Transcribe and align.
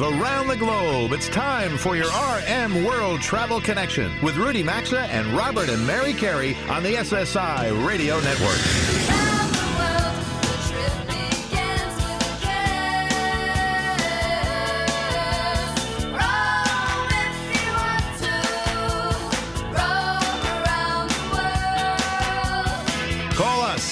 Live 0.00 0.18
around 0.18 0.48
the 0.48 0.56
globe, 0.56 1.12
it's 1.12 1.28
time 1.28 1.76
for 1.76 1.94
your 1.94 2.06
RM 2.06 2.84
World 2.84 3.20
Travel 3.20 3.60
Connection 3.60 4.10
with 4.22 4.36
Rudy 4.36 4.62
Maxa 4.62 5.00
and 5.00 5.26
Robert 5.36 5.68
and 5.68 5.86
Mary 5.86 6.14
Carey 6.14 6.56
on 6.70 6.82
the 6.82 6.94
SSI 6.94 7.86
Radio 7.86 8.18
Network. 8.20 8.89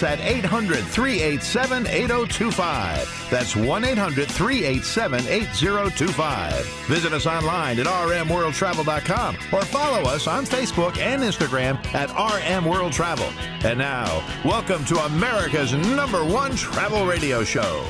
At 0.02 0.20
800 0.20 0.84
387 0.84 1.86
8025. 1.86 3.28
That's 3.30 3.56
1 3.56 3.84
800 3.84 4.28
387 4.28 5.26
8025. 5.26 6.66
Visit 6.86 7.12
us 7.12 7.26
online 7.26 7.78
at 7.80 7.86
rmworldtravel.com 7.86 9.36
or 9.52 9.62
follow 9.62 10.08
us 10.08 10.26
on 10.26 10.44
Facebook 10.44 10.98
and 10.98 11.22
Instagram 11.22 11.84
at 11.94 12.10
RM 12.10 12.64
World 12.64 12.92
Travel. 12.92 13.30
And 13.64 13.78
now, 13.78 14.22
welcome 14.44 14.84
to 14.86 14.98
America's 15.04 15.72
number 15.72 16.24
one 16.24 16.56
travel 16.56 17.06
radio 17.06 17.44
show. 17.44 17.86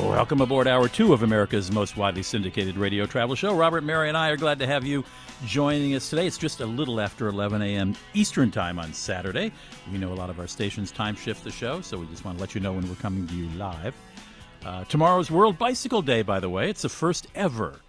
Welcome 0.00 0.40
aboard 0.40 0.66
hour 0.66 0.88
two 0.88 1.12
of 1.12 1.22
America's 1.22 1.70
most 1.70 1.96
widely 1.96 2.22
syndicated 2.22 2.76
radio 2.78 3.04
travel 3.04 3.34
show. 3.34 3.54
Robert, 3.54 3.84
Mary, 3.84 4.08
and 4.08 4.16
I 4.16 4.30
are 4.30 4.36
glad 4.36 4.58
to 4.60 4.66
have 4.66 4.84
you 4.84 5.04
joining 5.44 5.94
us 5.94 6.08
today. 6.08 6.26
It's 6.26 6.38
just 6.38 6.60
a 6.60 6.66
little 6.66 7.00
after 7.00 7.28
11 7.28 7.60
a.m. 7.60 7.94
Eastern 8.14 8.50
Time 8.50 8.78
on 8.78 8.94
Saturday. 8.94 9.52
We 9.92 9.98
know 9.98 10.12
a 10.12 10.14
lot 10.14 10.30
of 10.30 10.40
our 10.40 10.46
stations 10.46 10.90
time 10.90 11.16
shift 11.16 11.44
the 11.44 11.50
show, 11.50 11.82
so 11.82 11.98
we 11.98 12.06
just 12.06 12.24
want 12.24 12.38
to 12.38 12.40
let 12.40 12.54
you 12.54 12.62
know 12.62 12.72
when 12.72 12.88
we're 12.88 12.94
coming 12.96 13.26
to 13.26 13.34
you 13.34 13.46
live. 13.58 13.94
Uh, 14.64 14.84
tomorrow's 14.84 15.30
World 15.30 15.58
Bicycle 15.58 16.00
Day, 16.00 16.22
by 16.22 16.40
the 16.40 16.48
way. 16.48 16.70
It's 16.70 16.82
the 16.82 16.88
first 16.88 17.26
ever. 17.34 17.80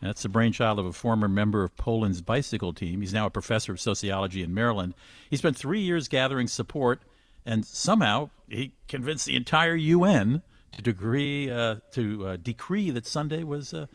That's 0.00 0.22
the 0.22 0.30
brainchild 0.30 0.78
of 0.78 0.86
a 0.86 0.92
former 0.92 1.28
member 1.28 1.64
of 1.64 1.76
Poland's 1.76 2.22
bicycle 2.22 2.72
team. 2.72 3.02
He's 3.02 3.14
now 3.14 3.26
a 3.26 3.30
professor 3.30 3.72
of 3.72 3.80
sociology 3.80 4.42
in 4.42 4.54
Maryland. 4.54 4.94
He 5.28 5.36
spent 5.36 5.56
three 5.56 5.80
years 5.80 6.08
gathering 6.08 6.48
support, 6.48 7.02
and 7.44 7.64
somehow 7.64 8.30
he 8.48 8.72
convinced 8.88 9.26
the 9.26 9.36
entire 9.36 9.76
UN 9.76 10.42
to 10.72 10.82
degree 10.82 11.50
uh, 11.50 11.76
to 11.92 12.26
uh, 12.26 12.36
decree 12.36 12.90
that 12.90 13.06
Sunday 13.06 13.42
was 13.42 13.74
uh, 13.74 13.86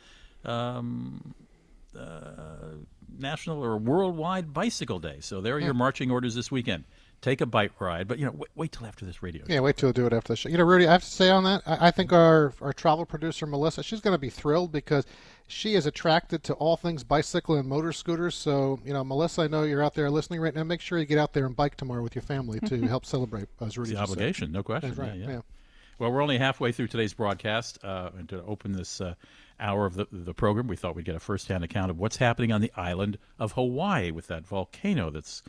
um, 0.46 1.34
uh, 1.98 2.76
national 3.18 3.64
or 3.64 3.78
worldwide 3.78 4.54
bicycle 4.54 5.00
day. 5.00 5.18
So 5.22 5.42
there 5.42 5.56
are 5.56 5.60
yeah. 5.60 5.66
your 5.66 5.74
marching 5.74 6.12
orders 6.12 6.36
this 6.36 6.52
weekend. 6.52 6.86
Take 7.22 7.40
a 7.40 7.46
bike 7.46 7.80
ride, 7.80 8.10
but 8.10 8.20
you 8.20 8.26
know, 8.26 8.34
wait, 8.34 8.50
wait 8.54 8.72
till 8.74 8.86
after 8.86 9.06
this 9.06 9.24
radio. 9.24 9.46
Show. 9.46 9.54
Yeah, 9.54 9.62
wait 9.62 9.78
till 9.78 9.88
we 9.88 9.94
do 9.94 10.06
it 10.06 10.12
after 10.12 10.34
the 10.34 10.36
show. 10.36 10.50
You 10.50 10.58
know, 10.58 10.66
Rudy, 10.66 10.86
I 10.88 10.92
have 10.92 11.04
to 11.04 11.10
say 11.10 11.30
on 11.30 11.46
that, 11.46 11.62
I, 11.66 11.88
I 11.88 11.92
think 11.92 12.12
our 12.12 12.54
our 12.62 12.74
travel 12.74 13.06
producer 13.06 13.46
Melissa, 13.46 13.82
she's 13.82 14.02
going 14.02 14.14
to 14.14 14.20
be 14.20 14.30
thrilled 14.30 14.74
because 14.74 15.06
she 15.48 15.76
is 15.76 15.86
attracted 15.86 16.44
to 16.44 16.54
all 16.56 16.76
things 16.76 17.04
bicycle 17.04 17.56
and 17.56 17.68
motor 17.68 17.94
scooters. 17.94 18.36
So, 18.36 18.80
you 18.84 18.92
know, 18.92 19.06
Melissa, 19.06 19.44
I 19.44 19.48
know 19.48 19.64
you're 19.64 19.84
out 19.84 19.94
there 19.94 20.10
listening 20.10 20.42
right 20.42 20.54
now. 20.54 20.64
Make 20.64 20.82
sure 20.82 21.00
you 21.00 21.06
get 21.06 21.18
out 21.18 21.32
there 21.32 21.46
and 21.46 21.56
bike 21.56 21.78
tomorrow 21.78 22.04
with 22.04 22.16
your 22.16 22.24
family 22.24 22.60
to 22.62 22.82
help 22.88 23.06
celebrate. 23.06 23.48
As 23.62 23.78
Rudy 23.78 23.92
it's 23.92 24.00
the 24.00 24.04
obligation, 24.04 24.48
said. 24.48 24.54
no 24.54 24.64
question. 24.64 24.90
That's 24.90 25.00
right. 25.00 25.18
Yeah, 25.18 25.30
yeah. 25.30 25.42
Well, 26.04 26.12
we're 26.12 26.22
only 26.22 26.38
halfway 26.38 26.74
through 26.74 26.88
today's 26.88 27.14
broadcast, 27.14 27.80
uh, 27.82 28.10
and 28.18 28.28
to 28.28 28.44
open 28.44 28.74
this 28.74 29.00
uh, 29.00 29.14
hour 29.58 29.86
of 29.86 29.96
the, 29.96 30.06
the 30.12 30.34
program, 30.34 30.68
we 30.68 30.76
thought 30.76 30.98
we'd 30.98 31.06
get 31.06 31.16
a 31.16 31.20
first-hand 31.22 31.64
account 31.64 31.92
of 31.92 31.98
what's 31.98 32.18
happening 32.18 32.52
on 32.52 32.60
the 32.60 32.74
island 32.76 33.18
of 33.40 33.54
Hawaii 33.54 34.12
with 34.12 34.28
that 34.28 34.46
volcano 34.46 35.12
that's 35.12 35.44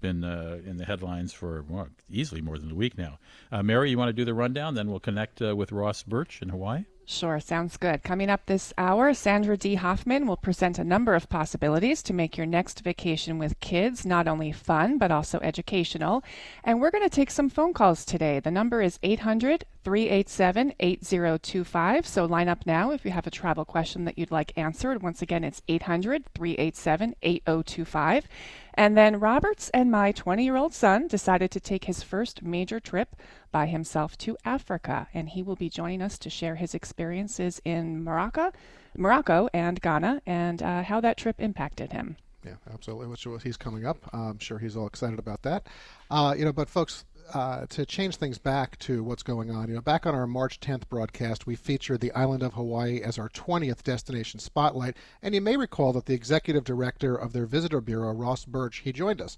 been 0.00 0.24
uh, 0.24 0.58
in 0.66 0.78
the 0.78 0.84
headlines 0.84 1.32
for 1.32 1.64
well, 1.68 1.86
easily 2.10 2.40
more 2.40 2.58
than 2.58 2.72
a 2.72 2.74
week 2.74 2.98
now. 2.98 3.20
Uh, 3.52 3.62
Mary, 3.62 3.88
you 3.88 3.98
want 3.98 4.08
to 4.08 4.12
do 4.12 4.24
the 4.24 4.34
rundown? 4.34 4.74
Then 4.74 4.90
we'll 4.90 4.98
connect 4.98 5.40
uh, 5.42 5.54
with 5.54 5.70
Ross 5.70 6.02
Birch 6.02 6.42
in 6.42 6.48
Hawaii. 6.48 6.86
Sure, 7.12 7.40
sounds 7.40 7.76
good. 7.76 8.04
Coming 8.04 8.30
up 8.30 8.46
this 8.46 8.72
hour, 8.78 9.12
Sandra 9.14 9.56
Dee 9.56 9.74
Hoffman 9.74 10.28
will 10.28 10.36
present 10.36 10.78
a 10.78 10.84
number 10.84 11.16
of 11.16 11.28
possibilities 11.28 12.04
to 12.04 12.14
make 12.14 12.36
your 12.36 12.46
next 12.46 12.82
vacation 12.84 13.36
with 13.36 13.58
kids 13.58 14.06
not 14.06 14.28
only 14.28 14.52
fun, 14.52 14.96
but 14.96 15.10
also 15.10 15.40
educational. 15.40 16.22
And 16.62 16.80
we're 16.80 16.92
going 16.92 17.02
to 17.02 17.10
take 17.10 17.32
some 17.32 17.48
phone 17.48 17.72
calls 17.72 18.04
today. 18.04 18.38
The 18.38 18.52
number 18.52 18.80
is 18.80 19.00
800 19.02 19.64
387 19.82 20.72
8025. 20.78 22.06
So 22.06 22.26
line 22.26 22.48
up 22.48 22.64
now 22.64 22.92
if 22.92 23.04
you 23.04 23.10
have 23.10 23.26
a 23.26 23.30
travel 23.30 23.64
question 23.64 24.04
that 24.04 24.16
you'd 24.16 24.30
like 24.30 24.52
answered. 24.56 25.02
Once 25.02 25.20
again, 25.20 25.42
it's 25.42 25.62
800 25.66 26.26
387 26.32 27.16
8025. 27.22 28.28
And 28.74 28.96
then 28.96 29.20
Roberts 29.20 29.70
and 29.70 29.90
my 29.90 30.12
20 30.12 30.44
year 30.44 30.56
old 30.56 30.72
son 30.72 31.08
decided 31.08 31.50
to 31.52 31.60
take 31.60 31.84
his 31.84 32.02
first 32.02 32.42
major 32.42 32.80
trip 32.80 33.16
by 33.50 33.66
himself 33.66 34.16
to 34.18 34.36
Africa. 34.44 35.08
And 35.12 35.30
he 35.30 35.42
will 35.42 35.56
be 35.56 35.68
joining 35.68 36.02
us 36.02 36.18
to 36.18 36.30
share 36.30 36.56
his 36.56 36.74
experiences 36.74 37.60
in 37.64 38.02
Morocco, 38.02 38.52
Morocco 38.96 39.48
and 39.52 39.80
Ghana 39.80 40.22
and 40.26 40.62
uh, 40.62 40.82
how 40.82 41.00
that 41.00 41.16
trip 41.16 41.40
impacted 41.40 41.92
him. 41.92 42.16
Yeah, 42.44 42.54
absolutely. 42.72 43.06
Which 43.08 43.26
he's 43.42 43.56
coming 43.56 43.84
up. 43.84 43.98
I'm 44.12 44.38
sure 44.38 44.58
he's 44.58 44.76
all 44.76 44.86
excited 44.86 45.18
about 45.18 45.42
that. 45.42 45.66
Uh, 46.10 46.34
you 46.36 46.44
know, 46.44 46.52
but 46.52 46.70
folks, 46.70 47.04
uh, 47.34 47.66
to 47.66 47.86
change 47.86 48.16
things 48.16 48.38
back 48.38 48.78
to 48.80 49.02
what's 49.02 49.22
going 49.22 49.50
on, 49.50 49.68
you 49.68 49.74
know, 49.74 49.80
back 49.80 50.06
on 50.06 50.14
our 50.14 50.26
March 50.26 50.60
10th 50.60 50.88
broadcast, 50.88 51.46
we 51.46 51.56
featured 51.56 52.00
the 52.00 52.12
island 52.12 52.42
of 52.42 52.54
Hawaii 52.54 53.00
as 53.02 53.18
our 53.18 53.28
20th 53.28 53.82
destination 53.82 54.40
spotlight, 54.40 54.96
and 55.22 55.34
you 55.34 55.40
may 55.40 55.56
recall 55.56 55.92
that 55.92 56.06
the 56.06 56.14
executive 56.14 56.64
director 56.64 57.14
of 57.14 57.32
their 57.32 57.46
visitor 57.46 57.80
bureau, 57.80 58.12
Ross 58.12 58.44
Birch, 58.44 58.78
he 58.78 58.92
joined 58.92 59.20
us. 59.20 59.36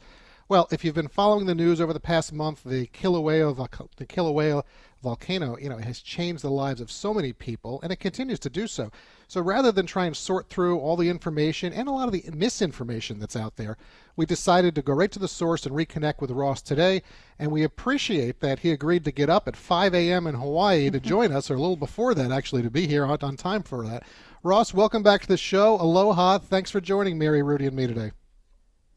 Well, 0.48 0.69
if 0.70 0.84
you've 0.84 0.94
been 0.94 1.08
following 1.08 1.47
the 1.47 1.54
news 1.54 1.80
over 1.80 1.92
the 1.92 2.00
past 2.00 2.32
month, 2.32 2.62
the 2.64 2.86
Kilauea, 2.88 3.54
the 3.97 4.06
Kilauea 4.06 4.62
volcano, 5.03 5.56
you 5.59 5.69
know, 5.69 5.78
has 5.78 6.00
changed 6.00 6.42
the 6.42 6.50
lives 6.50 6.80
of 6.80 6.91
so 6.91 7.14
many 7.14 7.32
people, 7.32 7.80
and 7.82 7.92
it 7.92 8.00
continues 8.00 8.38
to 8.41 8.50
do 8.50 8.66
so. 8.66 8.91
So 9.32 9.41
rather 9.41 9.72
than 9.72 9.87
try 9.87 10.04
and 10.04 10.15
sort 10.15 10.50
through 10.50 10.78
all 10.78 10.94
the 10.94 11.09
information 11.09 11.72
and 11.72 11.88
a 11.88 11.91
lot 11.91 12.06
of 12.06 12.12
the 12.12 12.22
misinformation 12.34 13.19
that's 13.19 13.34
out 13.34 13.56
there, 13.56 13.78
we 14.15 14.26
decided 14.26 14.75
to 14.75 14.82
go 14.82 14.93
right 14.93 15.10
to 15.10 15.19
the 15.19 15.26
source 15.26 15.65
and 15.65 15.75
reconnect 15.75 16.20
with 16.20 16.31
Ross 16.31 16.60
today. 16.60 17.00
And 17.38 17.50
we 17.50 17.62
appreciate 17.62 18.41
that 18.41 18.59
he 18.59 18.72
agreed 18.72 19.04
to 19.04 19.10
get 19.10 19.31
up 19.31 19.48
at 19.48 19.56
5 19.56 19.94
a.m. 19.94 20.26
in 20.26 20.34
Hawaii 20.34 20.91
to 20.91 20.98
mm-hmm. 20.98 21.09
join 21.09 21.32
us, 21.32 21.50
or 21.50 21.54
a 21.54 21.60
little 21.60 21.78
before 21.78 22.15
that, 22.15 22.31
actually, 22.31 22.60
to 22.60 22.71
be 22.71 22.87
here 22.87 23.06
on, 23.06 23.16
on 23.22 23.38
time 23.38 23.62
for 23.62 23.87
that. 23.87 24.03
Ross, 24.42 24.75
welcome 24.75 25.03
back 25.03 25.22
to 25.22 25.28
the 25.28 25.38
show. 25.38 25.81
Aloha. 25.81 26.37
Thanks 26.37 26.71
for 26.71 26.82
joining 26.82 27.16
Mary, 27.16 27.42
Rudy, 27.42 27.65
and 27.65 27.75
me 27.75 27.87
today. 27.87 28.12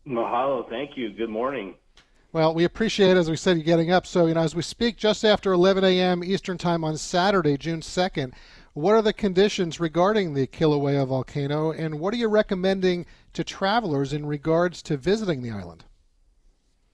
Mahalo. 0.05 0.69
Thank 0.69 0.97
you. 0.97 1.13
Good 1.13 1.29
morning. 1.29 1.75
Well, 2.33 2.53
we 2.53 2.65
appreciate, 2.65 3.15
as 3.15 3.29
we 3.29 3.37
said, 3.37 3.55
you 3.55 3.63
getting 3.63 3.91
up. 3.91 4.05
So, 4.05 4.25
you 4.25 4.33
know, 4.33 4.41
as 4.41 4.53
we 4.53 4.63
speak 4.63 4.97
just 4.97 5.23
after 5.23 5.53
11 5.53 5.85
a.m. 5.85 6.25
Eastern 6.25 6.57
Time 6.57 6.83
on 6.83 6.97
Saturday, 6.97 7.55
June 7.55 7.79
2nd, 7.79 8.33
what 8.75 8.93
are 8.93 9.01
the 9.01 9.13
conditions 9.13 9.79
regarding 9.79 10.33
the 10.33 10.45
Kilauea 10.45 11.07
volcano, 11.07 11.71
and 11.71 11.97
what 11.97 12.13
are 12.13 12.17
you 12.17 12.27
recommending 12.27 13.05
to 13.31 13.41
travelers 13.41 14.11
in 14.11 14.25
regards 14.25 14.81
to 14.83 14.97
visiting 14.97 15.41
the 15.41 15.49
island? 15.49 15.85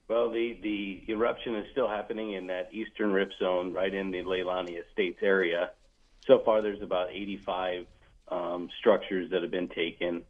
Well, 0.06 0.30
the, 0.30 0.56
the 0.62 1.02
eruption 1.12 1.56
is 1.56 1.66
still 1.72 1.88
happening 1.88 2.34
in 2.34 2.46
that 2.46 2.72
eastern 2.72 3.12
rift 3.12 3.34
zone 3.40 3.72
right 3.72 3.92
in 3.92 4.12
the 4.12 4.22
Leilani 4.22 4.80
Estates 4.80 5.18
area. 5.22 5.70
So 6.24 6.40
far, 6.44 6.62
there's 6.62 6.82
about 6.82 7.10
85 7.10 7.86
um, 8.28 8.68
structures 8.78 9.32
that 9.32 9.42
have 9.42 9.50
been 9.50 9.68
taken. 9.68 10.22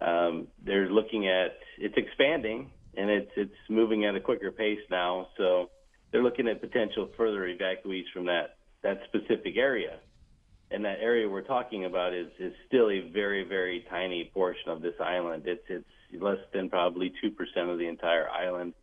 Um, 0.00 0.46
they're 0.62 0.88
looking 0.88 1.26
at 1.26 1.58
it's 1.76 1.96
expanding 1.96 2.70
and 2.96 3.10
it's 3.10 3.30
it's 3.36 3.54
moving 3.68 4.04
at 4.04 4.14
a 4.14 4.20
quicker 4.20 4.52
pace 4.52 4.80
now. 4.90 5.28
So 5.36 5.70
they're 6.12 6.22
looking 6.22 6.46
at 6.46 6.60
potential 6.60 7.08
further 7.16 7.48
evacuees 7.48 8.04
from 8.12 8.26
that 8.26 8.58
that 8.82 9.00
specific 9.08 9.56
area. 9.56 9.98
And 10.70 10.84
that 10.84 10.98
area 11.00 11.28
we're 11.28 11.42
talking 11.42 11.84
about 11.84 12.14
is 12.14 12.28
is 12.38 12.52
still 12.66 12.90
a 12.90 13.08
very 13.12 13.44
very 13.44 13.84
tiny 13.90 14.30
portion 14.32 14.70
of 14.70 14.82
this 14.82 14.94
island. 15.00 15.44
It's 15.46 15.64
it's 15.68 16.22
less 16.22 16.38
than 16.52 16.70
probably 16.70 17.12
two 17.20 17.30
percent 17.30 17.68
of 17.68 17.78
the 17.78 17.86
entire 17.86 18.28
island, 18.28 18.74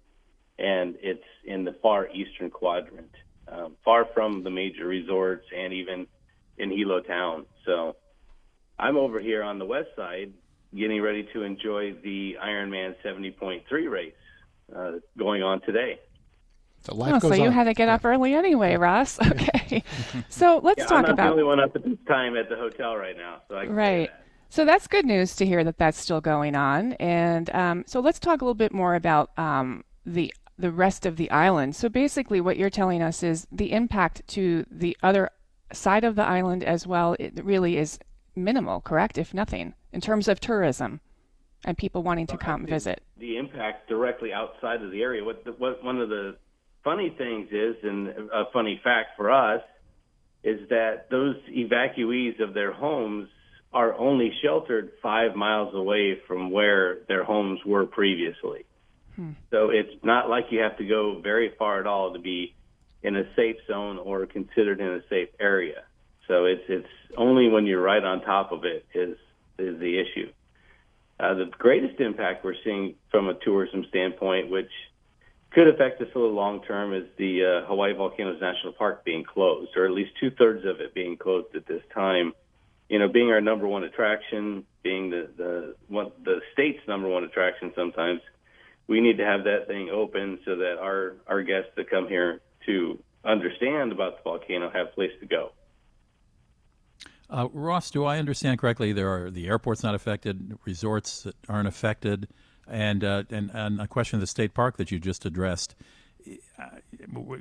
and 0.57 0.95
it's 1.01 1.23
in 1.43 1.65
the 1.65 1.75
far 1.81 2.07
eastern 2.09 2.49
quadrant, 2.49 3.11
um, 3.47 3.75
far 3.83 4.05
from 4.13 4.43
the 4.43 4.49
major 4.49 4.85
resorts 4.85 5.45
and 5.55 5.73
even 5.73 6.07
in 6.57 6.69
Hilo 6.69 7.01
town. 7.01 7.45
So 7.65 7.95
I'm 8.77 8.97
over 8.97 9.19
here 9.19 9.43
on 9.43 9.59
the 9.59 9.65
west 9.65 9.89
side 9.95 10.33
getting 10.75 11.01
ready 11.01 11.27
to 11.33 11.43
enjoy 11.43 11.93
the 12.03 12.37
Ironman 12.41 12.95
70.3 13.03 13.63
race 13.89 14.13
uh, 14.75 14.93
going 15.17 15.43
on 15.43 15.61
today. 15.61 15.99
So, 16.83 16.93
oh, 16.99 17.19
so 17.19 17.33
you 17.33 17.45
on. 17.45 17.51
had 17.51 17.65
to 17.65 17.73
get 17.73 17.89
up 17.89 18.03
early 18.05 18.33
anyway, 18.33 18.75
Ross. 18.75 19.19
Okay. 19.31 19.83
so 20.27 20.59
let's 20.63 20.79
yeah, 20.79 20.85
talk 20.85 20.97
I'm 20.97 21.01
not 21.03 21.11
about. 21.11 21.23
the 21.23 21.31
only 21.31 21.43
one 21.43 21.59
up 21.59 21.75
at 21.75 21.83
this 21.83 21.97
time 22.07 22.35
at 22.35 22.49
the 22.49 22.55
hotel 22.55 22.97
right 22.97 23.15
now. 23.15 23.41
So 23.47 23.55
right. 23.67 24.09
That. 24.09 24.25
So 24.49 24.65
that's 24.65 24.85
good 24.87 25.05
news 25.05 25.35
to 25.37 25.45
hear 25.45 25.63
that 25.63 25.77
that's 25.77 25.97
still 25.97 26.19
going 26.19 26.55
on. 26.55 26.93
And 26.93 27.49
um, 27.55 27.83
so 27.87 28.01
let's 28.01 28.19
talk 28.19 28.41
a 28.41 28.43
little 28.43 28.53
bit 28.53 28.73
more 28.73 28.95
about 28.95 29.31
um, 29.37 29.85
the 30.05 30.33
the 30.57 30.71
rest 30.71 31.05
of 31.05 31.15
the 31.15 31.31
island. 31.31 31.75
So 31.75 31.87
basically, 31.87 32.41
what 32.41 32.57
you're 32.57 32.69
telling 32.69 33.01
us 33.01 33.23
is 33.23 33.47
the 33.51 33.71
impact 33.71 34.27
to 34.29 34.65
the 34.69 34.97
other 35.01 35.29
side 35.71 36.03
of 36.03 36.15
the 36.15 36.23
island 36.23 36.63
as 36.63 36.85
well. 36.85 37.15
It 37.19 37.43
really 37.43 37.77
is 37.77 37.97
minimal, 38.35 38.81
correct? 38.81 39.17
If 39.17 39.33
nothing, 39.33 39.73
in 39.93 40.01
terms 40.01 40.27
of 40.27 40.39
tourism 40.39 40.99
and 41.65 41.77
people 41.77 42.03
wanting 42.03 42.27
to 42.27 42.37
come 42.37 42.65
visit. 42.65 43.03
The 43.17 43.37
impact 43.37 43.87
directly 43.87 44.33
outside 44.33 44.81
of 44.81 44.91
the 44.91 45.01
area. 45.01 45.23
What, 45.23 45.45
the, 45.45 45.51
what 45.51 45.83
one 45.83 45.99
of 45.99 46.09
the 46.09 46.35
funny 46.83 47.13
things 47.17 47.49
is, 47.51 47.75
and 47.83 48.07
a 48.07 48.43
funny 48.51 48.79
fact 48.83 49.09
for 49.17 49.31
us, 49.31 49.61
is 50.43 50.67
that 50.69 51.09
those 51.09 51.35
evacuees 51.49 52.41
of 52.41 52.53
their 52.53 52.71
homes 52.71 53.27
are 53.73 53.97
only 53.97 54.31
sheltered 54.43 54.91
five 55.01 55.35
miles 55.35 55.73
away 55.73 56.19
from 56.27 56.51
where 56.51 56.99
their 57.07 57.23
homes 57.23 57.59
were 57.65 57.85
previously. 57.85 58.65
Hmm. 59.15 59.31
So 59.49 59.69
it's 59.69 60.03
not 60.03 60.29
like 60.29 60.45
you 60.49 60.59
have 60.59 60.77
to 60.77 60.85
go 60.85 61.19
very 61.21 61.53
far 61.57 61.79
at 61.79 61.87
all 61.87 62.13
to 62.13 62.19
be 62.19 62.53
in 63.03 63.15
a 63.15 63.23
safe 63.35 63.57
zone 63.67 63.97
or 63.97 64.25
considered 64.25 64.79
in 64.79 64.87
a 64.87 65.01
safe 65.09 65.29
area. 65.39 65.83
So 66.27 66.45
it's 66.45 66.63
it's 66.69 66.87
only 67.17 67.49
when 67.49 67.65
you're 67.65 67.81
right 67.81 68.03
on 68.03 68.21
top 68.21 68.51
of 68.51 68.63
it 68.65 68.85
is 68.93 69.17
is 69.57 69.79
the 69.79 69.99
issue. 69.99 70.31
Uh, 71.19 71.35
the 71.35 71.45
greatest 71.57 71.99
impact 71.99 72.43
we're 72.43 72.55
seeing 72.63 72.95
from 73.11 73.27
a 73.27 73.35
tourism 73.35 73.85
standpoint, 73.89 74.49
which 74.49 74.71
could 75.51 75.67
affect 75.67 76.01
us 76.01 76.07
a 76.15 76.17
little 76.17 76.33
long 76.33 76.63
term, 76.63 76.93
is 76.93 77.05
the 77.17 77.43
uh, 77.63 77.67
Hawaii 77.67 77.93
Volcanoes 77.93 78.39
National 78.41 78.73
Park 78.73 79.03
being 79.03 79.23
closed, 79.23 79.71
or 79.75 79.85
at 79.85 79.91
least 79.91 80.11
two 80.19 80.31
thirds 80.31 80.65
of 80.65 80.79
it 80.79 80.93
being 80.93 81.17
closed 81.17 81.55
at 81.55 81.67
this 81.67 81.83
time. 81.93 82.33
You 82.89 82.99
know, 82.99 83.07
being 83.07 83.29
our 83.31 83.41
number 83.41 83.67
one 83.67 83.83
attraction, 83.83 84.65
being 84.83 85.09
the 85.09 85.29
the 85.37 85.75
one, 85.87 86.11
the 86.23 86.41
state's 86.53 86.85
number 86.87 87.07
one 87.07 87.23
attraction, 87.23 87.71
sometimes 87.75 88.21
we 88.87 88.99
need 89.01 89.17
to 89.17 89.25
have 89.25 89.43
that 89.45 89.67
thing 89.67 89.89
open 89.89 90.39
so 90.45 90.55
that 90.57 90.77
our 90.79 91.15
our 91.27 91.43
guests 91.43 91.71
that 91.75 91.89
come 91.89 92.07
here 92.07 92.41
to 92.65 93.01
understand 93.23 93.91
about 93.91 94.17
the 94.17 94.23
volcano 94.23 94.69
have 94.69 94.87
a 94.87 94.91
place 94.91 95.11
to 95.19 95.25
go. 95.25 95.51
Uh, 97.29 97.47
Ross, 97.53 97.91
do 97.91 98.03
I 98.03 98.19
understand 98.19 98.59
correctly? 98.59 98.91
There 98.91 99.09
are 99.09 99.31
the 99.31 99.47
airport's 99.47 99.83
not 99.83 99.95
affected, 99.95 100.57
resorts 100.65 101.23
that 101.23 101.35
aren't 101.47 101.67
affected, 101.67 102.27
and 102.71 103.03
uh, 103.03 103.23
and 103.29 103.51
and 103.53 103.81
a 103.81 103.87
question 103.87 104.17
of 104.17 104.21
the 104.21 104.27
state 104.27 104.53
park 104.53 104.77
that 104.77 104.91
you 104.91 104.99
just 104.99 105.25
addressed. 105.25 105.75
Uh, 106.59 106.65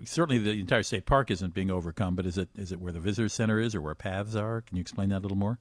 certainly, 0.05 0.39
the 0.39 0.59
entire 0.59 0.83
state 0.83 1.07
park 1.07 1.31
isn't 1.31 1.55
being 1.55 1.71
overcome, 1.71 2.15
but 2.17 2.27
is 2.27 2.37
it 2.37 2.49
is 2.57 2.73
it 2.73 2.81
where 2.81 2.93
the 2.93 3.01
visitor 3.01 3.29
center 3.29 3.61
is, 3.61 3.75
or 3.75 3.81
where 3.81 3.95
paths 3.95 4.35
are? 4.35 4.63
Can 4.63 4.77
you 4.77 4.81
explain 4.81 5.11
that 5.11 5.19
a 5.19 5.21
little 5.21 5.37
more? 5.37 5.59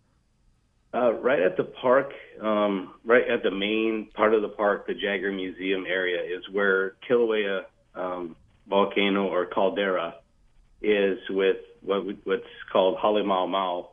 Uh, 0.91 1.13
right 1.13 1.39
at 1.39 1.55
the 1.55 1.63
park, 1.63 2.11
um, 2.41 2.95
right 3.05 3.29
at 3.29 3.43
the 3.43 3.51
main 3.51 4.09
part 4.15 4.33
of 4.33 4.41
the 4.41 4.49
park, 4.49 4.87
the 4.87 4.93
Jaggar 4.93 5.31
Museum 5.31 5.85
area 5.87 6.19
is 6.19 6.43
where 6.51 6.95
Kilauea 7.07 7.65
um, 7.93 8.35
volcano 8.67 9.27
or 9.27 9.45
caldera 9.45 10.15
is 10.81 11.19
with 11.29 11.57
what 11.81 12.05
we, 12.07 12.17
what's 12.23 12.43
called 12.71 12.97
Halemaumau, 12.97 13.87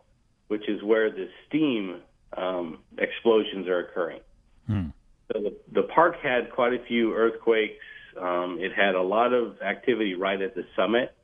which 0.49 0.67
is 0.69 0.83
where 0.83 1.11
the 1.11 1.29
steam 1.47 2.01
um, 2.35 2.79
explosions 2.97 3.69
are 3.69 3.81
occurring. 3.81 4.21
Hmm. 4.67 4.87
The, 5.43 5.57
the 5.73 5.83
park 5.83 6.17
had 6.23 6.51
quite 6.51 6.73
a 6.73 6.85
few 6.87 7.15
earthquakes. 7.15 7.83
Um, 8.21 8.59
it 8.61 8.73
had 8.75 8.95
a 8.95 9.03
lot 9.03 9.33
of 9.33 9.61
activity 9.61 10.15
right 10.15 10.41
at 10.41 10.55
the 10.55 10.65
summit 10.75 11.15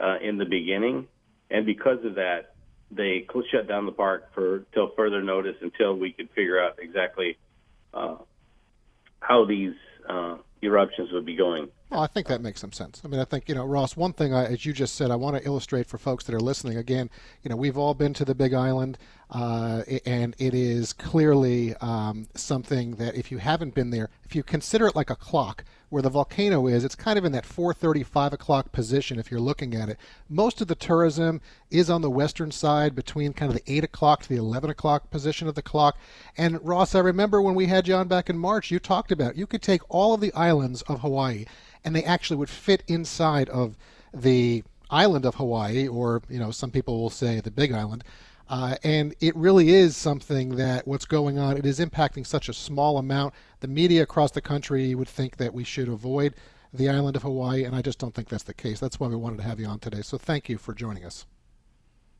uh, 0.00 0.16
in 0.22 0.38
the 0.38 0.46
beginning, 0.46 1.06
and 1.50 1.66
because 1.66 2.04
of 2.04 2.14
that, 2.14 2.54
they 2.90 3.26
shut 3.50 3.68
down 3.68 3.86
the 3.86 3.92
park 3.92 4.32
for 4.34 4.64
till 4.72 4.90
further 4.96 5.22
notice 5.22 5.56
until 5.60 5.96
we 5.96 6.12
could 6.12 6.30
figure 6.30 6.62
out 6.62 6.78
exactly 6.78 7.36
uh, 7.92 8.16
how 9.20 9.44
these 9.44 9.74
uh, 10.08 10.36
eruptions 10.62 11.10
would 11.12 11.26
be 11.26 11.36
going. 11.36 11.68
Well, 11.90 12.00
I 12.00 12.06
think 12.06 12.26
that 12.28 12.40
makes 12.40 12.60
some 12.60 12.72
sense. 12.72 13.02
I 13.04 13.08
mean, 13.08 13.20
I 13.20 13.24
think, 13.24 13.48
you 13.48 13.54
know, 13.54 13.64
Ross, 13.64 13.96
one 13.96 14.12
thing, 14.12 14.34
I, 14.34 14.46
as 14.46 14.66
you 14.66 14.72
just 14.72 14.94
said, 14.94 15.10
I 15.10 15.16
want 15.16 15.36
to 15.36 15.44
illustrate 15.46 15.86
for 15.86 15.98
folks 15.98 16.24
that 16.24 16.34
are 16.34 16.40
listening. 16.40 16.76
Again, 16.76 17.10
you 17.42 17.50
know, 17.50 17.56
we've 17.56 17.78
all 17.78 17.94
been 17.94 18.14
to 18.14 18.24
the 18.24 18.34
Big 18.34 18.52
Island, 18.54 18.98
uh, 19.34 19.82
and 20.06 20.34
it 20.38 20.54
is 20.54 20.92
clearly 20.92 21.74
um, 21.76 22.28
something 22.34 22.94
that 22.94 23.16
if 23.16 23.32
you 23.32 23.38
haven't 23.38 23.74
been 23.74 23.90
there, 23.90 24.08
if 24.24 24.34
you 24.36 24.42
consider 24.44 24.86
it 24.86 24.94
like 24.94 25.10
a 25.10 25.16
clock, 25.16 25.64
where 25.94 26.02
the 26.02 26.10
volcano 26.10 26.66
is, 26.66 26.84
it's 26.84 26.96
kind 26.96 27.16
of 27.16 27.24
in 27.24 27.30
that 27.30 27.44
4:30, 27.44 28.04
5 28.04 28.32
o'clock 28.32 28.72
position 28.72 29.18
if 29.18 29.30
you're 29.30 29.38
looking 29.38 29.74
at 29.74 29.88
it. 29.88 29.98
Most 30.28 30.60
of 30.60 30.66
the 30.66 30.74
tourism 30.74 31.40
is 31.70 31.88
on 31.88 32.02
the 32.02 32.10
western 32.10 32.50
side 32.50 32.94
between 32.96 33.32
kind 33.32 33.50
of 33.50 33.56
the 33.56 33.72
8 33.72 33.84
o'clock 33.84 34.22
to 34.22 34.28
the 34.28 34.36
11 34.36 34.70
o'clock 34.70 35.10
position 35.10 35.46
of 35.46 35.54
the 35.54 35.62
clock. 35.62 35.96
And 36.36 36.64
Ross, 36.64 36.94
I 36.94 37.00
remember 37.00 37.40
when 37.40 37.54
we 37.54 37.66
had 37.66 37.86
you 37.86 37.94
on 37.94 38.08
back 38.08 38.28
in 38.28 38.38
March, 38.38 38.70
you 38.72 38.80
talked 38.80 39.12
about 39.12 39.36
you 39.36 39.46
could 39.46 39.62
take 39.62 39.82
all 39.88 40.14
of 40.14 40.20
the 40.20 40.32
islands 40.34 40.82
of 40.82 41.00
Hawaii 41.00 41.44
and 41.84 41.94
they 41.94 42.04
actually 42.04 42.38
would 42.38 42.50
fit 42.50 42.82
inside 42.88 43.48
of 43.50 43.76
the 44.12 44.64
island 44.90 45.24
of 45.24 45.36
Hawaii, 45.36 45.86
or 45.86 46.22
you 46.28 46.38
know, 46.38 46.50
some 46.50 46.70
people 46.70 47.00
will 47.00 47.10
say 47.10 47.40
the 47.40 47.50
Big 47.50 47.72
Island. 47.72 48.04
Uh, 48.48 48.76
and 48.84 49.14
it 49.20 49.34
really 49.36 49.70
is 49.70 49.96
something 49.96 50.56
that 50.56 50.86
what's 50.86 51.06
going 51.06 51.38
on, 51.38 51.56
it 51.56 51.64
is 51.64 51.80
impacting 51.80 52.26
such 52.26 52.48
a 52.48 52.52
small 52.52 52.98
amount. 52.98 53.32
The 53.60 53.68
media 53.68 54.02
across 54.02 54.30
the 54.32 54.42
country 54.42 54.94
would 54.94 55.08
think 55.08 55.38
that 55.38 55.54
we 55.54 55.64
should 55.64 55.88
avoid 55.88 56.34
the 56.72 56.88
island 56.88 57.16
of 57.16 57.22
Hawaii, 57.22 57.64
and 57.64 57.74
I 57.74 57.80
just 57.80 57.98
don't 57.98 58.14
think 58.14 58.28
that's 58.28 58.42
the 58.42 58.52
case. 58.52 58.80
That's 58.80 59.00
why 59.00 59.06
we 59.06 59.16
wanted 59.16 59.38
to 59.38 59.44
have 59.44 59.60
you 59.60 59.66
on 59.66 59.78
today. 59.78 60.02
So 60.02 60.18
thank 60.18 60.48
you 60.48 60.58
for 60.58 60.74
joining 60.74 61.04
us. 61.04 61.24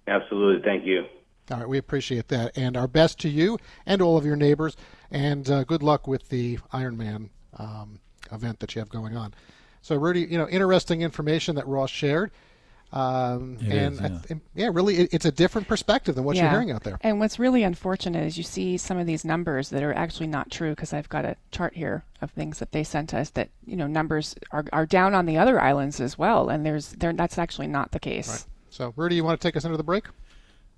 Absolutely. 0.07 0.63
Thank 0.63 0.87
you. 0.87 1.05
All 1.51 1.59
right, 1.59 1.69
we 1.69 1.77
appreciate 1.77 2.29
that. 2.29 2.57
And 2.57 2.77
our 2.77 2.89
best 2.89 3.19
to 3.21 3.29
you 3.29 3.59
and 3.85 4.01
all 4.01 4.17
of 4.17 4.25
your 4.25 4.37
neighbors, 4.37 4.77
and 5.11 5.49
uh, 5.51 5.65
good 5.65 5.83
luck 5.83 6.07
with 6.07 6.29
the 6.31 6.59
Ironman 6.73 7.29
um, 7.59 8.01
event 8.33 8.61
that 8.61 8.75
you 8.75 8.79
have 8.79 8.89
going 8.89 9.17
on. 9.17 9.35
So, 9.83 9.97
Rudy, 9.97 10.23
you 10.23 10.39
know, 10.39 10.49
interesting 10.49 11.03
information 11.03 11.57
that 11.57 11.67
Ross 11.67 11.91
shared. 11.91 12.31
Um, 12.95 13.59
and 13.61 13.95
is, 13.95 14.01
yeah. 14.01 14.19
Th- 14.29 14.41
yeah. 14.55 14.71
really, 14.73 14.99
it, 14.99 15.09
it's 15.13 15.25
a 15.25 15.33
different 15.33 15.67
perspective 15.67 16.15
than 16.15 16.23
what 16.23 16.37
yeah. 16.37 16.43
you're 16.43 16.53
hearing 16.53 16.71
out 16.71 16.85
there. 16.85 16.97
And 17.01 17.19
what's 17.19 17.41
really 17.41 17.65
unfortunate 17.65 18.25
is 18.25 18.39
you 18.39 18.45
see 18.45 18.77
some 18.77 18.99
of 18.99 19.07
these 19.07 19.25
numbers 19.25 19.71
that 19.71 19.83
are 19.83 19.93
actually 19.93 20.29
not 20.29 20.53
true 20.53 20.71
because 20.71 20.93
I've 20.93 21.09
got 21.09 21.25
a 21.25 21.37
chart 21.51 21.75
here 21.75 22.05
of 22.23 22.31
things 22.31 22.61
that 22.61 22.71
they 22.71 22.85
sent 22.85 23.13
us 23.13 23.31
that 23.31 23.51
you 23.67 23.75
know 23.75 23.89
numbers 23.89 24.37
are, 24.53 24.65
are 24.73 24.87
down 24.87 25.13
on 25.13 25.27
the 25.27 25.37
other 25.37 25.61
islands 25.61 26.01
as 26.01 26.17
well, 26.17 26.49
and 26.49 26.65
there's 26.65 26.93
there 26.93 27.13
that's 27.13 27.37
actually 27.37 27.67
not 27.67 27.91
the 27.91 27.99
case. 27.99 28.29
Right. 28.29 28.45
So, 28.71 28.95
Rudy, 28.97 29.17
you 29.17 29.25
want 29.25 29.41
to 29.41 29.47
take 29.47 29.57
us 29.57 29.65
into 29.65 29.77
the 29.77 29.83
break? 29.83 30.05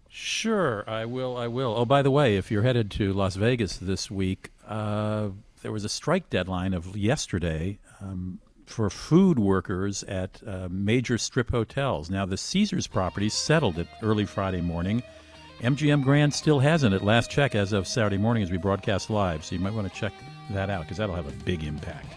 Sure, 0.08 0.88
I 0.88 1.04
will. 1.04 1.36
I 1.36 1.48
will. 1.48 1.74
Oh, 1.76 1.84
by 1.84 2.00
the 2.00 2.10
way, 2.10 2.36
if 2.36 2.50
you're 2.50 2.62
headed 2.62 2.90
to 2.92 3.12
Las 3.12 3.36
Vegas 3.36 3.76
this 3.76 4.10
week, 4.10 4.52
uh, 4.66 5.28
there 5.60 5.72
was 5.72 5.84
a 5.84 5.90
strike 5.90 6.30
deadline 6.30 6.72
of 6.72 6.96
yesterday. 6.96 7.78
Um, 8.00 8.40
for 8.68 8.90
food 8.90 9.38
workers 9.38 10.02
at 10.04 10.40
uh, 10.46 10.68
major 10.70 11.18
strip 11.18 11.50
hotels. 11.50 12.10
Now, 12.10 12.26
the 12.26 12.36
Caesars 12.36 12.86
property 12.86 13.28
settled 13.28 13.78
it 13.78 13.88
early 14.02 14.24
Friday 14.24 14.60
morning. 14.60 15.02
MGM 15.60 16.04
Grand 16.04 16.34
still 16.34 16.58
hasn't 16.58 16.94
at 16.94 17.02
last 17.02 17.30
check 17.30 17.54
as 17.54 17.72
of 17.72 17.86
Saturday 17.86 18.18
morning 18.18 18.42
as 18.42 18.50
we 18.50 18.58
broadcast 18.58 19.08
live, 19.08 19.44
so 19.44 19.54
you 19.54 19.60
might 19.60 19.72
want 19.72 19.90
to 19.90 19.98
check 19.98 20.12
that 20.50 20.68
out 20.68 20.82
because 20.82 20.98
that'll 20.98 21.14
have 21.14 21.28
a 21.28 21.44
big 21.44 21.64
impact. 21.64 22.14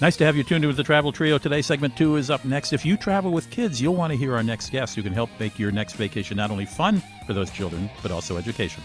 Nice 0.00 0.16
to 0.16 0.24
have 0.24 0.36
you 0.36 0.42
tuned 0.42 0.64
in 0.64 0.68
with 0.68 0.76
the 0.76 0.82
Travel 0.82 1.12
Trio 1.12 1.38
today. 1.38 1.62
Segment 1.62 1.96
two 1.96 2.16
is 2.16 2.28
up 2.28 2.44
next. 2.44 2.72
If 2.72 2.84
you 2.84 2.96
travel 2.96 3.30
with 3.30 3.48
kids, 3.50 3.80
you'll 3.80 3.94
want 3.94 4.10
to 4.10 4.16
hear 4.16 4.34
our 4.34 4.42
next 4.42 4.70
guest 4.70 4.96
who 4.96 5.02
can 5.02 5.12
help 5.12 5.30
make 5.38 5.58
your 5.58 5.70
next 5.70 5.92
vacation 5.94 6.36
not 6.36 6.50
only 6.50 6.66
fun 6.66 7.00
for 7.26 7.32
those 7.34 7.50
children, 7.50 7.88
but 8.02 8.10
also 8.10 8.36
educational. 8.36 8.84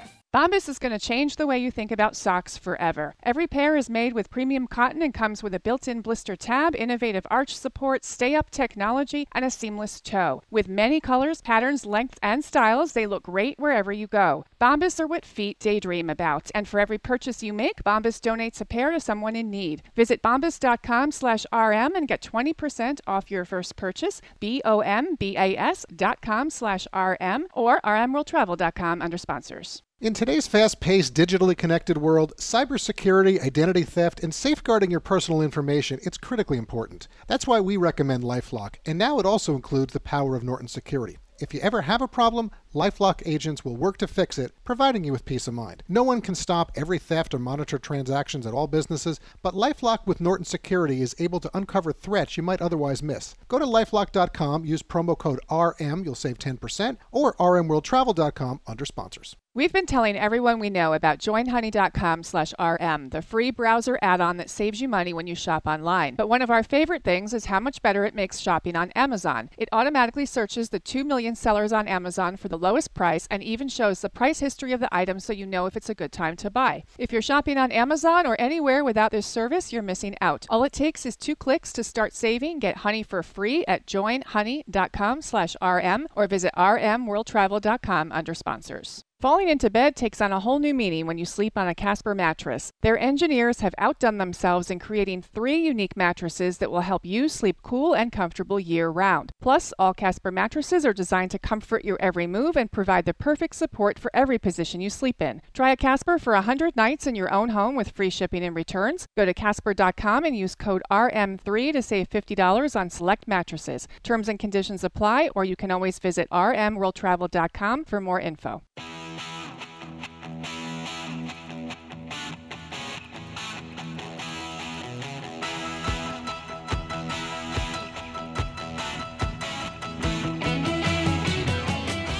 Bombas 0.33 0.69
is 0.69 0.79
going 0.79 0.93
to 0.93 1.07
change 1.07 1.35
the 1.35 1.45
way 1.45 1.59
you 1.59 1.69
think 1.69 1.91
about 1.91 2.15
socks 2.15 2.57
forever. 2.57 3.15
Every 3.21 3.47
pair 3.47 3.75
is 3.75 3.89
made 3.89 4.13
with 4.13 4.29
premium 4.29 4.65
cotton 4.65 5.01
and 5.01 5.13
comes 5.13 5.43
with 5.43 5.53
a 5.53 5.59
built 5.59 5.89
in 5.89 5.99
blister 5.99 6.37
tab, 6.37 6.73
innovative 6.73 7.27
arch 7.29 7.53
support, 7.53 8.05
stay 8.05 8.33
up 8.33 8.49
technology, 8.49 9.27
and 9.33 9.43
a 9.43 9.51
seamless 9.51 9.99
toe. 9.99 10.41
With 10.49 10.69
many 10.69 11.01
colors, 11.01 11.41
patterns, 11.41 11.85
lengths, 11.85 12.17
and 12.23 12.45
styles, 12.45 12.93
they 12.93 13.07
look 13.07 13.23
great 13.23 13.59
wherever 13.59 13.91
you 13.91 14.07
go. 14.07 14.45
Bombas 14.57 15.01
are 15.01 15.07
what 15.07 15.25
feet 15.25 15.59
daydream 15.59 16.09
about, 16.09 16.49
and 16.55 16.65
for 16.65 16.79
every 16.79 16.97
purchase 16.97 17.43
you 17.43 17.51
make, 17.51 17.83
Bombas 17.83 18.21
donates 18.21 18.61
a 18.61 18.65
pair 18.65 18.91
to 18.91 19.01
someone 19.01 19.35
in 19.35 19.49
need. 19.49 19.83
Visit 19.97 20.21
bombas.com 20.21 21.11
slash 21.11 21.45
RM 21.51 21.93
and 21.93 22.07
get 22.07 22.21
20% 22.21 23.01
off 23.05 23.29
your 23.29 23.43
first 23.43 23.75
purchase, 23.75 24.21
B-O-M-B-A-S 24.39 25.85
dot 25.93 26.21
com 26.21 26.49
slash 26.49 26.87
RM 26.95 27.47
or 27.53 27.81
rmworldtravel.com 27.81 29.01
under 29.01 29.17
sponsors. 29.17 29.83
In 30.01 30.15
today's 30.15 30.47
fast 30.47 30.79
paced, 30.79 31.13
digitally 31.13 31.55
connected 31.55 31.99
world, 31.99 32.33
cybersecurity, 32.37 33.39
identity 33.39 33.83
theft, 33.83 34.23
and 34.23 34.33
safeguarding 34.33 34.89
your 34.89 34.99
personal 34.99 35.43
information 35.43 35.99
it's 36.01 36.17
critically 36.17 36.57
important. 36.57 37.07
That's 37.27 37.45
why 37.45 37.59
we 37.59 37.77
recommend 37.77 38.23
Lifelock, 38.23 38.77
and 38.83 38.97
now 38.97 39.19
it 39.19 39.27
also 39.27 39.53
includes 39.53 39.93
the 39.93 39.99
power 39.99 40.35
of 40.35 40.41
Norton 40.41 40.67
Security. 40.67 41.19
If 41.39 41.53
you 41.53 41.59
ever 41.59 41.81
have 41.81 42.01
a 42.01 42.07
problem, 42.07 42.49
Lifelock 42.73 43.21
agents 43.25 43.65
will 43.65 43.75
work 43.75 43.97
to 43.97 44.07
fix 44.07 44.37
it, 44.37 44.53
providing 44.63 45.03
you 45.03 45.11
with 45.11 45.25
peace 45.25 45.47
of 45.47 45.53
mind. 45.53 45.83
No 45.89 46.03
one 46.03 46.21
can 46.21 46.35
stop 46.35 46.71
every 46.75 46.99
theft 46.99 47.33
or 47.33 47.39
monitor 47.39 47.77
transactions 47.77 48.47
at 48.47 48.53
all 48.53 48.67
businesses, 48.67 49.19
but 49.41 49.53
Lifelock 49.53 50.07
with 50.07 50.21
Norton 50.21 50.45
Security 50.45 51.01
is 51.01 51.15
able 51.19 51.41
to 51.41 51.51
uncover 51.53 51.91
threats 51.91 52.37
you 52.37 52.43
might 52.43 52.61
otherwise 52.61 53.03
miss. 53.03 53.35
Go 53.49 53.59
to 53.59 53.65
lifelock.com, 53.65 54.63
use 54.63 54.83
promo 54.83 55.17
code 55.17 55.41
RM, 55.51 56.05
you'll 56.05 56.15
save 56.15 56.37
10%, 56.39 56.97
or 57.11 57.33
rmworldtravel.com 57.33 58.61
under 58.65 58.85
sponsors. 58.85 59.35
We've 59.53 59.73
been 59.73 59.85
telling 59.85 60.15
everyone 60.15 60.59
we 60.59 60.69
know 60.69 60.93
about 60.93 61.19
joinhoney.com 61.19 62.23
slash 62.23 62.53
RM, 62.57 63.09
the 63.09 63.21
free 63.21 63.51
browser 63.51 63.99
add-on 64.01 64.37
that 64.37 64.49
saves 64.49 64.79
you 64.79 64.87
money 64.87 65.11
when 65.11 65.27
you 65.27 65.35
shop 65.35 65.67
online. 65.67 66.15
But 66.15 66.29
one 66.29 66.41
of 66.41 66.49
our 66.49 66.63
favorite 66.63 67.03
things 67.03 67.33
is 67.33 67.47
how 67.47 67.59
much 67.59 67.81
better 67.81 68.05
it 68.05 68.15
makes 68.15 68.39
shopping 68.39 68.77
on 68.77 68.91
Amazon. 68.91 69.49
It 69.57 69.67
automatically 69.73 70.25
searches 70.25 70.69
the 70.69 70.79
2 70.79 71.03
million 71.03 71.35
sellers 71.35 71.73
on 71.73 71.89
Amazon 71.89 72.37
for 72.37 72.47
the 72.47 72.57
lowest 72.61 72.93
price 72.93 73.27
and 73.29 73.43
even 73.43 73.67
shows 73.67 74.01
the 74.01 74.09
price 74.09 74.39
history 74.39 74.71
of 74.71 74.79
the 74.79 74.95
item 74.95 75.19
so 75.19 75.33
you 75.33 75.45
know 75.45 75.65
if 75.65 75.75
it's 75.75 75.89
a 75.89 75.95
good 75.95 76.11
time 76.11 76.35
to 76.37 76.49
buy. 76.49 76.83
If 76.97 77.11
you're 77.11 77.21
shopping 77.21 77.57
on 77.57 77.71
Amazon 77.71 78.25
or 78.25 78.39
anywhere 78.39 78.83
without 78.83 79.11
this 79.11 79.27
service, 79.27 79.73
you're 79.73 79.81
missing 79.81 80.15
out. 80.21 80.45
All 80.49 80.63
it 80.63 80.73
takes 80.73 81.05
is 81.05 81.17
two 81.17 81.35
clicks 81.35 81.73
to 81.73 81.83
start 81.83 82.13
saving. 82.13 82.59
Get 82.59 82.77
honey 82.77 83.03
for 83.03 83.21
free 83.23 83.65
at 83.67 83.85
joinhoney.com 83.85 85.21
slash 85.21 85.55
rm 85.61 86.07
or 86.15 86.27
visit 86.27 86.53
rmworldtravel.com 86.55 88.11
under 88.11 88.33
sponsors. 88.33 89.03
Falling 89.21 89.49
into 89.49 89.69
bed 89.69 89.95
takes 89.95 90.19
on 90.19 90.31
a 90.31 90.39
whole 90.39 90.57
new 90.57 90.73
meaning 90.73 91.05
when 91.05 91.19
you 91.19 91.25
sleep 91.25 91.55
on 91.55 91.67
a 91.67 91.75
Casper 91.75 92.15
mattress. 92.15 92.71
Their 92.81 92.97
engineers 92.97 93.59
have 93.59 93.75
outdone 93.77 94.17
themselves 94.17 94.71
in 94.71 94.79
creating 94.79 95.21
three 95.21 95.57
unique 95.57 95.95
mattresses 95.95 96.57
that 96.57 96.71
will 96.71 96.81
help 96.81 97.05
you 97.05 97.29
sleep 97.29 97.57
cool 97.61 97.93
and 97.93 98.11
comfortable 98.11 98.59
year 98.59 98.89
round. 98.89 99.31
Plus, 99.39 99.75
all 99.77 99.93
Casper 99.93 100.31
mattresses 100.31 100.87
are 100.87 100.91
designed 100.91 101.29
to 101.29 101.37
comfort 101.37 101.85
your 101.85 101.99
every 102.01 102.25
move 102.25 102.57
and 102.57 102.71
provide 102.71 103.05
the 103.05 103.13
perfect 103.13 103.53
support 103.53 103.99
for 103.99 104.09
every 104.11 104.39
position 104.39 104.81
you 104.81 104.89
sleep 104.89 105.21
in. 105.21 105.43
Try 105.53 105.69
a 105.69 105.77
Casper 105.77 106.17
for 106.17 106.33
100 106.33 106.75
nights 106.75 107.05
in 107.05 107.13
your 107.13 107.31
own 107.31 107.49
home 107.49 107.75
with 107.75 107.91
free 107.91 108.09
shipping 108.09 108.43
and 108.43 108.55
returns. 108.55 109.05
Go 109.15 109.25
to 109.25 109.35
Casper.com 109.35 110.25
and 110.25 110.35
use 110.35 110.55
code 110.55 110.81
RM3 110.89 111.73
to 111.73 111.83
save 111.83 112.09
$50 112.09 112.75
on 112.75 112.89
select 112.89 113.27
mattresses. 113.27 113.87
Terms 114.01 114.27
and 114.27 114.39
conditions 114.39 114.83
apply, 114.83 115.29
or 115.35 115.45
you 115.45 115.55
can 115.55 115.69
always 115.69 115.99
visit 115.99 116.27
rmworldtravel.com 116.31 117.85
for 117.85 118.01
more 118.01 118.19
info. 118.19 118.63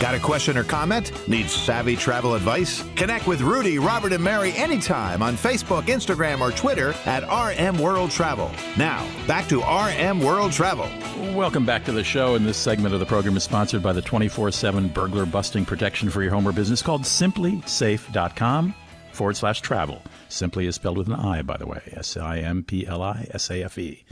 Got 0.02 0.16
a 0.16 0.20
question 0.20 0.58
or 0.58 0.64
comment? 0.64 1.12
Need 1.28 1.48
savvy 1.48 1.96
travel 1.96 2.34
advice? 2.34 2.84
Connect 2.96 3.28
with 3.28 3.40
Rudy, 3.42 3.78
Robert, 3.78 4.14
and 4.14 4.24
Mary 4.24 4.52
anytime 4.54 5.22
on 5.22 5.36
Facebook, 5.36 5.84
Instagram, 5.84 6.42
or 6.42 6.50
Twitter 6.50 6.96
at 7.06 7.22
RM 7.22 7.78
World 7.78 8.10
Travel. 8.10 8.50
Now, 8.80 9.08
back 9.28 9.48
to 9.50 9.60
RM 9.62 10.20
World 10.20 10.54
Travel. 10.54 10.90
Welcome 11.36 11.68
back 11.68 11.86
to 11.86 11.92
the 11.92 12.04
show. 12.04 12.34
And 12.34 12.44
this 12.44 12.58
segment 12.58 12.96
of 12.96 13.00
the 13.00 13.06
program 13.06 13.38
is 13.38 13.44
sponsored 13.44 13.84
by 13.84 13.94
the 13.94 14.02
24 14.02 14.50
7 14.50 14.88
burglar 14.88 15.28
busting 15.28 15.66
protection 15.66 16.10
for 16.10 16.24
your 16.24 16.32
home 16.32 16.48
or 16.48 16.52
business 16.52 16.82
called 16.82 17.04
simplisafe.com 17.04 18.74
forward 19.14 19.38
slash 19.38 19.62
travel. 19.62 20.02
Simply 20.30 20.66
is 20.68 20.76
spelled 20.76 20.98
with 20.98 21.08
an 21.08 21.16
I, 21.16 21.42
by 21.42 21.58
the 21.58 21.68
way. 21.68 21.82
S 21.96 22.18
I 22.18 22.40
M 22.40 22.64
P 22.64 22.86
L 22.88 23.02
I 23.02 23.28
S 23.32 23.50
A 23.50 23.64
F 23.64 23.78
E. 23.78 24.04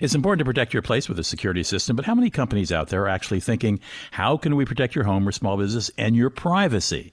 It's 0.00 0.14
important 0.14 0.40
to 0.40 0.44
protect 0.44 0.72
your 0.72 0.82
place 0.82 1.08
with 1.08 1.18
a 1.18 1.24
security 1.24 1.62
system, 1.62 1.96
but 1.96 2.04
how 2.04 2.14
many 2.14 2.30
companies 2.30 2.72
out 2.72 2.88
there 2.88 3.02
are 3.02 3.08
actually 3.08 3.40
thinking, 3.40 3.80
how 4.10 4.36
can 4.36 4.56
we 4.56 4.64
protect 4.64 4.94
your 4.94 5.04
home 5.04 5.26
or 5.26 5.32
small 5.32 5.56
business 5.56 5.90
and 5.98 6.16
your 6.16 6.30
privacy? 6.30 7.12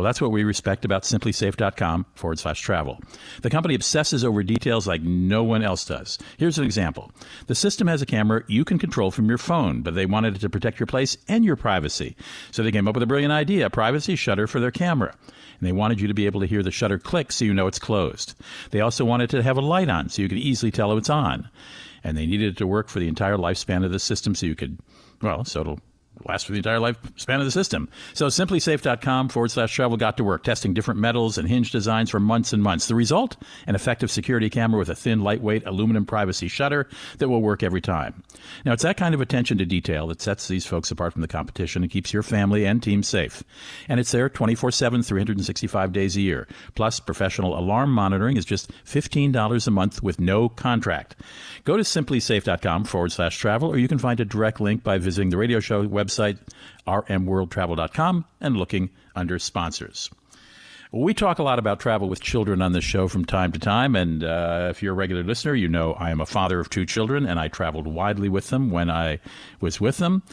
Well, 0.00 0.06
that's 0.06 0.22
what 0.22 0.30
we 0.30 0.44
respect 0.44 0.86
about 0.86 1.02
simplisafe.com 1.02 2.06
forward 2.14 2.38
slash 2.38 2.62
travel. 2.62 3.00
The 3.42 3.50
company 3.50 3.74
obsesses 3.74 4.24
over 4.24 4.42
details 4.42 4.86
like 4.86 5.02
no 5.02 5.44
one 5.44 5.62
else 5.62 5.84
does. 5.84 6.16
Here's 6.38 6.56
an 6.56 6.64
example 6.64 7.12
the 7.48 7.54
system 7.54 7.86
has 7.86 8.00
a 8.00 8.06
camera 8.06 8.42
you 8.46 8.64
can 8.64 8.78
control 8.78 9.10
from 9.10 9.28
your 9.28 9.36
phone, 9.36 9.82
but 9.82 9.94
they 9.94 10.06
wanted 10.06 10.36
it 10.36 10.38
to 10.38 10.48
protect 10.48 10.80
your 10.80 10.86
place 10.86 11.18
and 11.28 11.44
your 11.44 11.54
privacy. 11.54 12.16
So 12.50 12.62
they 12.62 12.72
came 12.72 12.88
up 12.88 12.94
with 12.94 13.02
a 13.02 13.06
brilliant 13.06 13.34
idea 13.34 13.66
a 13.66 13.68
privacy 13.68 14.16
shutter 14.16 14.46
for 14.46 14.58
their 14.58 14.70
camera. 14.70 15.14
And 15.58 15.68
they 15.68 15.72
wanted 15.72 16.00
you 16.00 16.08
to 16.08 16.14
be 16.14 16.24
able 16.24 16.40
to 16.40 16.46
hear 16.46 16.62
the 16.62 16.70
shutter 16.70 16.98
click 16.98 17.30
so 17.30 17.44
you 17.44 17.52
know 17.52 17.66
it's 17.66 17.78
closed. 17.78 18.34
They 18.70 18.80
also 18.80 19.04
wanted 19.04 19.28
to 19.28 19.42
have 19.42 19.58
a 19.58 19.60
light 19.60 19.90
on 19.90 20.08
so 20.08 20.22
you 20.22 20.30
could 20.30 20.38
easily 20.38 20.70
tell 20.70 20.96
it's 20.96 21.10
on. 21.10 21.50
And 22.02 22.16
they 22.16 22.24
needed 22.24 22.54
it 22.54 22.56
to 22.56 22.66
work 22.66 22.88
for 22.88 23.00
the 23.00 23.08
entire 23.08 23.36
lifespan 23.36 23.84
of 23.84 23.92
the 23.92 23.98
system 23.98 24.34
so 24.34 24.46
you 24.46 24.54
could, 24.54 24.78
well, 25.20 25.44
so 25.44 25.60
it'll 25.60 25.80
last 26.26 26.46
for 26.46 26.52
the 26.52 26.58
entire 26.58 26.78
lifespan 26.78 27.38
of 27.38 27.44
the 27.44 27.50
system. 27.50 27.88
So 28.14 28.26
simplisafe.com 28.26 29.28
forward 29.28 29.50
slash 29.50 29.74
travel 29.74 29.96
got 29.96 30.16
to 30.18 30.24
work 30.24 30.44
testing 30.44 30.74
different 30.74 31.00
metals 31.00 31.38
and 31.38 31.48
hinge 31.48 31.70
designs 31.70 32.10
for 32.10 32.20
months 32.20 32.52
and 32.52 32.62
months. 32.62 32.88
The 32.88 32.94
result? 32.94 33.36
An 33.66 33.74
effective 33.74 34.10
security 34.10 34.50
camera 34.50 34.78
with 34.78 34.88
a 34.88 34.94
thin, 34.94 35.22
lightweight 35.22 35.66
aluminum 35.66 36.04
privacy 36.04 36.48
shutter 36.48 36.88
that 37.18 37.28
will 37.28 37.42
work 37.42 37.62
every 37.62 37.80
time. 37.80 38.22
Now, 38.64 38.72
it's 38.72 38.82
that 38.82 38.96
kind 38.96 39.14
of 39.14 39.20
attention 39.20 39.58
to 39.58 39.64
detail 39.64 40.06
that 40.08 40.20
sets 40.20 40.48
these 40.48 40.66
folks 40.66 40.90
apart 40.90 41.12
from 41.12 41.22
the 41.22 41.28
competition 41.28 41.82
and 41.82 41.90
keeps 41.90 42.12
your 42.12 42.22
family 42.22 42.64
and 42.66 42.82
team 42.82 43.02
safe. 43.02 43.42
And 43.88 43.98
it's 43.98 44.12
there 44.12 44.28
24 44.28 44.70
7, 44.70 45.02
365 45.02 45.92
days 45.92 46.16
a 46.16 46.20
year. 46.20 46.46
Plus, 46.74 47.00
professional 47.00 47.58
alarm 47.58 47.92
monitoring 47.92 48.36
is 48.36 48.44
just 48.44 48.70
$15 48.84 49.66
a 49.66 49.70
month 49.70 50.02
with 50.02 50.20
no 50.20 50.48
contract. 50.48 51.16
Go 51.64 51.76
to 51.76 51.82
simplisafe.com 51.82 52.84
forward 52.84 53.12
slash 53.12 53.38
travel, 53.38 53.70
or 53.70 53.78
you 53.78 53.88
can 53.88 53.98
find 53.98 54.20
a 54.20 54.24
direct 54.24 54.60
link 54.60 54.82
by 54.82 54.98
visiting 54.98 55.30
the 55.30 55.36
radio 55.36 55.60
show 55.60 55.86
website, 55.86 55.99
rmworldtravel.com, 56.08 58.24
and 58.40 58.56
looking 58.56 58.90
under 59.14 59.38
sponsors. 59.38 60.10
We 60.92 61.14
talk 61.14 61.38
a 61.38 61.44
lot 61.44 61.60
about 61.60 61.78
travel 61.78 62.08
with 62.08 62.20
children 62.20 62.60
on 62.60 62.72
this 62.72 62.82
show 62.82 63.06
from 63.06 63.24
time 63.24 63.52
to 63.52 63.60
time, 63.60 63.94
and 63.94 64.24
uh, 64.24 64.68
if 64.70 64.82
you're 64.82 64.92
a 64.92 64.96
regular 64.96 65.22
listener, 65.22 65.54
you 65.54 65.68
know 65.68 65.92
I 65.92 66.10
am 66.10 66.20
a 66.20 66.26
father 66.26 66.58
of 66.58 66.68
two 66.68 66.84
children, 66.84 67.26
and 67.26 67.38
I 67.38 67.46
traveled 67.46 67.86
widely 67.86 68.28
with 68.28 68.50
them 68.50 68.70
when 68.70 68.90
I 68.90 69.20
was 69.60 69.80
with 69.80 69.98
them. 69.98 70.24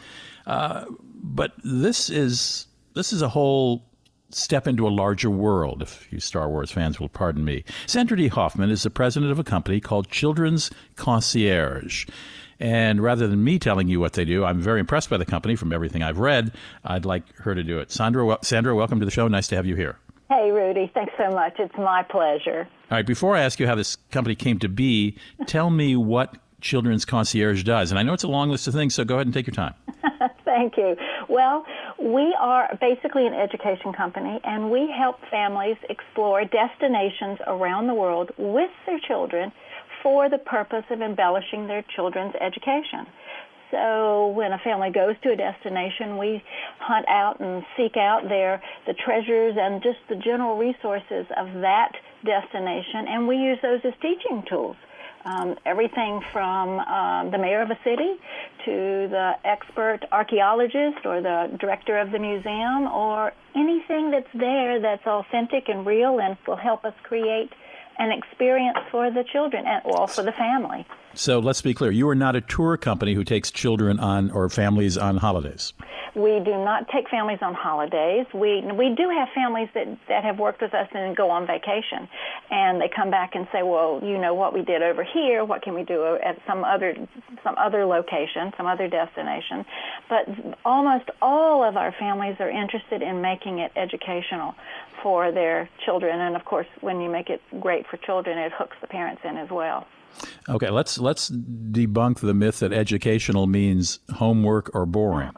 Uh, 0.47 0.85
but 1.13 1.53
this 1.63 2.09
is 2.09 2.65
this 2.95 3.13
is 3.13 3.21
a 3.21 3.29
whole 3.29 3.85
step 4.31 4.67
into 4.67 4.87
a 4.87 4.89
larger 4.89 5.29
world, 5.29 5.83
if 5.83 6.11
you 6.11 6.19
Star 6.19 6.49
Wars 6.49 6.71
fans 6.71 6.99
will 6.99 7.09
pardon 7.09 7.45
me. 7.45 7.63
Sandra 7.85 8.17
Dee 8.17 8.27
Hoffman 8.27 8.71
is 8.71 8.83
the 8.83 8.89
president 8.89 9.31
of 9.31 9.39
a 9.39 9.43
company 9.43 9.79
called 9.79 10.09
Children's 10.09 10.71
Concierge. 10.95 12.07
And 12.59 13.01
rather 13.01 13.27
than 13.27 13.43
me 13.43 13.59
telling 13.59 13.87
you 13.87 13.99
what 13.99 14.13
they 14.13 14.25
do, 14.25 14.43
I'm 14.43 14.59
very 14.59 14.79
impressed 14.79 15.09
by 15.09 15.17
the 15.17 15.25
company 15.25 15.55
from 15.55 15.71
everything 15.71 16.01
I've 16.01 16.19
read. 16.19 16.51
I'd 16.83 17.05
like 17.05 17.23
her 17.37 17.53
to 17.53 17.63
do 17.63 17.79
it. 17.79 17.91
Sandra, 17.91 18.39
Sandra, 18.41 18.75
welcome 18.75 18.99
to 18.99 19.05
the 19.05 19.11
show. 19.11 19.27
Nice 19.27 19.47
to 19.49 19.55
have 19.55 19.65
you 19.65 19.75
here. 19.75 19.97
Hey, 20.29 20.51
Rudy. 20.51 20.91
Thanks 20.93 21.13
so 21.17 21.33
much. 21.33 21.53
It's 21.57 21.75
my 21.77 22.03
pleasure. 22.03 22.67
All 22.91 22.97
right. 22.97 23.05
Before 23.05 23.35
I 23.35 23.41
ask 23.41 23.59
you 23.59 23.67
how 23.67 23.75
this 23.75 23.95
company 24.11 24.35
came 24.35 24.59
to 24.59 24.67
be, 24.67 25.17
tell 25.45 25.69
me 25.69 25.95
what 25.95 26.35
Children's 26.59 27.05
Concierge 27.05 27.63
does. 27.63 27.91
And 27.91 27.99
I 27.99 28.03
know 28.03 28.13
it's 28.13 28.23
a 28.23 28.27
long 28.27 28.49
list 28.49 28.67
of 28.67 28.73
things, 28.73 28.95
so 28.95 29.05
go 29.05 29.15
ahead 29.15 29.27
and 29.27 29.33
take 29.33 29.47
your 29.47 29.53
time. 29.53 29.73
Thank 30.45 30.75
you. 30.77 30.95
Well, 31.29 31.65
we 31.99 32.35
are 32.39 32.75
basically 32.81 33.27
an 33.27 33.33
education 33.33 33.93
company, 33.93 34.39
and 34.43 34.71
we 34.71 34.91
help 34.97 35.17
families 35.29 35.77
explore 35.89 36.43
destinations 36.45 37.39
around 37.45 37.87
the 37.87 37.93
world 37.93 38.31
with 38.37 38.71
their 38.85 38.99
children 38.99 39.51
for 40.07 40.29
the 40.29 40.37
purpose 40.37 40.85
of 40.89 41.01
embellishing 41.01 41.67
their 41.67 41.83
children's 41.93 42.33
education. 42.39 43.05
So 43.71 44.27
when 44.27 44.53
a 44.53 44.57
family 44.59 44.89
goes 44.89 45.15
to 45.23 45.33
a 45.33 45.35
destination, 45.35 46.17
we 46.17 46.41
hunt 46.79 47.05
out 47.09 47.41
and 47.41 47.61
seek 47.75 47.97
out 47.97 48.21
their 48.29 48.63
the 48.87 48.93
treasures 48.93 49.55
and 49.59 49.83
just 49.83 49.99
the 50.07 50.15
general 50.15 50.57
resources 50.57 51.25
of 51.35 51.47
that 51.59 51.91
destination, 52.23 53.03
and 53.09 53.27
we 53.27 53.35
use 53.35 53.59
those 53.61 53.81
as 53.83 53.91
teaching 54.01 54.45
tools. 54.49 54.77
Um, 55.25 55.55
everything 55.65 56.21
from 56.31 56.79
um, 56.79 57.31
the 57.31 57.37
mayor 57.37 57.61
of 57.61 57.69
a 57.69 57.77
city 57.83 58.15
to 58.63 59.11
the 59.11 59.33
expert 59.43 59.99
archaeologist 60.09 61.03
or 61.03 61.19
the 61.19 61.51
director 61.59 61.99
of 61.99 62.11
the 62.11 62.19
museum 62.19 62.87
or 62.87 63.33
anything 63.53 64.11
that's 64.11 64.31
there 64.33 64.79
that's 64.79 65.05
authentic 65.05 65.67
and 65.67 65.85
real 65.85 66.21
and 66.21 66.37
will 66.47 66.55
help 66.55 66.85
us 66.85 66.93
create 67.03 67.51
an 67.99 68.11
experience 68.11 68.77
for 68.91 69.11
the 69.11 69.23
children 69.23 69.65
and 69.65 69.81
well 69.85 70.07
for 70.07 70.23
the 70.23 70.31
family. 70.33 70.85
So 71.17 71.39
let's 71.39 71.61
be 71.61 71.73
clear: 71.73 71.89
you 71.89 72.07
are 72.09 72.15
not 72.15 72.35
a 72.35 72.41
tour 72.41 72.77
company 72.77 73.15
who 73.15 73.23
takes 73.23 73.49
children 73.49 73.99
on 73.99 74.29
or 74.29 74.49
families 74.49 74.97
on 74.99 75.17
holidays. 75.17 75.73
We 76.15 76.39
do 76.39 76.51
not 76.51 76.87
take 76.89 77.09
families 77.09 77.39
on 77.41 77.55
holidays. 77.55 78.27
We 78.33 78.61
we 78.61 78.93
do 78.95 79.09
have 79.09 79.27
families 79.33 79.67
that 79.73 79.87
that 80.09 80.23
have 80.23 80.37
worked 80.37 80.61
with 80.61 80.75
us 80.75 80.87
and 80.93 81.15
go 81.15 81.31
on 81.31 81.47
vacation, 81.47 82.07
and 82.51 82.79
they 82.79 82.87
come 82.87 83.09
back 83.09 83.33
and 83.33 83.47
say, 83.51 83.63
"Well, 83.63 83.99
you 84.03 84.19
know 84.19 84.35
what 84.35 84.53
we 84.53 84.61
did 84.61 84.83
over 84.83 85.03
here. 85.03 85.43
What 85.43 85.63
can 85.63 85.73
we 85.73 85.83
do 85.83 86.17
at 86.23 86.37
some 86.45 86.63
other 86.63 86.95
some 87.43 87.55
other 87.57 87.85
location, 87.85 88.53
some 88.55 88.67
other 88.67 88.87
destination?" 88.87 89.65
But 90.09 90.29
almost 90.63 91.09
all 91.19 91.63
of 91.63 91.77
our 91.77 91.93
families 91.93 92.35
are 92.39 92.49
interested 92.49 93.01
in 93.01 93.21
making 93.21 93.57
it 93.57 93.71
educational 93.75 94.53
for 95.01 95.31
their 95.31 95.67
children, 95.83 96.19
and 96.19 96.35
of 96.35 96.45
course, 96.45 96.67
when 96.81 97.01
you 97.01 97.09
make 97.09 97.31
it 97.31 97.41
great 97.59 97.87
for 97.87 97.97
children, 97.97 98.37
it 98.37 98.51
hooks 98.51 98.77
the 98.81 98.87
parents 98.87 99.23
in 99.23 99.37
as 99.37 99.49
well. 99.49 99.87
Okay, 100.49 100.69
let's 100.69 100.97
let's 100.97 101.29
debunk 101.29 102.19
the 102.19 102.33
myth 102.33 102.59
that 102.59 102.73
educational 102.73 103.47
means 103.47 103.99
homework 104.15 104.73
or 104.73 104.85
boring. 104.85 105.31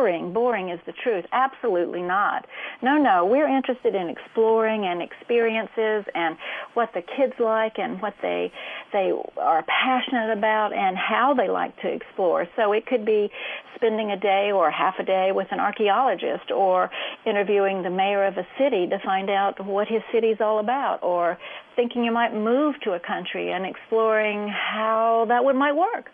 Boring, 0.00 0.32
boring 0.32 0.70
is 0.70 0.80
the 0.86 0.92
truth. 0.92 1.26
Absolutely 1.30 2.00
not. 2.00 2.46
No, 2.80 2.96
no, 2.96 3.26
we're 3.26 3.46
interested 3.46 3.94
in 3.94 4.08
exploring 4.08 4.86
and 4.86 5.02
experiences 5.02 6.10
and 6.14 6.38
what 6.72 6.88
the 6.94 7.02
kids 7.02 7.34
like 7.38 7.78
and 7.78 8.00
what 8.00 8.14
they 8.22 8.50
they 8.94 9.12
are 9.36 9.62
passionate 9.64 10.32
about 10.32 10.72
and 10.72 10.96
how 10.96 11.34
they 11.34 11.48
like 11.48 11.78
to 11.82 11.88
explore. 11.88 12.48
So 12.56 12.72
it 12.72 12.86
could 12.86 13.04
be 13.04 13.30
spending 13.76 14.10
a 14.10 14.18
day 14.18 14.52
or 14.54 14.70
half 14.70 14.94
a 14.98 15.04
day 15.04 15.32
with 15.34 15.48
an 15.50 15.60
archaeologist 15.60 16.50
or 16.50 16.90
interviewing 17.26 17.82
the 17.82 17.90
mayor 17.90 18.24
of 18.24 18.38
a 18.38 18.46
city 18.58 18.86
to 18.86 18.98
find 19.04 19.28
out 19.28 19.62
what 19.62 19.86
his 19.86 20.00
city's 20.14 20.40
all 20.40 20.60
about 20.60 21.02
or 21.02 21.36
thinking 21.76 22.04
you 22.04 22.12
might 22.12 22.32
move 22.32 22.74
to 22.84 22.92
a 22.92 23.00
country 23.00 23.52
and 23.52 23.66
exploring 23.66 24.48
how 24.48 25.26
that 25.28 25.44
would 25.44 25.56
might 25.56 25.76
work. 25.76 26.08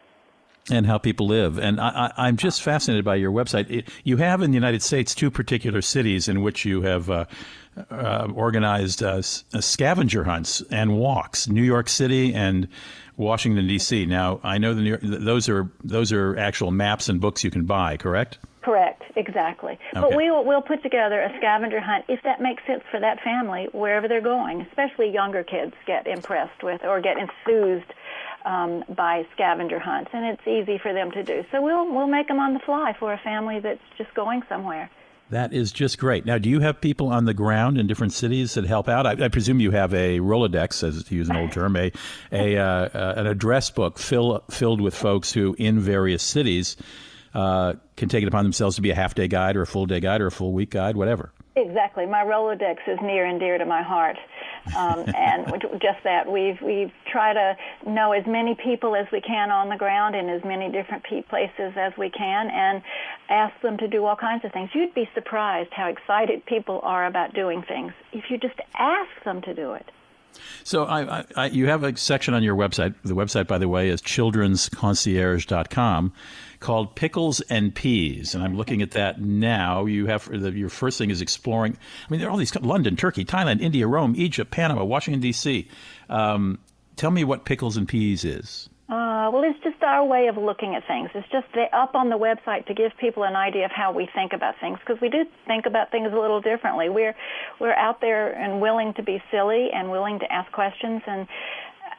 And 0.71 0.87
how 0.87 0.99
people 0.99 1.27
live. 1.27 1.59
And 1.59 1.81
I, 1.81 2.13
am 2.17 2.37
just 2.37 2.63
fascinated 2.63 3.05
by 3.05 3.17
your 3.17 3.31
website. 3.31 3.71
It, 3.71 3.89
you 4.05 4.17
have 4.17 4.43
in 4.43 4.51
the 4.51 4.57
United 4.57 4.83
States 4.83 5.15
two 5.15 5.31
particular 5.31 5.83
cities 5.83 6.29
in 6.29 6.43
which 6.43 6.65
you 6.65 6.83
have 6.83 7.11
uh, 7.11 7.25
uh, 7.91 8.29
organized 8.35 9.03
uh, 9.03 9.23
uh 9.55 9.61
scavenger 9.61 10.25
hunts 10.25 10.63
and 10.71 10.97
walks: 10.97 11.49
New 11.49 11.63
York 11.63 11.89
City 11.89 12.35
and 12.35 12.69
Washington 13.17 13.67
D.C. 13.67 14.07
Now, 14.07 14.41
I 14.43 14.59
know 14.59 14.75
the 14.75 14.83
York, 14.83 15.01
those 15.03 15.49
are 15.49 15.71
those 15.85 16.13
are 16.13 16.37
actual 16.37 16.71
maps 16.71 17.09
and 17.09 17.21
books 17.21 17.45
you 17.45 17.51
can 17.51 17.65
buy. 17.65 17.97
Correct? 17.97 18.39
Correct, 18.63 19.05
exactly. 19.15 19.79
Okay. 19.95 20.01
But 20.01 20.17
we 20.17 20.29
will 20.29 20.45
we'll 20.45 20.61
put 20.61 20.83
together 20.83 21.21
a 21.21 21.33
scavenger 21.39 21.81
hunt 21.81 22.05
if 22.09 22.21
that 22.25 22.41
makes 22.41 22.67
sense 22.67 22.83
for 22.91 22.99
that 22.99 23.21
family 23.23 23.69
wherever 23.73 24.09
they're 24.09 24.21
going. 24.21 24.63
Especially 24.63 25.09
younger 25.09 25.45
kids 25.45 25.75
get 25.87 26.09
impressed 26.09 26.65
with 26.65 26.85
or 26.85 27.01
get 27.01 27.17
enthused 27.17 27.93
um, 28.47 28.85
by 28.89 29.27
scavenger 29.35 29.79
hunts, 29.79 30.11
and 30.15 30.25
it's 30.25 30.47
easy 30.47 30.79
for 30.79 30.95
them 30.95 31.11
to 31.11 31.23
do. 31.23 31.45
So 31.51 31.61
we'll 31.61 31.93
we'll 31.93 32.07
make 32.07 32.29
them 32.29 32.39
on 32.39 32.55
the 32.55 32.61
fly 32.61 32.95
for 32.99 33.13
a 33.13 33.19
family 33.19 33.61
that's 33.61 33.83
just 33.99 34.15
going 34.15 34.43
somewhere. 34.49 34.89
That 35.31 35.53
is 35.53 35.73
just 35.73 35.99
great. 35.99 36.25
Now, 36.25 36.39
do 36.39 36.49
you 36.49 36.61
have 36.61 36.81
people 36.81 37.09
on 37.09 37.25
the 37.25 37.35
ground 37.35 37.79
in 37.79 37.89
different 37.89 38.13
cities 38.13 38.55
that 38.55 38.65
help 38.65 38.89
out? 38.89 39.07
I, 39.07 39.25
I 39.25 39.29
presume 39.29 39.59
you 39.59 39.73
have 39.73 39.93
a 39.93 40.21
Rolodex, 40.21 40.87
as 40.87 41.03
to 41.03 41.15
use 41.17 41.29
an 41.29 41.37
old 41.37 41.51
term, 41.51 41.75
a, 41.75 41.91
a 42.31 42.57
uh, 42.57 42.65
uh, 42.65 43.15
an 43.17 43.27
address 43.27 43.69
book 43.71 43.99
fill, 43.99 44.45
filled 44.49 44.81
with 44.81 44.95
folks 44.95 45.33
who, 45.33 45.57
in 45.59 45.81
various 45.81 46.23
cities, 46.23 46.77
uh, 47.35 47.75
can 47.97 48.09
take 48.09 48.23
it 48.23 48.29
upon 48.29 48.45
themselves 48.45 48.77
to 48.77 48.83
be 48.83 48.91
a 48.91 48.95
half 48.95 49.17
day 49.17 49.27
guide 49.27 49.57
or 49.57 49.63
a 49.63 49.67
full 49.67 49.87
day 49.87 49.99
guide 49.99 50.21
or 50.21 50.29
a 50.29 50.33
full 50.33 50.53
week 50.53 50.71
guide, 50.71 50.97
whatever. 50.97 51.33
Exactly. 51.57 52.07
My 52.07 52.23
Rolodex 52.23 52.77
is 52.87 52.99
near 53.03 53.25
and 53.25 53.41
dear 53.41 53.59
to 53.59 53.65
my 53.65 53.83
heart. 53.83 54.19
Um, 54.75 55.05
and 55.15 55.47
just 55.81 56.03
that 56.05 56.31
we've 56.31 56.61
we've 56.63 56.93
tried 57.11 57.35
to 57.35 57.57
know 57.89 58.13
as 58.13 58.25
many 58.27 58.55
people 58.55 58.95
as 58.97 59.07
we 59.13 59.21
can 59.21 59.51
on 59.51 59.69
the 59.69 59.77
ground 59.77 60.17
in 60.17 60.29
as 60.29 60.43
many 60.45 60.71
different 60.71 61.05
places 61.05 61.75
as 61.77 61.93
we 61.99 62.11
can, 62.11 62.51
and 62.51 62.83
ask 63.29 63.61
them 63.63 63.77
to 63.79 63.89
do 63.89 64.05
all 64.05 64.17
kinds 64.17 64.45
of 64.45 64.53
things. 64.53 64.71
You'd 64.75 64.95
be 64.95 65.09
surprised 65.15 65.71
how 65.73 65.89
excited 65.89 66.45
people 66.47 66.81
are 66.83 67.07
about 67.07 67.35
doing 67.35 67.63
things 67.63 67.93
if 68.13 68.25
you 68.31 68.39
just 68.39 68.59
ask 68.75 69.11
them 69.25 69.43
to 69.43 69.55
do 69.55 69.75
it. 69.75 69.87
So 70.65 70.85
I, 70.85 71.25
I, 71.35 71.47
you 71.47 71.67
have 71.69 71.83
a 71.83 71.97
section 71.97 72.35
on 72.35 72.43
your 72.43 72.57
website. 72.57 72.95
The 73.05 73.15
website, 73.15 73.47
by 73.47 73.57
the 73.59 73.69
way, 73.69 73.89
is 73.89 74.03
children'sconcierge.com 74.03 76.13
called 76.67 76.97
Pickles 76.97 77.41
and 77.43 77.73
Peas. 77.73 78.35
And 78.35 78.43
I'm 78.43 78.57
looking 78.57 78.83
at 78.83 78.91
that 78.91 79.21
now. 79.21 79.87
You 79.87 80.07
have 80.07 80.27
your 80.27 80.69
first 80.69 80.99
thing 80.99 81.11
is 81.11 81.21
exploring. 81.21 81.79
I 81.79 82.11
mean, 82.11 82.19
there 82.19 82.29
are 82.29 82.33
all 82.33 82.37
these 82.37 82.57
London, 82.57 82.97
Turkey, 82.97 83.25
Thailand, 83.25 83.61
India, 83.61 83.87
Rome, 83.87 84.15
Egypt, 84.17 84.51
Panama, 84.51 84.83
Washington, 84.83 85.21
D.C. 85.21 85.69
Um, 86.11 86.59
tell 86.97 87.13
me 87.13 87.23
what 87.23 87.45
Pickles 87.45 87.77
and 87.77 87.87
Peas 87.87 88.25
is. 88.25 88.69
Uh, 88.89 89.31
well, 89.33 89.43
it's 89.45 89.59
just 89.63 89.83
our 89.83 90.05
way 90.05 90.27
of 90.27 90.37
looking 90.37 90.75
at 90.75 90.87
things. 90.87 91.11
It's 91.15 91.29
just 91.31 91.47
up 91.73 91.95
on 91.95 92.09
the 92.09 92.19
website 92.19 92.67
to 92.67 92.75
give 92.75 92.93
people 93.01 93.25
an 93.25 93.35
idea 93.35 93.65
of 93.65 93.73
how 93.73 93.93
we 93.93 94.09
think 94.15 94.33
about 94.33 94.55
things 94.61 94.79
because 94.79 95.01
we 95.01 95.09
do 95.09 95.25
think 95.47 95.67
about 95.67 95.91
things 95.91 96.13
a 96.13 96.19
little 96.19 96.41
differently. 96.41 96.89
We're 96.89 97.15
we're 97.61 97.75
out 97.75 98.01
there 98.01 98.33
and 98.33 98.61
willing 98.61 98.95
to 98.95 99.03
be 99.03 99.21
silly 99.31 99.71
and 99.73 99.91
willing 99.91 100.21
to 100.21 100.33
ask 100.33 100.51
questions 100.53 101.03
and 101.07 101.27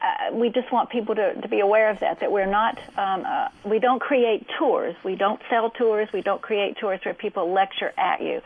uh, 0.00 0.34
we 0.34 0.48
just 0.50 0.70
want 0.72 0.90
people 0.90 1.14
to, 1.14 1.34
to 1.40 1.48
be 1.48 1.60
aware 1.60 1.90
of 1.90 2.00
that, 2.00 2.20
that 2.20 2.30
we're 2.30 2.46
not, 2.46 2.78
um, 2.96 3.24
uh, 3.26 3.48
we 3.64 3.78
don't 3.78 4.00
create 4.00 4.46
tours. 4.58 4.94
We 5.04 5.16
don't 5.16 5.40
sell 5.50 5.70
tours. 5.70 6.08
We 6.12 6.22
don't 6.22 6.40
create 6.40 6.76
tours 6.78 7.00
where 7.04 7.14
people 7.14 7.52
lecture 7.52 7.92
at 7.96 8.20
you. 8.20 8.40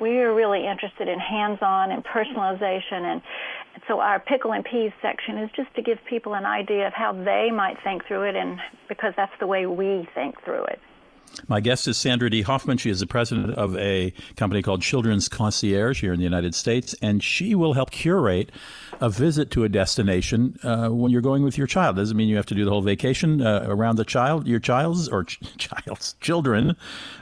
We 0.00 0.18
are 0.18 0.34
really 0.34 0.66
interested 0.66 1.08
in 1.08 1.18
hands-on 1.18 1.92
and 1.92 2.04
personalization. 2.04 3.02
And 3.04 3.22
so 3.86 4.00
our 4.00 4.18
pickle 4.18 4.52
and 4.52 4.64
peas 4.64 4.92
section 5.00 5.38
is 5.38 5.50
just 5.52 5.72
to 5.76 5.82
give 5.82 5.98
people 6.04 6.34
an 6.34 6.44
idea 6.44 6.88
of 6.88 6.92
how 6.92 7.12
they 7.12 7.50
might 7.52 7.76
think 7.84 8.04
through 8.06 8.22
it 8.22 8.34
and 8.34 8.58
because 8.88 9.14
that's 9.16 9.38
the 9.38 9.46
way 9.46 9.66
we 9.66 10.08
think 10.14 10.42
through 10.42 10.64
it. 10.64 10.80
My 11.48 11.60
guest 11.60 11.86
is 11.86 11.96
Sandra 11.96 12.30
Dee 12.30 12.42
Hoffman. 12.42 12.78
She 12.78 12.90
is 12.90 13.00
the 13.00 13.06
president 13.06 13.54
of 13.54 13.76
a 13.76 14.12
company 14.36 14.62
called 14.62 14.82
Children's 14.82 15.28
Concierge 15.28 16.00
here 16.00 16.12
in 16.12 16.18
the 16.18 16.24
United 16.24 16.54
States, 16.54 16.94
and 17.00 17.22
she 17.22 17.54
will 17.54 17.74
help 17.74 17.90
curate 17.90 18.50
a 19.00 19.10
visit 19.10 19.50
to 19.52 19.64
a 19.64 19.68
destination 19.68 20.58
uh, 20.62 20.88
when 20.88 21.12
you're 21.12 21.20
going 21.20 21.42
with 21.42 21.58
your 21.58 21.66
child. 21.66 21.96
Doesn't 21.96 22.16
mean 22.16 22.28
you 22.28 22.36
have 22.36 22.46
to 22.46 22.54
do 22.54 22.64
the 22.64 22.70
whole 22.70 22.82
vacation 22.82 23.42
uh, 23.42 23.64
around 23.68 23.96
the 23.96 24.04
child, 24.04 24.46
your 24.46 24.60
child's 24.60 25.08
or 25.08 25.24
ch- 25.24 25.40
child's 25.58 26.14
children, 26.20 26.76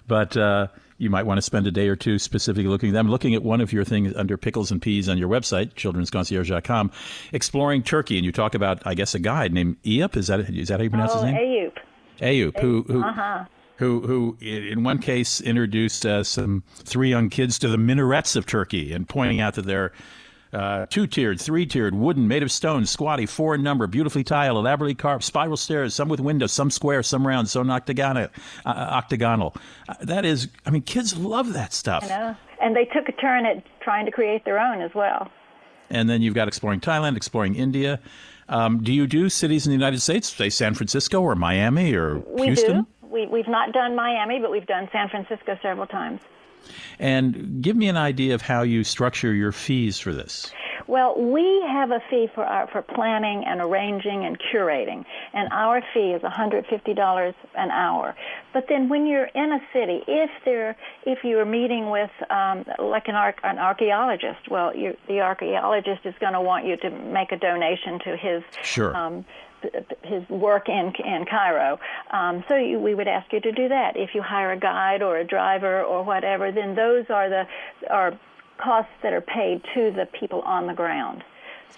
but 0.07 0.37
uh, 0.37 0.68
you 0.98 1.11
might 1.11 1.27
want 1.27 1.38
to 1.38 1.42
spend 1.42 1.66
a 1.66 1.72
day 1.72 1.88
or 1.88 1.96
two 1.96 2.18
specifically 2.18 2.68
looking 2.68 2.90
at 2.90 2.92
them. 2.92 3.11
Looking 3.11 3.35
at 3.35 3.42
one 3.42 3.61
of 3.61 3.72
your 3.72 3.85
things 3.85 4.14
under 4.14 4.37
pickles 4.37 4.70
and 4.70 4.81
peas 4.81 5.09
on 5.09 5.18
your 5.18 5.29
website, 5.29 5.74
children'sconcierge.com, 5.74 6.92
exploring 7.33 7.83
Turkey, 7.83 8.16
and 8.16 8.24
you 8.24 8.33
talk 8.33 8.55
about, 8.55 8.87
I 8.87 8.94
guess, 8.94 9.14
a 9.14 9.18
guide 9.18 9.53
named 9.53 9.83
Eyüp. 9.83 10.16
Is 10.16 10.29
that 10.29 10.40
is 10.40 10.68
that 10.68 10.79
how 10.79 10.85
you 10.85 10.90
pronounce 10.90 11.12
oh, 11.14 11.24
his 11.24 11.24
name? 11.24 11.35
Eyüp. 11.35 11.79
Eyüp, 12.20 12.61
who 12.61 12.85
who. 12.87 13.03
Uh-huh 13.03 13.44
who, 13.77 14.01
who 14.01 14.37
in 14.41 14.85
one 14.85 14.99
case 14.99 15.41
introduced 15.41 16.07
uh, 16.07 16.23
some 16.23 16.63
three 16.77 17.11
young 17.11 17.29
kids 17.29 17.59
to 17.61 17.69
the 17.69 17.79
minarets 17.79 18.37
of 18.37 18.47
Turkey 18.47 18.93
and 18.93 19.09
pointing 19.09 19.41
out 19.41 19.55
that 19.55 19.67
they're 19.67 19.93
uh, 20.55 20.87
two 20.87 21.07
tiered, 21.07 21.41
three 21.41 21.67
tiered, 21.67 21.95
wooden, 21.95 22.29
made 22.29 22.43
of 22.43 22.53
stone, 22.53 22.87
squatty, 22.87 23.27
four 23.27 23.57
in 23.57 23.63
number, 23.63 23.89
beautifully 23.89 24.23
tiled, 24.23 24.57
elaborately 24.57 24.95
carved, 24.95 25.25
spiral 25.25 25.57
stairs, 25.57 25.95
some 25.95 26.09
with 26.09 26.21
windows, 26.21 26.53
some 26.53 26.71
square, 26.71 27.03
some 27.03 27.27
round, 27.27 27.49
some 27.49 27.69
octagonal. 27.71 28.29
Uh, 28.65 28.69
octagonal. 28.69 29.55
Uh, 29.89 29.95
that 30.03 30.25
is, 30.25 30.49
I 30.65 30.71
mean, 30.71 30.83
kids 30.83 31.17
love 31.17 31.55
that 31.55 31.73
stuff. 31.73 32.05
I 32.05 32.09
know. 32.09 32.37
And 32.61 32.77
they 32.77 32.85
took 32.85 33.09
a 33.09 33.13
turn 33.13 33.45
at 33.47 33.65
trying 33.81 34.07
to 34.07 34.13
create 34.13 34.45
their 34.45 34.61
own 34.61 34.81
as 34.81 34.95
well. 34.95 35.29
And 35.91 36.09
then 36.09 36.23
you've 36.23 36.35
got 36.35 36.47
exploring 36.47 36.81
Thailand, 36.81 37.17
exploring 37.17 37.57
India. 37.57 38.01
Um, 38.49 38.83
do 38.83 38.93
you 38.93 39.07
do 39.07 39.29
cities 39.29 39.67
in 39.67 39.71
the 39.71 39.77
United 39.77 40.01
States, 40.01 40.29
say 40.29 40.51
San 40.51 40.75
Francisco 40.75 41.21
or 41.21 41.35
Miami 41.35 41.95
or 41.95 42.19
we 42.19 42.47
Houston? 42.47 42.83
Do. 42.83 42.87
We, 43.14 43.27
we've 43.27 43.48
not 43.48 43.72
done 43.72 43.94
Miami, 43.94 44.40
but 44.40 44.50
we've 44.50 44.66
done 44.66 44.88
San 44.92 45.09
Francisco 45.09 45.57
several 45.62 45.87
times. 45.87 46.20
And 46.98 47.62
give 47.62 47.77
me 47.77 47.88
an 47.88 47.96
idea 47.96 48.35
of 48.35 48.42
how 48.42 48.62
you 48.62 48.83
structure 48.83 49.33
your 49.33 49.53
fees 49.53 50.00
for 50.00 50.12
this. 50.12 50.50
Well, 50.88 51.14
we 51.16 51.62
have 51.66 51.92
a 51.92 52.00
fee 52.11 52.29
for 52.35 52.44
our, 52.44 52.66
for 52.66 52.83
planning 52.83 53.44
and 53.46 53.61
arranging 53.61 54.24
and 54.24 54.37
curating, 54.38 55.05
and 55.33 55.48
our 55.53 55.81
fee 55.94 56.11
is 56.11 56.22
$150 56.22 57.35
an 57.55 57.70
hour. 57.70 58.14
But 58.53 58.66
then, 58.68 58.88
when 58.88 59.07
you're 59.07 59.27
in 59.27 59.53
a 59.53 59.61
city, 59.72 60.03
if 60.07 60.31
there, 60.44 60.77
if 61.07 61.24
you're 61.24 61.44
meeting 61.44 61.90
with 61.90 62.11
um, 62.29 62.64
like 62.79 63.09
an, 63.09 63.14
arch, 63.14 63.38
an 63.44 63.59
archaeologist, 63.59 64.50
well, 64.50 64.72
the 65.09 65.20
archaeologist 65.20 66.05
is 66.05 66.14
going 66.20 66.35
to 66.35 66.40
want 66.40 66.66
you 66.66 66.77
to 66.79 66.90
make 66.90 67.33
a 67.33 67.38
donation 67.38 67.98
to 68.00 68.16
his 68.16 68.42
sure. 68.62 68.94
Um, 68.94 69.24
his 70.03 70.29
work 70.29 70.68
in 70.68 70.92
in 71.05 71.24
Cairo. 71.24 71.79
Um, 72.11 72.44
so 72.48 72.57
you, 72.57 72.79
we 72.79 72.94
would 72.94 73.09
ask 73.09 73.33
you 73.33 73.40
to 73.40 73.53
do 73.53 73.68
that. 73.68 73.96
If 73.96 74.14
you 74.14 74.22
hire 74.22 74.53
a 74.53 74.59
guide 74.59 75.03
or 75.03 75.18
a 75.18 75.24
driver 75.24 75.83
or 75.83 76.03
whatever, 76.03 76.53
then 76.53 76.74
those 76.74 77.07
are 77.11 77.29
the 77.29 77.46
are 77.90 78.18
costs 78.59 78.92
that 79.03 79.12
are 79.12 79.20
paid 79.20 79.62
to 79.74 79.90
the 79.90 80.07
people 80.18 80.40
on 80.42 80.66
the 80.66 80.74
ground. 80.74 81.24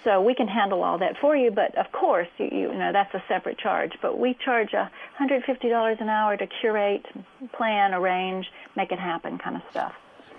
So 0.03 0.21
we 0.21 0.35
can 0.35 0.47
handle 0.47 0.83
all 0.83 0.97
that 0.99 1.17
for 1.19 1.35
you, 1.35 1.51
but 1.51 1.75
of 1.77 1.91
course, 1.91 2.27
you, 2.37 2.47
you 2.51 2.73
know 2.73 2.93
that's 2.93 3.13
a 3.13 3.23
separate 3.27 3.57
charge. 3.57 3.93
But 4.01 4.19
we 4.19 4.35
charge 4.35 4.73
a 4.73 4.89
$150 5.19 6.01
an 6.01 6.09
hour 6.09 6.37
to 6.37 6.47
curate, 6.47 7.05
plan, 7.53 7.93
arrange, 7.93 8.47
make 8.75 8.91
it 8.91 8.99
happen, 8.99 9.37
kind 9.37 9.55
of 9.55 9.63
stuff. 9.71 9.93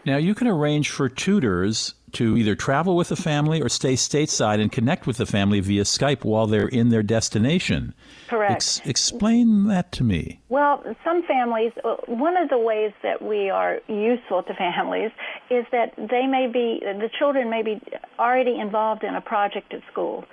Now, 0.08 0.16
you 0.16 0.34
can 0.34 0.46
arrange 0.46 0.88
for 0.88 1.10
tutors 1.10 1.92
to 2.12 2.34
either 2.34 2.54
travel 2.54 2.96
with 2.96 3.10
the 3.10 3.16
family 3.16 3.60
or 3.60 3.68
stay 3.68 3.92
stateside 3.92 4.58
and 4.58 4.72
connect 4.72 5.06
with 5.06 5.18
the 5.18 5.26
family 5.26 5.60
via 5.60 5.82
Skype 5.82 6.24
while 6.24 6.46
they're 6.46 6.66
in 6.66 6.88
their 6.88 7.02
destination. 7.02 7.92
Correct. 8.30 8.52
Ex- 8.52 8.80
explain 8.86 9.66
that 9.66 9.92
to 9.92 10.04
me. 10.04 10.40
Well, 10.48 10.82
some 11.04 11.22
families, 11.24 11.72
uh, 11.84 11.96
one 12.06 12.38
of 12.38 12.48
the 12.48 12.58
ways 12.58 12.92
that 13.02 13.20
we 13.20 13.50
are 13.50 13.80
useful 13.86 14.42
to 14.44 14.54
families 14.54 15.10
is 15.50 15.66
that 15.72 15.92
they 15.98 16.26
may 16.26 16.46
be, 16.50 16.80
the 16.82 17.10
children 17.18 17.50
may 17.50 17.62
be 17.62 17.78
already 18.18 18.58
involved 18.58 19.04
in 19.04 19.14
a 19.14 19.20
project 19.20 19.74
at 19.74 19.82
school. 19.92 20.24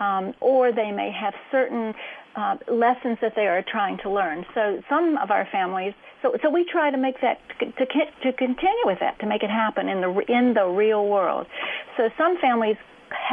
Um, 0.00 0.32
or 0.40 0.72
they 0.72 0.92
may 0.92 1.10
have 1.10 1.34
certain 1.50 1.92
uh, 2.38 2.56
lessons 2.72 3.18
that 3.20 3.34
they 3.34 3.46
are 3.46 3.64
trying 3.66 3.98
to 3.98 4.10
learn. 4.10 4.46
So 4.54 4.80
some 4.88 5.18
of 5.18 5.30
our 5.30 5.46
families, 5.50 5.92
so 6.22 6.36
so 6.42 6.50
we 6.50 6.64
try 6.64 6.90
to 6.90 6.96
make 6.96 7.20
that 7.20 7.40
to 7.58 7.66
to 7.66 8.32
continue 8.32 8.84
with 8.84 9.00
that 9.00 9.18
to 9.20 9.26
make 9.26 9.42
it 9.42 9.50
happen 9.50 9.88
in 9.88 10.00
the 10.00 10.10
in 10.28 10.54
the 10.54 10.66
real 10.66 11.06
world. 11.06 11.46
So 11.96 12.08
some 12.16 12.38
families 12.40 12.76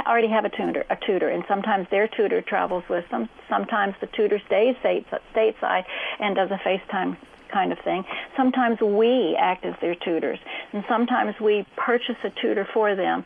already 0.07 0.29
have 0.29 0.45
a 0.45 0.49
tutor, 0.49 0.85
a 0.89 0.97
tutor, 1.05 1.29
and 1.29 1.43
sometimes 1.47 1.87
their 1.91 2.07
tutor 2.07 2.41
travels 2.41 2.83
with 2.89 3.05
them. 3.11 3.29
Sometimes 3.49 3.93
the 4.01 4.07
tutor 4.07 4.41
stays 4.47 4.75
stateside 4.83 5.83
and 6.19 6.35
does 6.35 6.49
a 6.49 6.59
FaceTime 6.67 7.17
kind 7.51 7.71
of 7.71 7.77
thing. 7.83 8.03
Sometimes 8.35 8.79
we 8.81 9.37
act 9.39 9.65
as 9.65 9.75
their 9.81 9.95
tutors, 9.95 10.39
and 10.73 10.83
sometimes 10.89 11.35
we 11.39 11.65
purchase 11.77 12.17
a 12.23 12.31
tutor 12.41 12.67
for 12.73 12.95
them 12.95 13.23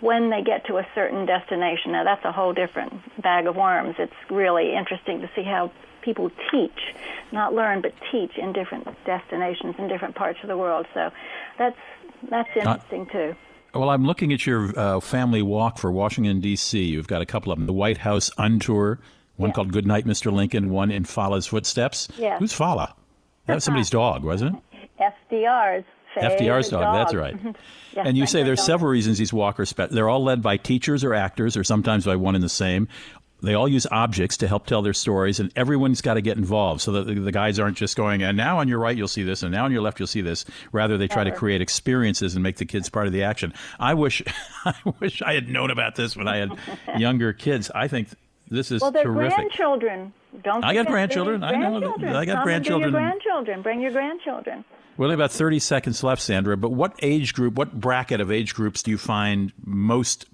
when 0.00 0.30
they 0.30 0.42
get 0.42 0.66
to 0.66 0.78
a 0.78 0.86
certain 0.94 1.26
destination. 1.26 1.92
Now, 1.92 2.04
that's 2.04 2.24
a 2.24 2.32
whole 2.32 2.52
different 2.52 2.92
bag 3.22 3.46
of 3.46 3.56
worms. 3.56 3.96
It's 3.98 4.12
really 4.30 4.74
interesting 4.74 5.20
to 5.20 5.30
see 5.34 5.42
how 5.42 5.70
people 6.02 6.30
teach, 6.50 6.94
not 7.32 7.54
learn, 7.54 7.82
but 7.82 7.92
teach 8.10 8.36
in 8.36 8.52
different 8.52 8.86
destinations 9.04 9.74
in 9.78 9.88
different 9.88 10.14
parts 10.14 10.38
of 10.42 10.48
the 10.48 10.56
world. 10.56 10.86
So 10.94 11.10
that's 11.58 11.76
that's 12.28 12.48
interesting 12.56 13.06
uh, 13.08 13.12
too. 13.12 13.36
Well, 13.74 13.90
I'm 13.90 14.04
looking 14.04 14.32
at 14.32 14.46
your 14.46 14.76
uh, 14.78 15.00
family 15.00 15.42
walk 15.42 15.78
for 15.78 15.92
Washington 15.92 16.40
D.C. 16.40 16.82
You've 16.82 17.06
got 17.06 17.22
a 17.22 17.26
couple 17.26 17.52
of 17.52 17.58
them: 17.58 17.66
the 17.66 17.72
White 17.72 17.98
House 17.98 18.30
Untour, 18.38 18.98
One 19.36 19.52
called 19.52 19.72
Goodnight, 19.72 20.06
Mr. 20.06 20.32
Lincoln. 20.32 20.70
One 20.70 20.90
in 20.90 21.04
Fala's 21.04 21.46
footsteps. 21.46 22.08
Yes. 22.18 22.38
Who's 22.40 22.52
Fala? 22.52 22.94
That 23.46 23.54
was 23.54 23.64
somebody's 23.64 23.90
dog, 23.90 24.24
wasn't 24.24 24.62
it? 24.98 25.12
FDR's. 25.30 25.84
FDR's 26.16 26.70
favorite 26.70 26.70
dog. 26.70 26.94
That's 26.94 27.14
right. 27.14 27.56
Yes, 27.92 28.06
and 28.06 28.16
you 28.16 28.24
say 28.24 28.44
there's 28.44 28.60
dog. 28.60 28.66
several 28.66 28.90
reasons 28.92 29.18
these 29.18 29.32
walkers. 29.32 29.70
Spe- 29.70 29.90
they're 29.90 30.08
all 30.08 30.22
led 30.22 30.42
by 30.42 30.56
teachers 30.58 31.02
or 31.02 31.12
actors, 31.12 31.56
or 31.56 31.64
sometimes 31.64 32.04
by 32.06 32.14
one 32.14 32.36
and 32.36 32.44
the 32.44 32.48
same. 32.48 32.86
They 33.42 33.54
all 33.54 33.66
use 33.66 33.84
objects 33.90 34.36
to 34.36 34.46
help 34.46 34.66
tell 34.66 34.80
their 34.80 34.92
stories, 34.92 35.40
and 35.40 35.50
everyone's 35.56 36.00
got 36.00 36.14
to 36.14 36.20
get 36.20 36.36
involved 36.36 36.82
so 36.82 36.92
that 36.92 37.08
the, 37.08 37.14
the 37.14 37.32
guys 37.32 37.58
aren't 37.58 37.76
just 37.76 37.96
going, 37.96 38.22
and 38.22 38.36
now 38.36 38.58
on 38.58 38.68
your 38.68 38.78
right 38.78 38.96
you'll 38.96 39.08
see 39.08 39.24
this, 39.24 39.42
and 39.42 39.50
now 39.50 39.64
on 39.64 39.72
your 39.72 39.82
left 39.82 39.98
you'll 39.98 40.06
see 40.06 40.20
this. 40.20 40.44
Rather, 40.70 40.98
they 40.98 41.08
try 41.08 41.24
to 41.24 41.32
create 41.32 41.60
experiences 41.60 42.36
and 42.36 42.44
make 42.44 42.58
the 42.58 42.64
kids 42.64 42.88
part 42.88 43.08
of 43.08 43.12
the 43.12 43.24
action. 43.24 43.52
I 43.80 43.94
wish, 43.94 44.22
I 44.64 44.74
wish 45.00 45.20
I 45.22 45.34
had 45.34 45.48
known 45.48 45.72
about 45.72 45.96
this 45.96 46.16
when 46.16 46.28
I 46.28 46.36
had 46.36 46.52
younger 46.96 47.32
kids. 47.32 47.72
I 47.74 47.88
think 47.88 48.06
this 48.48 48.70
is 48.70 48.82
Well, 48.82 48.92
they're 48.92 49.02
terrific. 49.02 49.34
grandchildren. 49.36 50.12
Don't 50.44 50.64
I 50.64 50.74
got 50.74 50.86
grandchildren. 50.86 51.42
I 51.42 51.56
know 51.56 51.70
grandchildren. 51.80 52.14
I 52.14 52.24
got 52.24 52.34
Come 52.36 52.44
grandchildren. 52.44 52.84
And 52.84 52.92
do 52.92 52.98
your 53.00 53.10
grandchildren. 53.10 53.62
Bring 53.62 53.80
your 53.80 53.90
grandchildren. 53.90 54.64
We 55.00 55.06
only 55.06 55.14
about 55.14 55.32
30 55.32 55.60
seconds 55.60 56.04
left, 56.04 56.20
Sandra. 56.20 56.58
But 56.58 56.72
what 56.72 56.92
age 57.00 57.32
group, 57.32 57.54
what 57.54 57.72
bracket 57.72 58.20
of 58.20 58.30
age 58.30 58.54
groups 58.54 58.82
do 58.82 58.90
you 58.90 58.98
find 58.98 59.50
most 59.64 60.26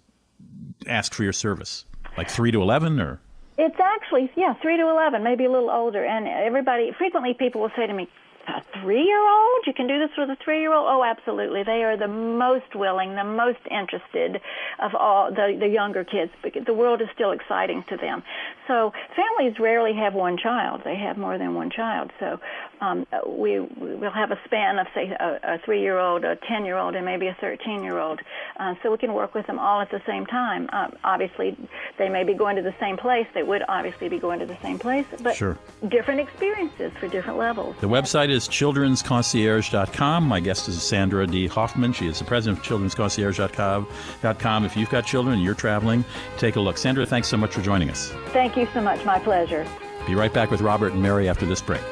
ask 0.88 1.14
for 1.14 1.22
your 1.22 1.33
service? 1.33 1.85
Like 2.18 2.29
3 2.29 2.50
to 2.50 2.61
11 2.61 2.98
or? 2.98 3.20
It's 3.59 3.79
actually, 3.79 4.29
yeah, 4.35 4.55
3 4.61 4.76
to 4.79 4.88
11, 4.88 5.22
maybe 5.22 5.44
a 5.44 5.52
little 5.52 5.70
older. 5.70 6.05
And 6.05 6.26
everybody, 6.26 6.90
frequently 6.98 7.33
people 7.33 7.61
will 7.61 7.70
say 7.76 7.87
to 7.87 7.92
me, 7.92 8.09
a 8.48 8.62
three 8.80 9.02
year 9.04 9.20
old? 9.28 9.66
You 9.66 9.72
can 9.72 9.87
do 9.87 9.98
this 9.98 10.11
with 10.16 10.30
a 10.30 10.37
three 10.44 10.61
year 10.61 10.72
old? 10.72 10.87
Oh, 10.88 11.02
absolutely. 11.04 11.62
They 11.64 11.82
are 11.85 11.96
the 11.96 12.09
most 12.09 12.74
willing, 12.74 13.14
the 13.14 13.24
most 13.24 13.59
interested 13.70 14.40
of 14.78 14.94
all 14.94 15.30
the, 15.30 15.56
the 15.59 15.68
younger 15.68 16.04
kids 16.04 16.32
because 16.42 16.64
the 16.64 16.74
world 16.74 17.00
is 17.00 17.09
still 17.14 17.32
exciting 17.32 17.82
to 17.88 17.96
them. 17.96 18.22
So 18.68 18.92
families 19.14 19.59
rarely 19.59 19.94
have 19.94 20.14
one 20.14 20.37
child. 20.38 20.82
They 20.85 20.96
have 20.96 21.16
more 21.16 21.38
than 21.38 21.54
one 21.54 21.70
child. 21.70 22.12
So 22.20 22.40
um, 22.80 23.06
we, 23.26 23.61
we'll 23.61 24.11
have 24.11 24.30
a 24.30 24.38
span 24.44 24.78
of, 24.78 24.87
say, 24.94 25.09
a, 25.11 25.54
a 25.54 25.59
three 25.64 25.80
year 25.80 25.98
old, 25.98 26.24
a 26.24 26.37
10 26.37 26.64
year 26.64 26.76
old, 26.76 26.94
and 26.94 27.04
maybe 27.04 27.26
a 27.28 27.37
13 27.40 27.82
year 27.82 27.98
old. 27.98 28.20
Uh, 28.59 28.74
so 28.82 28.90
we 28.90 28.98
can 28.98 29.14
work 29.14 29.35
with 29.35 29.46
them 29.46 29.59
all 29.59 29.80
at 29.80 29.90
the 29.90 30.02
same 30.06 30.26
time. 30.26 30.68
Um, 30.72 30.92
obviously, 31.04 31.56
they 31.98 32.09
may 32.09 32.24
be 32.24 32.35
going 32.35 32.56
to 32.56 32.62
the 32.62 32.74
same 32.80 32.96
place. 32.96 33.26
They 33.35 33.42
would 33.42 33.62
obviously 33.68 34.09
be 34.09 34.18
going 34.18 34.40
to 34.40 34.46
the 34.46 34.56
same 34.62 34.78
place, 34.78 35.06
but 35.22 35.37
Sure. 35.37 35.59
different 35.88 36.20
experiences 36.20 36.92
for 36.98 37.09
different 37.09 37.38
levels. 37.38 37.76
The 37.80 37.88
website 37.88 38.28
is 38.30 38.36
childrensconcierge.com. 38.40 40.25
My 40.25 40.40
guest 40.40 40.68
is 40.68 40.83
Sandra 40.83 41.27
Dee 41.27 41.46
Hoffman. 41.46 41.92
She 41.92 42.07
is 42.07 42.18
the 42.18 42.25
president 42.25 42.59
of 42.59 42.64
childrensconcierge.com. 42.64 44.64
If 44.64 44.77
you've 44.77 44.90
got 44.90 45.07
children 45.07 45.35
and 45.35 45.42
you're 45.42 45.55
traveling, 45.55 46.05
take 46.38 46.57
a 46.57 46.61
look. 46.61 46.79
Sandra, 46.79 47.07
thanks 47.07 47.29
so 47.29 47.37
much 47.37 47.55
for 47.55 47.62
joining 47.62 47.90
us. 47.90 48.12
Thank 48.29 48.57
you 48.57 48.68
so 48.75 48.81
much. 48.81 49.05
My 49.05 49.18
pleasure. 49.18 49.66
Be 50.07 50.14
right 50.14 50.33
back 50.33 50.51
with 50.51 50.61
Robert 50.61 50.92
and 50.92 51.03
Mary 51.03 51.29
after 51.29 51.46
this 51.46 51.61
break. 51.61 51.83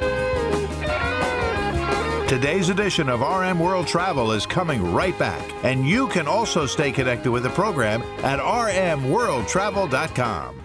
Today's 2.28 2.70
edition 2.70 3.08
of 3.08 3.20
RM 3.20 3.60
World 3.60 3.86
Travel 3.86 4.32
is 4.32 4.46
coming 4.46 4.92
right 4.92 5.16
back, 5.18 5.42
and 5.62 5.86
you 5.86 6.08
can 6.08 6.26
also 6.26 6.64
stay 6.66 6.90
connected 6.90 7.30
with 7.30 7.42
the 7.42 7.50
program 7.50 8.02
at 8.24 8.40
rmworldtravel.com. 8.40 10.63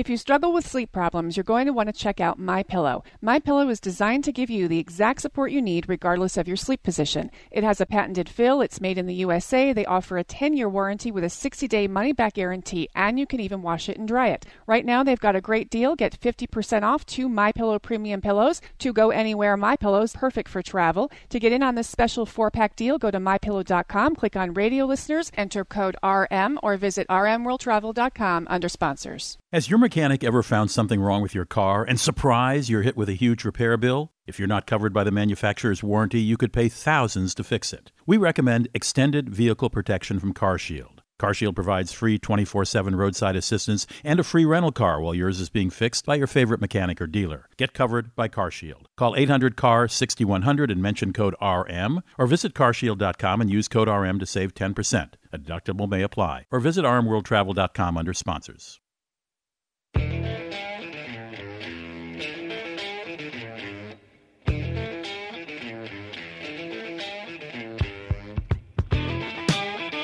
If 0.00 0.08
you 0.08 0.16
struggle 0.16 0.54
with 0.54 0.66
sleep 0.66 0.92
problems, 0.92 1.36
you're 1.36 1.44
going 1.44 1.66
to 1.66 1.74
want 1.74 1.90
to 1.90 1.92
check 1.92 2.22
out 2.22 2.38
My 2.38 2.62
Pillow. 2.62 3.04
My 3.20 3.38
Pillow 3.38 3.68
is 3.68 3.78
designed 3.78 4.24
to 4.24 4.32
give 4.32 4.48
you 4.48 4.66
the 4.66 4.78
exact 4.78 5.20
support 5.20 5.52
you 5.52 5.60
need 5.60 5.90
regardless 5.90 6.38
of 6.38 6.48
your 6.48 6.56
sleep 6.56 6.82
position. 6.82 7.30
It 7.50 7.64
has 7.64 7.82
a 7.82 7.84
patented 7.84 8.26
fill, 8.26 8.62
it's 8.62 8.80
made 8.80 8.96
in 8.96 9.04
the 9.04 9.16
USA. 9.16 9.74
They 9.74 9.84
offer 9.84 10.16
a 10.16 10.24
10-year 10.24 10.70
warranty 10.70 11.10
with 11.10 11.22
a 11.22 11.26
60-day 11.26 11.86
money-back 11.86 12.32
guarantee, 12.32 12.88
and 12.94 13.18
you 13.18 13.26
can 13.26 13.40
even 13.40 13.60
wash 13.60 13.90
it 13.90 13.98
and 13.98 14.08
dry 14.08 14.28
it. 14.28 14.46
Right 14.66 14.86
now, 14.86 15.04
they've 15.04 15.20
got 15.20 15.36
a 15.36 15.40
great 15.42 15.68
deal. 15.68 15.94
Get 15.96 16.18
50% 16.18 16.82
off 16.82 17.04
two 17.04 17.28
My 17.28 17.52
Pillow 17.52 17.78
premium 17.78 18.22
pillows. 18.22 18.62
To 18.78 18.94
go 18.94 19.10
anywhere 19.10 19.54
My 19.58 19.76
Pillows, 19.76 20.12
is 20.12 20.16
perfect 20.16 20.48
for 20.48 20.62
travel. 20.62 21.12
To 21.28 21.38
get 21.38 21.52
in 21.52 21.62
on 21.62 21.74
this 21.74 21.90
special 21.90 22.24
4-pack 22.24 22.74
deal, 22.74 22.96
go 22.96 23.10
to 23.10 23.18
mypillow.com, 23.18 24.16
click 24.16 24.34
on 24.34 24.54
radio 24.54 24.86
listeners, 24.86 25.30
enter 25.36 25.62
code 25.62 25.96
RM 26.02 26.58
or 26.62 26.78
visit 26.78 27.06
rmworldtravel.com 27.08 28.46
under 28.48 28.70
sponsors. 28.70 29.36
Has 29.52 29.68
your 29.68 29.80
mechanic 29.80 30.22
ever 30.22 30.44
found 30.44 30.70
something 30.70 31.00
wrong 31.00 31.22
with 31.22 31.34
your 31.34 31.44
car 31.44 31.82
and 31.82 31.98
surprise 31.98 32.70
you're 32.70 32.82
hit 32.82 32.96
with 32.96 33.08
a 33.08 33.14
huge 33.14 33.44
repair 33.44 33.76
bill? 33.76 34.12
If 34.24 34.38
you're 34.38 34.46
not 34.46 34.64
covered 34.64 34.92
by 34.92 35.02
the 35.02 35.10
manufacturer's 35.10 35.82
warranty, 35.82 36.20
you 36.20 36.36
could 36.36 36.52
pay 36.52 36.68
thousands 36.68 37.34
to 37.34 37.42
fix 37.42 37.72
it. 37.72 37.90
We 38.06 38.16
recommend 38.16 38.68
extended 38.74 39.28
vehicle 39.28 39.68
protection 39.68 40.20
from 40.20 40.34
CarShield. 40.34 41.00
CarShield 41.20 41.56
provides 41.56 41.90
free 41.90 42.16
24/7 42.16 42.94
roadside 42.94 43.34
assistance 43.34 43.88
and 44.04 44.20
a 44.20 44.22
free 44.22 44.44
rental 44.44 44.70
car 44.70 45.00
while 45.00 45.16
yours 45.16 45.40
is 45.40 45.50
being 45.50 45.68
fixed 45.68 46.06
by 46.06 46.14
your 46.14 46.28
favorite 46.28 46.60
mechanic 46.60 47.00
or 47.00 47.08
dealer. 47.08 47.48
Get 47.56 47.74
covered 47.74 48.14
by 48.14 48.28
CarShield. 48.28 48.86
Call 48.96 49.16
800-CAR-6100 49.16 50.70
and 50.70 50.80
mention 50.80 51.12
code 51.12 51.34
RM 51.42 52.02
or 52.16 52.28
visit 52.28 52.54
carshield.com 52.54 53.40
and 53.40 53.50
use 53.50 53.66
code 53.66 53.88
RM 53.88 54.20
to 54.20 54.26
save 54.26 54.54
10%. 54.54 55.14
A 55.32 55.38
deductible 55.38 55.90
may 55.90 56.02
apply. 56.02 56.46
Or 56.52 56.60
visit 56.60 56.84
rmworldtravel.com 56.84 57.98
under 57.98 58.14
sponsors. 58.14 58.78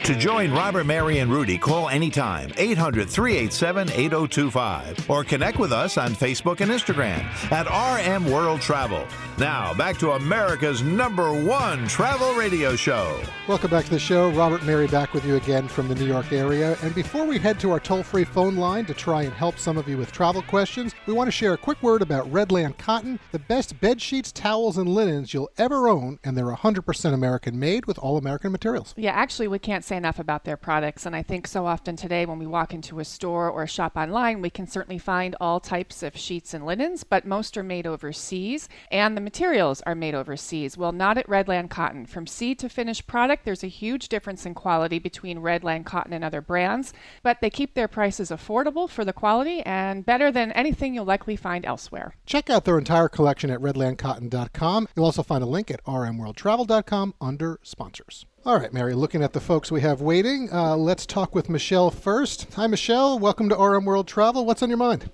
To 0.07 0.14
join 0.14 0.53
Robert, 0.53 0.87
Mary, 0.87 1.18
and 1.18 1.33
Rudy, 1.33 1.59
call 1.59 1.88
anytime 1.88 2.53
800 2.57 3.11
387 3.11 3.90
8025 3.90 5.11
or 5.11 5.25
connect 5.25 5.59
with 5.59 5.72
us 5.72 5.99
on 5.99 6.14
Facebook 6.14 6.61
and 6.61 6.70
Instagram 6.70 7.25
at 7.51 7.66
RM 7.66 8.31
World 8.31 8.61
Travel. 8.61 9.05
Now, 9.38 9.75
back 9.75 9.99
to 9.99 10.12
America's 10.12 10.81
number 10.81 11.31
one 11.31 11.87
travel 11.88 12.33
radio 12.33 12.75
show. 12.75 13.20
Welcome 13.46 13.70
back 13.70 13.85
to 13.85 13.90
the 13.90 13.99
show. 13.99 14.31
Robert 14.31 14.61
and 14.61 14.66
Mary 14.66 14.87
back 14.87 15.12
with 15.12 15.27
you 15.27 15.37
again 15.37 15.68
from 15.68 15.88
the 15.88 15.94
New 15.94 16.07
York 16.07 16.33
area. 16.33 16.75
And 16.83 16.94
before 16.94 17.27
we 17.27 17.38
head 17.38 17.61
to 17.61 17.70
our 17.70 17.79
toll 17.79 18.03
free 18.03 18.25
phone 18.25 18.57
line 18.57 18.87
to 18.87 18.94
try 18.94 19.25
and 19.25 19.35
help 19.35 19.59
some 19.59 19.77
of 19.77 19.87
you 19.90 19.99
with 19.99 20.11
travel 20.11 20.40
questions, 20.40 20.94
we 21.05 21.12
want 21.12 21.29
to 21.29 21.33
share 21.33 21.53
a 21.53 21.59
quick 21.59 21.83
word 21.83 22.01
about 22.01 22.33
Redland 22.33 22.79
Cotton, 22.79 23.20
the 23.31 23.38
best 23.38 23.79
bed 23.79 24.01
sheets, 24.01 24.33
towels, 24.33 24.79
and 24.79 24.88
linens 24.88 25.35
you'll 25.35 25.51
ever 25.59 25.87
own. 25.87 26.18
And 26.25 26.35
they're 26.35 26.46
100% 26.46 27.12
American 27.12 27.59
made 27.59 27.85
with 27.85 27.99
all 27.99 28.16
American 28.16 28.53
materials. 28.53 28.94
Yeah, 28.96 29.12
actually, 29.12 29.49
we 29.49 29.59
can't 29.59 29.85
say 29.85 29.99
enough 29.99 30.18
about 30.18 30.44
their 30.44 30.57
products. 30.57 31.05
And 31.05 31.14
I 31.14 31.22
think 31.22 31.46
so 31.46 31.66
often 31.66 31.94
today, 31.94 32.25
when 32.25 32.38
we 32.38 32.46
walk 32.46 32.72
into 32.72 33.01
a 33.01 33.05
store 33.05 33.51
or 33.51 33.64
a 33.64 33.68
shop 33.68 33.99
online, 33.99 34.40
we 34.40 34.49
can 34.49 34.66
certainly 34.66 34.99
find 34.99 35.37
all 35.42 35.61
types 35.61 36.03
of 36.03 36.16
sheets 36.16 36.55
and 36.55 36.64
linens, 36.64 37.05
but 37.05 37.27
most 37.27 37.59
are 37.59 37.62
made 37.62 37.87
overseas, 37.87 38.66
and 38.90 39.14
the 39.14 39.26
materials 39.27 39.83
are 39.83 39.97
made 39.97 40.15
overseas. 40.15 40.79
Well, 40.79 40.93
not 40.93 41.19
at 41.19 41.27
Redland 41.27 41.69
Cotton. 41.69 42.07
From 42.07 42.29
seed 42.29 42.61
to 42.61 42.69
finished 42.69 43.09
product, 43.09 43.45
there's 43.45 43.65
a 43.65 43.79
huge 43.83 44.09
difference 44.09 44.47
in 44.47 44.55
quality 44.55 45.01
between 45.01 45.41
Redland 45.41 45.85
Cotton 45.85 46.12
and 46.12 46.23
other 46.23 46.41
brands, 46.41 46.93
but 47.25 47.41
they 47.41 47.51
keep 47.51 47.75
their 47.75 47.89
prices 47.89 48.31
affordable 48.31 48.89
for 48.89 49.05
the 49.05 49.12
quality 49.12 49.62
and 49.62 50.07
better 50.07 50.31
than 50.31 50.53
anything 50.53 50.95
you'll 50.95 51.05
likely 51.05 51.35
find 51.35 51.67
elsewhere. 51.67 52.15
Check 52.25 52.49
out 52.49 52.65
their 52.65 52.79
entire 52.79 53.09
collection 53.09 53.51
at 53.51 53.59
redlandcotton.com. 53.59 54.87
You'll 54.95 55.07
also 55.07 55.25
find 55.25 55.43
a 55.43 55.47
link 55.49 55.73
at 55.73 55.85
rmworldtravel.com 55.85 57.15
under 57.21 57.59
sponsors. 57.65 58.27
All 58.45 58.61
right, 58.61 58.73
Mary, 58.73 58.95
looking 58.95 59.25
at 59.25 59.33
the 59.33 59.41
folks 59.41 59.73
we 59.73 59.81
have 59.81 60.01
waiting, 60.01 60.53
uh, 60.53 60.77
let's 60.77 61.05
talk 61.05 61.35
with 61.35 61.49
Michelle 61.49 61.91
first. 61.91 62.47
Hi, 62.55 62.69
Michelle. 62.69 63.19
Welcome 63.19 63.49
to 63.49 63.57
RM 63.57 63.87
World 63.87 64.07
Travel. 64.07 64.47
What's 64.47 64.62
on 64.62 64.69
your 64.69 64.79
mind? 64.79 65.11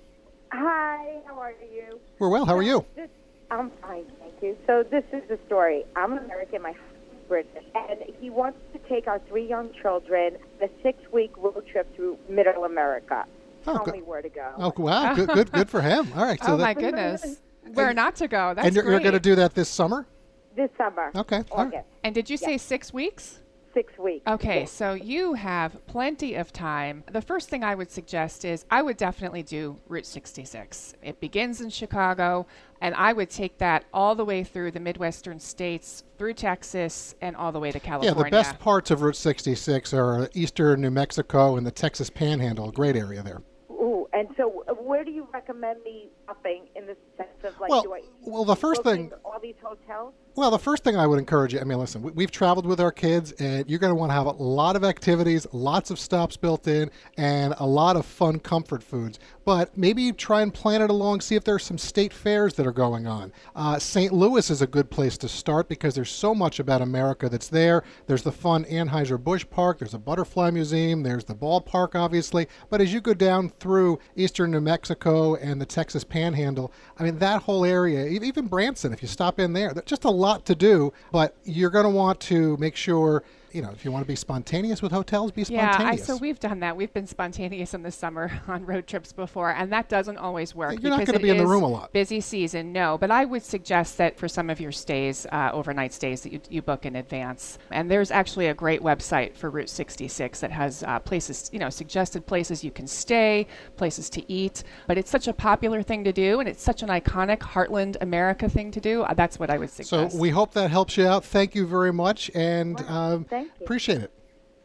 Hi, 0.51 1.19
how 1.25 1.39
are 1.39 1.55
you? 1.73 1.99
We're 2.19 2.29
well. 2.29 2.45
How 2.45 2.55
are 2.55 2.61
you? 2.61 2.85
This, 2.95 3.09
I'm 3.59 3.71
fine, 3.81 4.05
thank 4.19 4.33
you. 4.41 4.57
So 4.65 4.83
this 4.89 5.03
is 5.13 5.21
the 5.29 5.37
story. 5.45 5.85
I'm 5.95 6.13
American, 6.13 6.63
my 6.63 6.71
husband's 6.71 7.27
British, 7.27 7.63
and 7.75 7.99
he 8.19 8.29
wants 8.29 8.57
to 8.73 8.79
take 8.89 9.07
our 9.07 9.19
three 9.29 9.47
young 9.47 9.69
children 9.79 10.37
on 10.61 10.69
a 10.69 10.71
six-week 10.81 11.33
road 11.37 11.63
trip 11.71 11.95
through 11.95 12.17
Middle 12.27 12.65
America. 12.65 13.25
Oh, 13.67 13.73
Tell 13.75 13.85
good. 13.85 13.93
me 13.93 14.01
where 14.01 14.21
to 14.23 14.29
go. 14.29 14.53
Oh, 14.57 14.73
wow. 14.77 15.13
Good, 15.13 15.29
good, 15.29 15.51
good 15.51 15.69
for 15.69 15.81
him. 15.81 16.11
All 16.15 16.25
right. 16.25 16.43
So 16.43 16.53
oh, 16.53 16.57
that, 16.57 16.63
my 16.63 16.73
goodness. 16.73 17.37
Where 17.73 17.93
not 17.93 18.17
to 18.17 18.27
go. 18.27 18.53
That's 18.53 18.67
and 18.67 18.75
you're, 18.75 18.83
you're 18.83 18.99
going 18.99 19.13
to 19.13 19.21
do 19.21 19.35
that 19.35 19.55
this 19.55 19.69
summer? 19.69 20.05
This 20.53 20.69
summer. 20.77 21.11
Okay, 21.15 21.43
all 21.49 21.65
right. 21.65 21.67
August. 21.67 21.87
And 22.03 22.13
did 22.13 22.29
you 22.29 22.35
say 22.35 22.57
six 22.57 22.91
weeks? 22.91 23.39
Six 23.73 23.97
weeks. 23.97 24.27
Okay, 24.27 24.61
Yes. 24.61 24.71
so 24.71 24.93
you 24.93 25.33
have 25.33 25.83
plenty 25.87 26.35
of 26.35 26.53
time. 26.53 27.03
The 27.11 27.21
first 27.21 27.49
thing 27.49 27.63
I 27.63 27.73
would 27.73 27.89
suggest 27.89 28.45
is 28.45 28.65
I 28.69 28.83
would 28.83 28.97
definitely 28.97 29.41
do 29.41 29.79
Route 29.87 30.05
66. 30.05 30.93
It 31.01 31.19
begins 31.19 31.59
in 31.59 31.69
Chicago, 31.71 32.45
and 32.81 32.93
I 32.93 33.13
would 33.13 33.31
take 33.31 33.57
that 33.57 33.85
all 33.91 34.13
the 34.13 34.25
way 34.25 34.43
through 34.43 34.71
the 34.71 34.79
Midwestern 34.79 35.39
states, 35.39 36.03
through 36.19 36.35
Texas, 36.35 37.15
and 37.19 37.35
all 37.35 37.51
the 37.51 37.59
way 37.59 37.71
to 37.71 37.79
California. 37.79 38.09
Yeah, 38.11 38.13
California. 38.13 38.31
the 38.43 38.49
best 38.51 38.59
parts 38.59 38.91
of 38.91 39.01
Route 39.01 39.15
66 39.15 39.91
are 39.93 40.29
eastern 40.35 40.81
New 40.81 40.91
Mexico 40.91 41.55
and 41.57 41.65
the 41.65 41.71
Texas 41.71 42.11
Panhandle. 42.11 42.71
Great 42.71 42.95
area 42.95 43.23
there. 43.23 43.41
Ooh, 43.71 44.07
and 44.13 44.27
so 44.37 44.63
uh, 44.69 44.73
where 44.75 45.03
do 45.03 45.09
you 45.09 45.27
recommend 45.33 45.81
me 45.83 46.09
stopping 46.25 46.67
in 46.75 46.85
the 46.85 46.95
sense 47.17 47.29
of 47.43 47.59
like, 47.59 47.71
Well- 47.71 47.81
do 47.81 47.93
I 47.95 48.01
well, 48.21 48.45
the 48.45 48.55
first 48.55 48.83
thing- 48.83 49.11
on 49.25 49.39
these 49.41 49.55
hotels? 49.63 50.13
Well, 50.35 50.49
the 50.49 50.57
first 50.57 50.83
thing 50.83 50.97
I 50.97 51.05
would 51.05 51.19
encourage 51.19 51.53
you, 51.53 51.59
I 51.59 51.63
mean, 51.63 51.77
listen, 51.77 52.01
we, 52.01 52.23
have 52.23 52.31
traveled 52.31 52.65
with 52.65 52.81
our 52.81 52.91
kids, 52.91 53.33
and 53.33 53.69
you're 53.69 53.77
going 53.77 53.91
to 53.91 53.95
want 53.95 54.09
to 54.09 54.15
have 54.15 54.25
a 54.25 54.31
lot 54.31 54.75
of 54.75 54.83
activities, 54.83 55.45
lots 55.51 55.91
of 55.91 55.99
stops 55.99 56.37
built 56.37 56.67
in, 56.67 56.89
and 57.17 57.53
a 57.59 57.67
lot 57.67 57.95
of 57.95 58.03
fun 58.03 58.39
comfort 58.39 58.81
foods. 58.81 59.19
But 59.45 59.77
maybe 59.77 60.11
try 60.11 60.41
and 60.41 60.51
plan 60.51 60.81
it 60.81 60.89
along, 60.89 61.21
see 61.21 61.35
if 61.35 61.43
there 61.43 61.53
are 61.53 61.59
some 61.59 61.77
state 61.77 62.11
fairs 62.11 62.55
that 62.55 62.65
are 62.65 62.71
going 62.71 63.05
on. 63.05 63.31
Uh, 63.55 63.77
St. 63.77 64.11
Louis 64.11 64.49
is 64.49 64.63
a 64.63 64.65
good 64.65 64.89
place 64.89 65.19
to 65.19 65.29
start 65.29 65.69
because 65.69 65.93
there's 65.93 66.09
so 66.09 66.33
much 66.33 66.59
about 66.59 66.81
America 66.81 67.29
that's 67.29 67.49
there. 67.49 67.83
There's 68.07 68.23
the 68.23 68.31
fun 68.31 68.65
Anheuser-Busch 68.65 69.45
Park, 69.51 69.77
there's 69.77 69.93
a 69.93 69.99
butterfly 69.99 70.49
museum, 70.49 71.03
there's 71.03 71.25
the 71.25 71.35
ballpark, 71.35 71.93
obviously. 71.93 72.47
But 72.71 72.81
as 72.81 72.91
you 72.91 73.01
go 73.01 73.13
down 73.13 73.49
through 73.49 73.99
eastern 74.15 74.49
New 74.49 74.61
Mexico 74.61 75.35
and 75.35 75.61
the 75.61 75.67
Texas 75.67 76.03
Panhandle, 76.03 76.73
I 76.97 77.03
mean, 77.03 77.19
that 77.19 77.43
whole 77.43 77.65
area, 77.65 78.07
even 78.07 78.47
Branson, 78.47 78.93
if 78.93 79.03
you 79.03 79.07
stop 79.07 79.39
in 79.39 79.53
there, 79.53 79.75
just 79.85 80.05
a 80.05 80.22
lot 80.23 80.45
to 80.45 80.55
do, 80.55 80.93
but 81.11 81.35
you're 81.43 81.69
going 81.69 81.83
to 81.85 81.89
want 81.89 82.19
to 82.21 82.57
make 82.57 82.75
sure 82.75 83.23
you 83.53 83.61
know, 83.61 83.69
if 83.71 83.85
you 83.85 83.91
want 83.91 84.03
to 84.03 84.07
be 84.07 84.15
spontaneous 84.15 84.81
with 84.81 84.91
hotels, 84.91 85.31
be 85.31 85.43
spontaneous. 85.43 85.79
Yeah, 85.79 85.87
I, 85.89 85.95
so 85.95 86.17
we've 86.17 86.39
done 86.39 86.59
that. 86.61 86.75
We've 86.75 86.91
been 86.91 87.07
spontaneous 87.07 87.73
in 87.73 87.83
the 87.83 87.91
summer 87.91 88.31
on 88.47 88.65
road 88.65 88.87
trips 88.87 89.13
before, 89.13 89.51
and 89.51 89.71
that 89.71 89.89
doesn't 89.89 90.17
always 90.17 90.55
work. 90.55 90.81
You're 90.81 90.89
not 90.89 91.05
going 91.05 91.17
to 91.17 91.23
be 91.23 91.29
in 91.29 91.37
the 91.37 91.45
room 91.45 91.63
a 91.63 91.67
lot. 91.67 91.93
Busy 91.93 92.19
season, 92.19 92.73
no. 92.73 92.97
But 92.97 93.11
I 93.11 93.25
would 93.25 93.43
suggest 93.43 93.97
that 93.97 94.17
for 94.17 94.27
some 94.27 94.49
of 94.49 94.59
your 94.59 94.71
stays, 94.71 95.27
uh, 95.31 95.51
overnight 95.53 95.93
stays, 95.93 96.21
that 96.21 96.33
you, 96.33 96.41
you, 96.49 96.61
book 96.61 96.85
in 96.85 96.95
advance. 96.95 97.59
And 97.71 97.91
there's 97.91 98.09
actually 98.09 98.47
a 98.47 98.53
great 98.53 98.81
website 98.81 99.35
for 99.35 99.49
Route 99.49 99.69
66 99.69 100.39
that 100.39 100.51
has 100.51 100.81
uh, 100.83 100.99
places, 100.99 101.49
you 101.53 101.59
know, 101.59 101.69
suggested 101.69 102.25
places 102.25 102.63
you 102.63 102.71
can 102.71 102.87
stay, 102.87 103.45
places 103.75 104.09
to 104.11 104.31
eat. 104.31 104.63
But 104.87 104.97
it's 104.97 105.11
such 105.11 105.27
a 105.27 105.33
popular 105.33 105.83
thing 105.83 106.03
to 106.05 106.13
do, 106.13 106.39
and 106.39 106.49
it's 106.49 106.63
such 106.63 106.81
an 106.81 106.89
iconic 106.89 107.39
Heartland 107.39 107.97
America 108.01 108.49
thing 108.49 108.71
to 108.71 108.79
do. 108.79 109.03
Uh, 109.03 109.13
that's 109.13 109.37
what 109.37 109.49
I 109.49 109.57
would 109.57 109.69
suggest. 109.69 110.13
So 110.13 110.17
we 110.17 110.29
hope 110.29 110.53
that 110.53 110.71
helps 110.71 110.97
you 110.97 111.05
out. 111.05 111.23
Thank 111.25 111.53
you 111.53 111.67
very 111.67 111.93
much, 111.93 112.31
and 112.33 112.79
um, 112.81 113.25
Thank 113.47 113.59
you. 113.59 113.65
appreciate 113.65 114.01
it. 114.01 114.11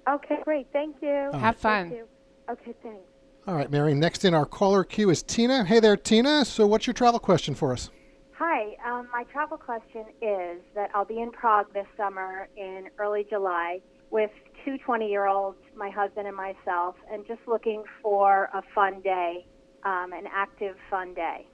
Okay, 0.09 0.38
great. 0.45 0.67
Thank 0.73 0.97
you. 1.03 1.31
Have 1.33 1.57
fun. 1.57 1.91
Thank 1.91 2.01
you. 2.01 2.09
Okay, 2.51 2.75
thanks. 2.83 3.03
All 3.47 3.55
right, 3.55 3.71
Mary. 3.71 3.95
Next 3.95 4.25
in 4.25 4.35
our 4.35 4.47
caller 4.47 4.85
queue 4.85 5.11
is 5.11 5.23
Tina. 5.23 5.64
Hey 5.64 5.81
there, 5.81 5.97
Tina. 5.97 6.45
So, 6.45 6.67
what's 6.67 6.87
your 6.87 6.95
travel 6.95 7.19
question 7.19 7.55
for 7.55 7.73
us? 7.73 7.91
Hi. 8.33 8.77
Um, 8.87 9.09
my 9.12 9.25
travel 9.25 9.57
question 9.57 10.05
is 10.23 10.61
that 10.75 10.91
I'll 10.95 11.05
be 11.05 11.21
in 11.21 11.31
Prague 11.31 11.73
this 11.73 11.87
summer 11.97 12.49
in 12.57 12.88
early 12.99 13.27
July 13.29 13.81
with 14.11 14.31
two 14.64 14.79
20 14.79 15.09
year 15.09 15.27
olds, 15.27 15.59
my 15.77 15.91
husband 15.91 16.27
and 16.27 16.37
myself, 16.37 16.97
and 17.11 17.27
just 17.27 17.41
looking 17.47 17.85
for 18.03 18.49
a 18.55 18.62
fun 18.75 19.01
day, 19.01 19.47
um, 19.85 20.12
an 20.12 20.25
active, 20.33 20.77
fun 20.91 21.14
day. 21.14 21.47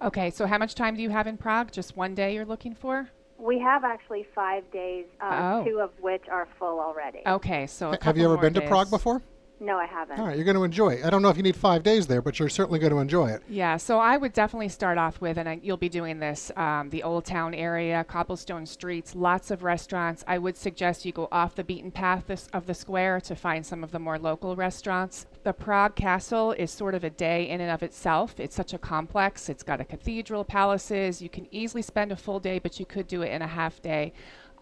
Okay, 0.00 0.30
so 0.30 0.46
how 0.46 0.58
much 0.58 0.74
time 0.74 0.96
do 0.96 1.02
you 1.02 1.10
have 1.10 1.26
in 1.26 1.36
Prague? 1.36 1.70
Just 1.70 1.96
one 1.96 2.14
day 2.14 2.34
you're 2.34 2.44
looking 2.44 2.74
for? 2.74 3.10
We 3.42 3.58
have 3.58 3.82
actually 3.82 4.24
five 4.36 4.62
days, 4.70 5.06
uh, 5.20 5.56
Oh. 5.60 5.64
two 5.64 5.80
of 5.80 5.90
which 6.00 6.22
are 6.30 6.46
full 6.60 6.78
already. 6.78 7.22
Okay, 7.26 7.66
so 7.66 7.90
a 7.90 7.98
Have 8.04 8.16
you 8.16 8.24
ever 8.24 8.34
more 8.34 8.42
been 8.42 8.54
to. 8.54 8.60
Prague 8.68 8.88
before? 8.88 9.20
No, 9.62 9.78
I 9.78 9.86
haven't. 9.86 10.18
All 10.18 10.26
right, 10.26 10.36
you're 10.36 10.44
going 10.44 10.56
to 10.56 10.64
enjoy 10.64 10.94
it. 10.94 11.04
I 11.04 11.10
don't 11.10 11.22
know 11.22 11.28
if 11.28 11.36
you 11.36 11.42
need 11.44 11.54
five 11.54 11.84
days 11.84 12.08
there, 12.08 12.20
but 12.20 12.40
you're 12.40 12.48
certainly 12.48 12.80
going 12.80 12.92
to 12.92 12.98
enjoy 12.98 13.28
it. 13.28 13.42
Yeah, 13.48 13.76
so 13.76 14.00
I 14.00 14.16
would 14.16 14.32
definitely 14.32 14.68
start 14.68 14.98
off 14.98 15.20
with, 15.20 15.38
and 15.38 15.48
I, 15.48 15.60
you'll 15.62 15.76
be 15.76 15.88
doing 15.88 16.18
this, 16.18 16.50
um, 16.56 16.90
the 16.90 17.04
Old 17.04 17.24
Town 17.24 17.54
area, 17.54 18.02
cobblestone 18.02 18.66
streets, 18.66 19.14
lots 19.14 19.52
of 19.52 19.62
restaurants. 19.62 20.24
I 20.26 20.38
would 20.38 20.56
suggest 20.56 21.04
you 21.04 21.12
go 21.12 21.28
off 21.30 21.54
the 21.54 21.62
beaten 21.62 21.92
path 21.92 22.24
this, 22.26 22.48
of 22.52 22.66
the 22.66 22.74
square 22.74 23.20
to 23.20 23.36
find 23.36 23.64
some 23.64 23.84
of 23.84 23.92
the 23.92 24.00
more 24.00 24.18
local 24.18 24.56
restaurants. 24.56 25.26
The 25.44 25.52
Prague 25.52 25.94
Castle 25.94 26.50
is 26.52 26.72
sort 26.72 26.96
of 26.96 27.04
a 27.04 27.10
day 27.10 27.48
in 27.48 27.60
and 27.60 27.70
of 27.70 27.84
itself. 27.84 28.40
It's 28.40 28.56
such 28.56 28.74
a 28.74 28.78
complex. 28.78 29.48
It's 29.48 29.62
got 29.62 29.80
a 29.80 29.84
cathedral, 29.84 30.42
palaces. 30.44 31.22
You 31.22 31.28
can 31.28 31.46
easily 31.52 31.82
spend 31.82 32.10
a 32.10 32.16
full 32.16 32.40
day, 32.40 32.58
but 32.58 32.80
you 32.80 32.86
could 32.86 33.06
do 33.06 33.22
it 33.22 33.30
in 33.30 33.42
a 33.42 33.46
half 33.46 33.80
day. 33.80 34.12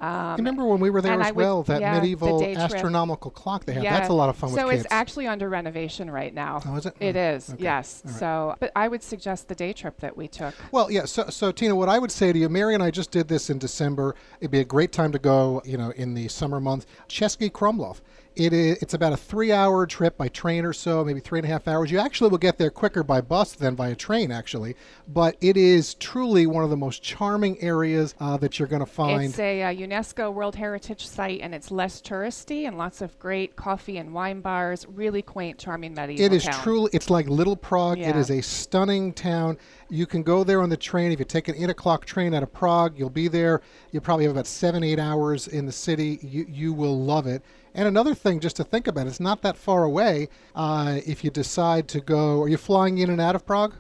Um, 0.01 0.37
remember 0.37 0.65
when 0.65 0.81
we 0.81 0.89
were 0.89 1.03
there 1.03 1.21
as 1.21 1.27
would- 1.29 1.37
well, 1.37 1.63
that 1.65 1.81
yeah, 1.81 1.95
medieval 1.95 2.43
astronomical 2.43 3.31
clock 3.31 3.67
they 3.67 3.75
have? 3.75 3.85
Yeah. 3.85 3.99
That's 3.99 4.09
a 4.09 4.15
lot 4.15 4.29
of 4.31 4.37
fun 4.37 4.51
so 4.51 4.67
with 4.67 4.77
kids. 4.77 4.85
it's 4.87 4.93
actually 4.93 5.27
under 5.27 5.49
renovation 5.49 6.11
right 6.11 6.33
now. 6.33 6.61
Oh, 6.67 6.77
is 6.77 6.87
it? 6.87 6.95
It 7.01 7.17
Oh, 7.17 7.21
is, 7.35 7.51
okay. 7.51 7.63
yes. 7.63 8.03
Right. 8.05 8.15
So, 8.17 8.55
but 8.61 8.73
I 8.75 8.89
would 8.89 9.03
suggest 9.03 9.49
the 9.49 9.55
day 9.55 9.73
trip 9.75 9.99
that 10.01 10.17
we 10.17 10.27
took. 10.29 10.55
Well, 10.73 10.91
yeah. 10.91 11.05
So, 11.05 11.27
so 11.29 11.53
Tina, 11.53 11.75
what 11.75 11.89
I 11.91 11.99
would 11.99 12.11
say 12.11 12.33
to 12.33 12.39
you, 12.39 12.49
Mary 12.49 12.75
and 12.75 12.83
I 12.83 12.91
just 12.91 13.11
did 13.11 13.29
this 13.29 13.51
in 13.51 13.59
December. 13.59 14.15
It'd 14.41 14.51
be 14.51 14.61
a 14.61 14.65
great 14.65 14.93
time 14.93 15.13
to 15.13 15.19
go, 15.19 15.61
you 15.65 15.77
know, 15.77 15.91
in 15.97 16.15
the 16.15 16.29
summer 16.29 16.61
months. 16.61 16.87
Český 17.09 17.51
Krumlov. 17.51 18.01
It 18.41 18.55
is. 18.55 18.79
It's 18.81 18.95
about 18.95 19.13
a 19.13 19.19
three-hour 19.19 19.87
trip 19.87 20.17
by 20.17 20.29
train 20.29 20.65
or 20.65 20.73
so, 20.73 21.05
maybe 21.05 21.21
three 21.21 21.41
and 21.41 21.45
a 21.45 21.51
half 21.51 21.69
hours. 21.69 21.91
You 21.91 21.99
actually 21.99 22.31
will 22.31 22.39
get 22.39 22.57
there 22.57 22.71
quicker 22.71 23.03
by 23.03 23.21
bus 23.21 23.53
than 23.53 23.75
by 23.75 23.89
a 23.89 23.95
train, 23.95 24.33
actually. 24.33 24.77
But 25.07 25.37
it 25.43 25.59
is 25.59 25.93
truly 25.97 26.47
one 26.47 26.65
of 26.65 26.71
the 26.71 26.77
most 26.77 27.03
charming 27.03 27.61
areas 27.61 28.15
uh, 28.19 28.39
that 28.39 28.59
you're 28.59 28.67
going 28.67 28.81
to 28.81 28.87
find. 28.91 29.25
It's 29.25 29.39
a 29.39 29.65
uh, 29.65 29.75
UNESCO 29.75 30.33
World 30.33 30.57
Heritage 30.57 31.07
Site, 31.07 31.41
and 31.43 31.55
it's 31.55 31.71
less 31.71 32.01
touristy, 32.01 32.67
and 32.67 32.79
lots 32.79 33.03
of 33.03 33.19
great 33.19 33.57
coffee 33.57 33.99
and 33.99 34.15
wine 34.15 34.41
bars. 34.41 34.87
Really 34.89 35.21
quaint, 35.21 35.59
charming 35.59 35.93
medieval 35.93 36.25
It 36.25 36.33
is 36.33 36.45
town. 36.45 36.63
truly, 36.63 36.91
it's 36.95 37.11
like 37.11 37.29
Little 37.29 37.57
Prague. 37.57 37.99
It 37.99 38.03
Yeah. 38.03 38.17
is 38.17 38.31
a 38.31 38.41
stunning 38.41 39.13
town. 39.13 39.59
You 39.91 40.07
can 40.07 40.23
go 40.23 40.45
there 40.45 40.63
on 40.63 40.71
the 40.71 40.79
train. 40.79 41.13
If 41.13 41.19
you 41.19 41.27
take 41.27 41.49
an 41.49 41.57
8 41.57 41.69
o'clock 41.69 42.07
train 42.07 42.33
out 42.33 42.43
of 42.43 42.51
Prague, 42.55 42.99
you'll 42.99 43.11
be 43.11 43.29
there. 43.29 43.61
You'll 43.93 44.03
probably 44.03 44.25
have 44.25 44.33
about 44.33 44.47
seven, 44.47 44.83
eight 44.83 44.99
hours 44.99 45.47
in 45.47 45.67
the 45.67 45.73
city. 45.73 46.19
You, 46.23 46.47
you 46.49 46.73
will 46.73 46.99
love 46.99 47.27
it. 47.27 47.43
And 47.75 47.87
another 47.87 48.15
thing, 48.15 48.41
just 48.41 48.57
to 48.57 48.65
think 48.65 48.87
about, 48.87 49.07
it's 49.07 49.21
not 49.21 49.43
that 49.43 49.57
far 49.57 49.85
away 49.85 50.29
uh, 50.55 50.99
if 51.07 51.23
you 51.23 51.31
decide 51.31 51.89
to 51.89 52.01
go. 52.01 52.43
Are 52.43 52.49
you 52.49 52.57
flying 52.57 52.99
in 52.99 53.11
and 53.11 53.21
out 53.21 53.35
of 53.35 53.47
Prague? 53.47 53.75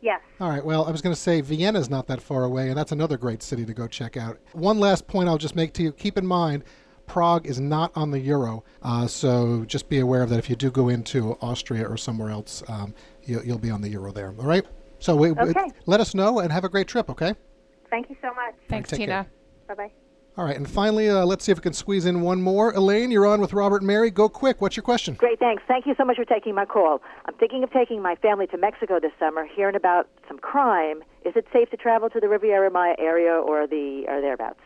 Yes. 0.00 0.20
All 0.40 0.48
right. 0.48 0.64
Well, 0.64 0.84
I 0.84 0.90
was 0.90 1.02
going 1.02 1.14
to 1.14 1.20
say 1.20 1.40
Vienna's 1.40 1.90
not 1.90 2.06
that 2.06 2.20
far 2.20 2.44
away, 2.44 2.68
and 2.68 2.78
that's 2.78 2.92
another 2.92 3.16
great 3.16 3.42
city 3.42 3.64
to 3.66 3.74
go 3.74 3.88
check 3.88 4.16
out. 4.16 4.38
One 4.52 4.78
last 4.78 5.06
point 5.08 5.28
I'll 5.28 5.38
just 5.38 5.56
make 5.56 5.72
to 5.74 5.82
you: 5.82 5.90
keep 5.92 6.16
in 6.16 6.26
mind, 6.26 6.62
Prague 7.06 7.46
is 7.46 7.58
not 7.58 7.90
on 7.96 8.10
the 8.10 8.20
euro, 8.20 8.62
uh, 8.82 9.06
so 9.06 9.64
just 9.64 9.88
be 9.88 9.98
aware 9.98 10.22
of 10.22 10.28
that. 10.30 10.38
If 10.38 10.48
you 10.50 10.54
do 10.56 10.70
go 10.70 10.88
into 10.90 11.32
Austria 11.40 11.88
or 11.88 11.96
somewhere 11.96 12.30
else, 12.30 12.62
um, 12.68 12.94
you, 13.24 13.40
you'll 13.44 13.58
be 13.58 13.70
on 13.70 13.80
the 13.80 13.88
euro 13.88 14.12
there. 14.12 14.34
All 14.38 14.46
right. 14.46 14.64
So 14.98 15.16
we, 15.16 15.32
we- 15.32 15.54
let 15.86 16.00
us 16.00 16.14
know 16.14 16.38
and 16.38 16.52
have 16.52 16.64
a 16.64 16.68
great 16.68 16.86
trip. 16.86 17.10
Okay. 17.10 17.34
Thank 17.90 18.08
you 18.10 18.16
so 18.20 18.28
much. 18.28 18.54
Thanks, 18.68 18.90
take 18.90 19.00
Tina. 19.00 19.26
Bye 19.66 19.74
bye. 19.74 19.90
All 20.38 20.44
right. 20.44 20.56
And 20.56 20.68
finally, 20.68 21.08
uh, 21.08 21.24
let's 21.24 21.44
see 21.46 21.52
if 21.52 21.58
we 21.58 21.62
can 21.62 21.72
squeeze 21.72 22.04
in 22.04 22.20
one 22.20 22.42
more. 22.42 22.70
Elaine, 22.72 23.10
you're 23.10 23.26
on 23.26 23.40
with 23.40 23.54
Robert 23.54 23.78
and 23.78 23.86
Mary. 23.86 24.10
Go 24.10 24.28
quick. 24.28 24.60
What's 24.60 24.76
your 24.76 24.82
question? 24.82 25.14
Great, 25.14 25.38
thanks. 25.38 25.62
Thank 25.66 25.86
you 25.86 25.94
so 25.96 26.04
much 26.04 26.16
for 26.16 26.26
taking 26.26 26.54
my 26.54 26.66
call. 26.66 27.00
I'm 27.24 27.32
thinking 27.34 27.64
of 27.64 27.70
taking 27.72 28.02
my 28.02 28.16
family 28.16 28.46
to 28.48 28.58
Mexico 28.58 29.00
this 29.00 29.12
summer, 29.18 29.46
hearing 29.46 29.74
about 29.74 30.08
some 30.28 30.38
crime. 30.38 31.02
Is 31.24 31.36
it 31.36 31.46
safe 31.54 31.70
to 31.70 31.78
travel 31.78 32.10
to 32.10 32.20
the 32.20 32.28
Riviera 32.28 32.70
Maya 32.70 32.94
area 32.98 33.32
or 33.32 33.66
the 33.66 34.04
or 34.08 34.20
thereabouts? 34.20 34.60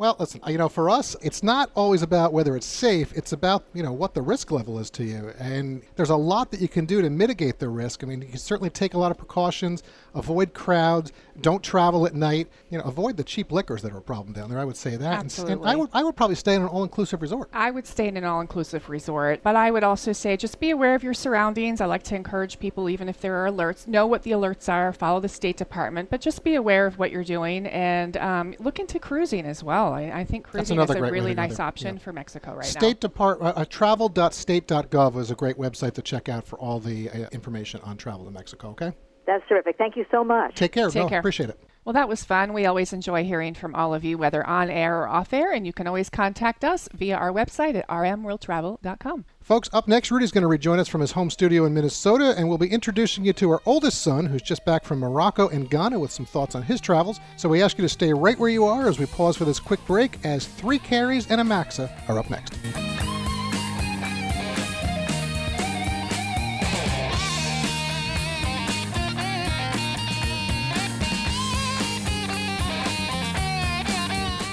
Well, 0.00 0.16
listen, 0.18 0.40
you 0.46 0.56
know, 0.56 0.70
for 0.70 0.88
us, 0.88 1.14
it's 1.20 1.42
not 1.42 1.70
always 1.74 2.00
about 2.00 2.32
whether 2.32 2.56
it's 2.56 2.64
safe. 2.64 3.12
It's 3.14 3.32
about, 3.32 3.64
you 3.74 3.82
know, 3.82 3.92
what 3.92 4.14
the 4.14 4.22
risk 4.22 4.50
level 4.50 4.78
is 4.78 4.88
to 4.92 5.04
you. 5.04 5.34
And 5.38 5.82
there's 5.96 6.08
a 6.08 6.16
lot 6.16 6.50
that 6.52 6.60
you 6.60 6.68
can 6.68 6.86
do 6.86 7.02
to 7.02 7.10
mitigate 7.10 7.58
the 7.58 7.68
risk. 7.68 8.02
I 8.02 8.06
mean, 8.06 8.22
you 8.22 8.28
can 8.28 8.38
certainly 8.38 8.70
take 8.70 8.94
a 8.94 8.98
lot 8.98 9.10
of 9.10 9.18
precautions, 9.18 9.82
avoid 10.14 10.54
crowds, 10.54 11.12
don't 11.40 11.62
travel 11.62 12.06
at 12.06 12.14
night, 12.14 12.48
you 12.68 12.76
know, 12.78 12.84
avoid 12.84 13.16
the 13.16 13.24
cheap 13.24 13.50
liquors 13.50 13.82
that 13.82 13.92
are 13.92 13.98
a 13.98 14.02
problem 14.02 14.32
down 14.34 14.50
there. 14.50 14.58
I 14.58 14.64
would 14.64 14.76
say 14.76 14.96
that. 14.96 15.20
And- 15.22 15.50
And, 15.50 15.66
I 15.66 15.74
would 15.76 15.88
I 15.92 16.02
would 16.02 16.16
probably 16.16 16.36
stay 16.36 16.54
in 16.54 16.62
an 16.62 16.68
all-inclusive 16.68 17.22
resort. 17.22 17.48
I 17.52 17.70
would 17.70 17.86
stay 17.86 18.08
in 18.08 18.16
an 18.16 18.24
all 18.24 18.40
inclusive 18.40 18.88
resort, 18.88 19.40
but 19.42 19.56
I 19.56 19.70
would 19.70 19.84
also 19.84 20.12
say 20.12 20.36
just 20.36 20.60
be 20.60 20.70
aware 20.70 20.94
of 20.94 21.02
your 21.02 21.14
surroundings. 21.14 21.80
I 21.80 21.86
like 21.86 22.02
to 22.04 22.14
encourage 22.14 22.58
people, 22.58 22.88
even 22.90 23.08
if 23.08 23.20
there 23.20 23.34
are 23.44 23.50
alerts, 23.50 23.86
know 23.86 24.06
what 24.06 24.22
the 24.22 24.32
alerts 24.32 24.68
are, 24.70 24.92
follow 24.92 25.20
the 25.20 25.28
State 25.28 25.56
Department, 25.56 26.10
but 26.10 26.20
just 26.20 26.44
be 26.44 26.54
aware 26.54 26.86
of 26.86 26.98
what 26.98 27.10
you're 27.10 27.24
doing 27.24 27.66
and 27.66 28.16
um, 28.18 28.54
look 28.58 28.78
into 28.78 28.98
cruising 28.98 29.46
as 29.46 29.62
well. 29.64 29.92
I, 29.94 30.02
I 30.10 30.24
think 30.24 30.46
cruising 30.46 30.78
is 30.80 30.90
a 30.90 31.00
really 31.00 31.34
nice 31.34 31.58
option 31.58 31.96
Yeah. 31.96 32.02
for 32.02 32.12
Mexico 32.12 32.54
right 32.54 32.64
State 32.66 32.96
now. 33.02 33.08
Department, 33.08 33.56
uh, 33.56 33.64
travel.state.gov 33.64 35.16
is 35.16 35.30
a 35.30 35.34
great 35.34 35.56
website 35.56 35.94
to 35.94 36.02
check 36.02 36.28
out 36.28 36.44
for 36.46 36.58
all 36.58 36.80
the 36.80 37.10
uh, 37.10 37.28
information 37.32 37.80
on 37.82 37.96
travel 37.96 38.24
to 38.24 38.30
Mexico. 38.30 38.68
Okay. 38.70 38.92
That's 39.26 39.46
terrific. 39.48 39.76
Thank 39.76 39.96
you 39.96 40.04
so 40.10 40.24
much. 40.24 40.54
Take 40.54 40.72
care. 40.72 40.88
Take 40.88 41.02
no, 41.02 41.08
care. 41.08 41.20
appreciate 41.20 41.50
it. 41.50 41.58
Well, 41.84 41.94
that 41.94 42.08
was 42.08 42.24
fun. 42.24 42.52
We 42.52 42.66
always 42.66 42.92
enjoy 42.92 43.24
hearing 43.24 43.54
from 43.54 43.74
all 43.74 43.94
of 43.94 44.04
you, 44.04 44.18
whether 44.18 44.46
on 44.46 44.68
air 44.68 45.00
or 45.00 45.08
off 45.08 45.32
air, 45.32 45.50
and 45.52 45.66
you 45.66 45.72
can 45.72 45.86
always 45.86 46.10
contact 46.10 46.62
us 46.62 46.90
via 46.92 47.16
our 47.16 47.32
website 47.32 47.74
at 47.74 47.88
rmworldtravel.com. 47.88 49.24
Folks, 49.40 49.70
up 49.72 49.88
next, 49.88 50.10
Rudy's 50.10 50.30
going 50.30 50.42
to 50.42 50.48
rejoin 50.48 50.78
us 50.78 50.88
from 50.88 51.00
his 51.00 51.12
home 51.12 51.30
studio 51.30 51.64
in 51.64 51.72
Minnesota, 51.72 52.34
and 52.36 52.48
we'll 52.48 52.58
be 52.58 52.68
introducing 52.68 53.24
you 53.24 53.32
to 53.32 53.50
our 53.50 53.62
oldest 53.64 54.02
son, 54.02 54.26
who's 54.26 54.42
just 54.42 54.64
back 54.66 54.84
from 54.84 54.98
Morocco 55.00 55.48
and 55.48 55.70
Ghana 55.70 55.98
with 55.98 56.12
some 56.12 56.26
thoughts 56.26 56.54
on 56.54 56.62
his 56.62 56.82
travels. 56.82 57.18
So 57.36 57.48
we 57.48 57.62
ask 57.62 57.78
you 57.78 57.82
to 57.82 57.88
stay 57.88 58.12
right 58.12 58.38
where 58.38 58.50
you 58.50 58.66
are 58.66 58.86
as 58.86 58.98
we 58.98 59.06
pause 59.06 59.36
for 59.38 59.46
this 59.46 59.58
quick 59.58 59.84
break, 59.86 60.18
as 60.24 60.46
three 60.46 60.78
Careys 60.78 61.28
and 61.30 61.40
a 61.40 61.44
Maxa 61.44 61.90
are 62.08 62.18
up 62.18 62.28
next. 62.28 62.54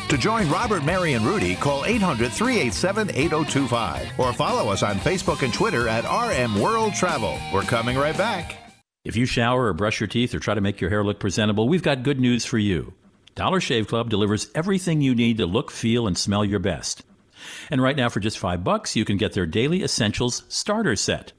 To 0.10 0.18
join 0.18 0.50
Robert, 0.50 0.86
Mary, 0.86 1.14
and 1.14 1.26
Rudy, 1.26 1.56
call 1.56 1.84
800 1.84 2.32
387 2.32 3.10
8025 3.10 4.18
or 4.18 4.32
follow 4.32 4.72
us 4.72 4.82
on 4.82 4.96
Facebook 4.96 5.44
and 5.44 5.54
Twitter 5.54 5.90
at 5.90 6.06
RM 6.06 6.62
World 6.62 6.94
Travel. 6.94 7.38
We're 7.54 7.64
coming 7.64 7.98
right 7.98 8.18
back. 8.18 8.56
If 9.04 9.18
you 9.18 9.26
shower 9.26 9.66
or 9.66 9.74
brush 9.74 10.00
your 10.00 10.08
teeth 10.08 10.34
or 10.34 10.40
try 10.40 10.54
to 10.54 10.62
make 10.62 10.80
your 10.80 10.90
hair 10.90 11.04
look 11.04 11.20
presentable, 11.20 11.68
we've 11.68 11.84
got 11.84 12.04
good 12.04 12.20
news 12.20 12.46
for 12.46 12.58
you. 12.58 12.94
Dollar 13.36 13.60
Shave 13.60 13.88
Club 13.88 14.10
delivers 14.10 14.50
everything 14.56 15.02
you 15.02 15.14
need 15.14 15.38
to 15.38 15.46
look, 15.46 15.72
feel, 15.72 16.08
and 16.08 16.18
smell 16.18 16.44
your 16.44 16.60
best. 16.60 17.04
And 17.70 17.82
right 17.82 17.96
now, 17.96 18.10
for 18.10 18.20
just 18.20 18.40
five 18.40 18.64
bucks, 18.64 18.96
you 18.96 19.06
can 19.06 19.18
get 19.18 19.34
their 19.34 19.46
Daily 19.46 19.84
Essentials 19.84 20.44
Starter 20.50 20.96
Set. 20.96 21.34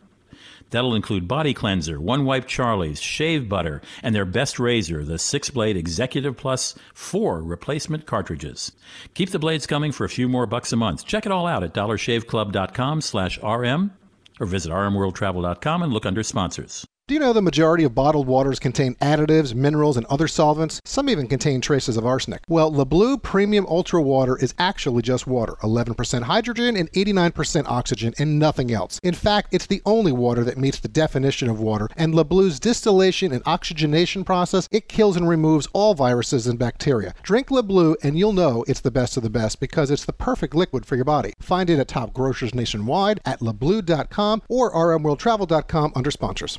That'll 0.70 0.94
include 0.94 1.28
body 1.28 1.54
cleanser, 1.54 2.00
one 2.00 2.24
wipe 2.24 2.46
Charlie's, 2.46 3.00
shave 3.00 3.48
butter, 3.48 3.80
and 4.02 4.14
their 4.14 4.24
best 4.24 4.58
razor, 4.58 5.04
the 5.04 5.18
six 5.18 5.50
blade 5.50 5.76
Executive 5.76 6.36
Plus 6.36 6.74
4 6.94 7.42
replacement 7.42 8.06
cartridges. 8.06 8.72
Keep 9.14 9.30
the 9.30 9.38
blades 9.38 9.66
coming 9.66 9.92
for 9.92 10.04
a 10.04 10.10
few 10.10 10.28
more 10.28 10.46
bucks 10.46 10.72
a 10.72 10.76
month. 10.76 11.04
Check 11.04 11.26
it 11.26 11.32
all 11.32 11.46
out 11.46 11.62
at 11.62 11.74
dollarshaveclub.com 11.74 13.00
slash 13.00 13.38
RM 13.42 13.92
or 14.40 14.46
visit 14.46 14.70
rmworldtravel.com 14.70 15.82
and 15.82 15.92
look 15.92 16.06
under 16.06 16.22
sponsors. 16.22 16.86
Do 17.08 17.14
you 17.14 17.20
know 17.20 17.32
the 17.32 17.40
majority 17.40 17.84
of 17.84 17.94
bottled 17.94 18.26
waters 18.26 18.58
contain 18.58 18.94
additives, 18.96 19.54
minerals, 19.54 19.96
and 19.96 20.04
other 20.10 20.28
solvents? 20.28 20.78
Some 20.84 21.08
even 21.08 21.26
contain 21.26 21.62
traces 21.62 21.96
of 21.96 22.04
arsenic. 22.04 22.42
Well, 22.50 22.70
LeBleu 22.70 23.22
Premium 23.22 23.64
Ultra 23.64 24.02
Water 24.02 24.36
is 24.36 24.52
actually 24.58 25.00
just 25.00 25.26
water 25.26 25.54
11% 25.62 26.24
hydrogen 26.24 26.76
and 26.76 26.92
89% 26.92 27.64
oxygen, 27.66 28.12
and 28.18 28.38
nothing 28.38 28.70
else. 28.70 29.00
In 29.02 29.14
fact, 29.14 29.54
it's 29.54 29.64
the 29.64 29.80
only 29.86 30.12
water 30.12 30.44
that 30.44 30.58
meets 30.58 30.80
the 30.80 30.88
definition 30.88 31.48
of 31.48 31.58
water, 31.58 31.88
and 31.96 32.12
LeBleu's 32.12 32.60
distillation 32.60 33.32
and 33.32 33.42
oxygenation 33.46 34.22
process, 34.22 34.68
it 34.70 34.90
kills 34.90 35.16
and 35.16 35.26
removes 35.26 35.66
all 35.72 35.94
viruses 35.94 36.46
and 36.46 36.58
bacteria. 36.58 37.14
Drink 37.22 37.48
LeBleu, 37.48 37.96
and 38.02 38.18
you'll 38.18 38.34
know 38.34 38.66
it's 38.68 38.80
the 38.80 38.90
best 38.90 39.16
of 39.16 39.22
the 39.22 39.30
best 39.30 39.60
because 39.60 39.90
it's 39.90 40.04
the 40.04 40.12
perfect 40.12 40.54
liquid 40.54 40.84
for 40.84 40.96
your 40.96 41.06
body. 41.06 41.32
Find 41.40 41.70
it 41.70 41.78
at 41.78 41.88
top 41.88 42.12
grocers 42.12 42.54
nationwide, 42.54 43.18
at 43.24 43.40
lebleu.com, 43.40 44.42
or 44.50 44.70
rmworldtravel.com 44.74 45.92
under 45.96 46.10
sponsors. 46.10 46.58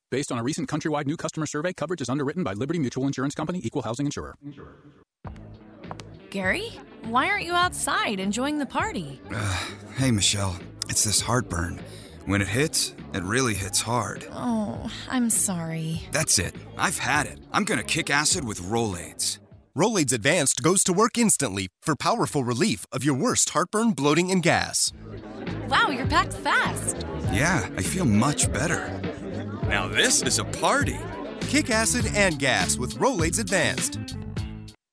Based 0.11 0.29
on 0.29 0.37
a 0.37 0.43
recent 0.43 0.67
countrywide 0.67 1.07
new 1.07 1.15
customer 1.15 1.45
survey, 1.45 1.71
coverage 1.71 2.01
is 2.01 2.09
underwritten 2.09 2.43
by 2.43 2.51
Liberty 2.51 2.79
Mutual 2.79 3.07
Insurance 3.07 3.33
Company, 3.33 3.61
Equal 3.63 3.83
Housing 3.83 4.07
Insurer. 4.07 4.35
Gary, 6.29 6.67
why 7.03 7.29
aren't 7.29 7.45
you 7.45 7.53
outside 7.53 8.19
enjoying 8.19 8.59
the 8.59 8.65
party? 8.65 9.21
Uh, 9.33 9.67
hey, 9.95 10.11
Michelle. 10.11 10.59
It's 10.89 11.05
this 11.05 11.21
heartburn. 11.21 11.79
When 12.25 12.41
it 12.41 12.49
hits, 12.49 12.93
it 13.13 13.23
really 13.23 13.53
hits 13.53 13.79
hard. 13.79 14.27
Oh, 14.33 14.91
I'm 15.09 15.29
sorry. 15.29 16.01
That's 16.11 16.39
it. 16.39 16.55
I've 16.77 16.97
had 16.97 17.25
it. 17.25 17.39
I'm 17.53 17.63
gonna 17.63 17.81
kick 17.81 18.09
acid 18.09 18.43
with 18.43 18.61
Rolaids. 18.61 19.39
Rolaids 19.77 20.11
Advanced 20.11 20.61
goes 20.61 20.83
to 20.83 20.91
work 20.91 21.17
instantly 21.17 21.69
for 21.81 21.95
powerful 21.95 22.43
relief 22.43 22.85
of 22.91 23.05
your 23.05 23.15
worst 23.15 23.51
heartburn, 23.51 23.91
bloating, 23.91 24.29
and 24.29 24.43
gas. 24.43 24.91
Wow, 25.69 25.87
you're 25.87 26.05
packed 26.07 26.33
fast. 26.33 27.07
Yeah, 27.31 27.69
I 27.77 27.81
feel 27.81 28.03
much 28.03 28.51
better. 28.51 28.91
Now 29.71 29.87
this 29.87 30.21
is 30.21 30.37
a 30.37 30.43
party. 30.43 30.99
Kick 31.47 31.69
acid 31.69 32.05
and 32.13 32.37
gas 32.37 32.77
with 32.77 32.95
Rolaids 32.95 33.39
Advanced. 33.39 33.99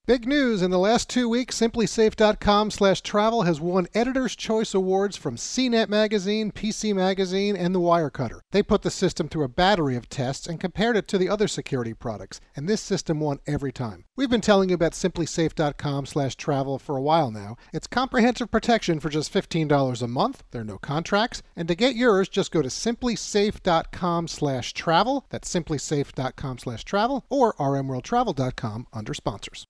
Big 0.09 0.27
news 0.27 0.63
in 0.63 0.71
the 0.71 0.79
last 0.79 1.11
two 1.11 1.29
weeks, 1.29 1.61
simplisafe.com 1.61 2.71
slash 2.71 3.03
travel 3.03 3.43
has 3.43 3.61
won 3.61 3.87
Editor's 3.93 4.35
Choice 4.35 4.73
Awards 4.73 5.19
from 5.19 5.37
CNET 5.37 5.91
Magazine, 5.91 6.51
PC 6.51 6.95
Magazine, 6.95 7.55
and 7.55 7.75
The 7.75 7.81
Wirecutter. 7.81 8.41
They 8.51 8.63
put 8.63 8.81
the 8.81 8.91
system 8.91 9.29
through 9.29 9.45
a 9.45 9.51
battery 9.51 9.97
of 9.97 10.09
tests 10.09 10.47
and 10.47 10.59
compared 10.59 10.97
it 10.97 11.09
to 11.09 11.19
the 11.19 11.29
other 11.29 11.47
security 11.47 11.93
products, 11.93 12.41
and 12.57 12.67
this 12.67 12.81
system 12.81 13.21
won 13.21 13.41
every 13.47 13.71
time. 13.71 14.07
We've 14.17 14.31
been 14.31 14.41
telling 14.41 14.71
you 14.71 14.77
about 14.77 14.93
simplisafe.com 14.93 16.07
slash 16.07 16.37
travel 16.37 16.79
for 16.79 16.97
a 16.97 17.03
while 17.03 17.31
now. 17.31 17.59
It's 17.75 17.87
comprehensive 17.87 18.51
protection 18.51 19.01
for 19.01 19.11
just 19.11 19.31
$15 19.31 20.01
a 20.01 20.09
month. 20.09 20.43
There 20.53 20.63
are 20.63 20.65
no 20.65 20.79
contracts. 20.79 21.43
And 21.55 21.69
to 21.69 21.75
get 21.75 21.97
yours, 21.97 22.31
just 22.31 22.51
go 22.51 22.63
to 22.63 22.69
simplisafe.com 22.69 24.29
slash 24.29 24.73
travel. 24.73 25.27
That's 25.29 25.55
simplisafe.com 25.55 26.59
slash 26.61 26.85
travel 26.85 27.27
or 27.29 27.53
rmworldtravel.com 27.57 28.87
under 28.95 29.13
sponsors. 29.13 29.67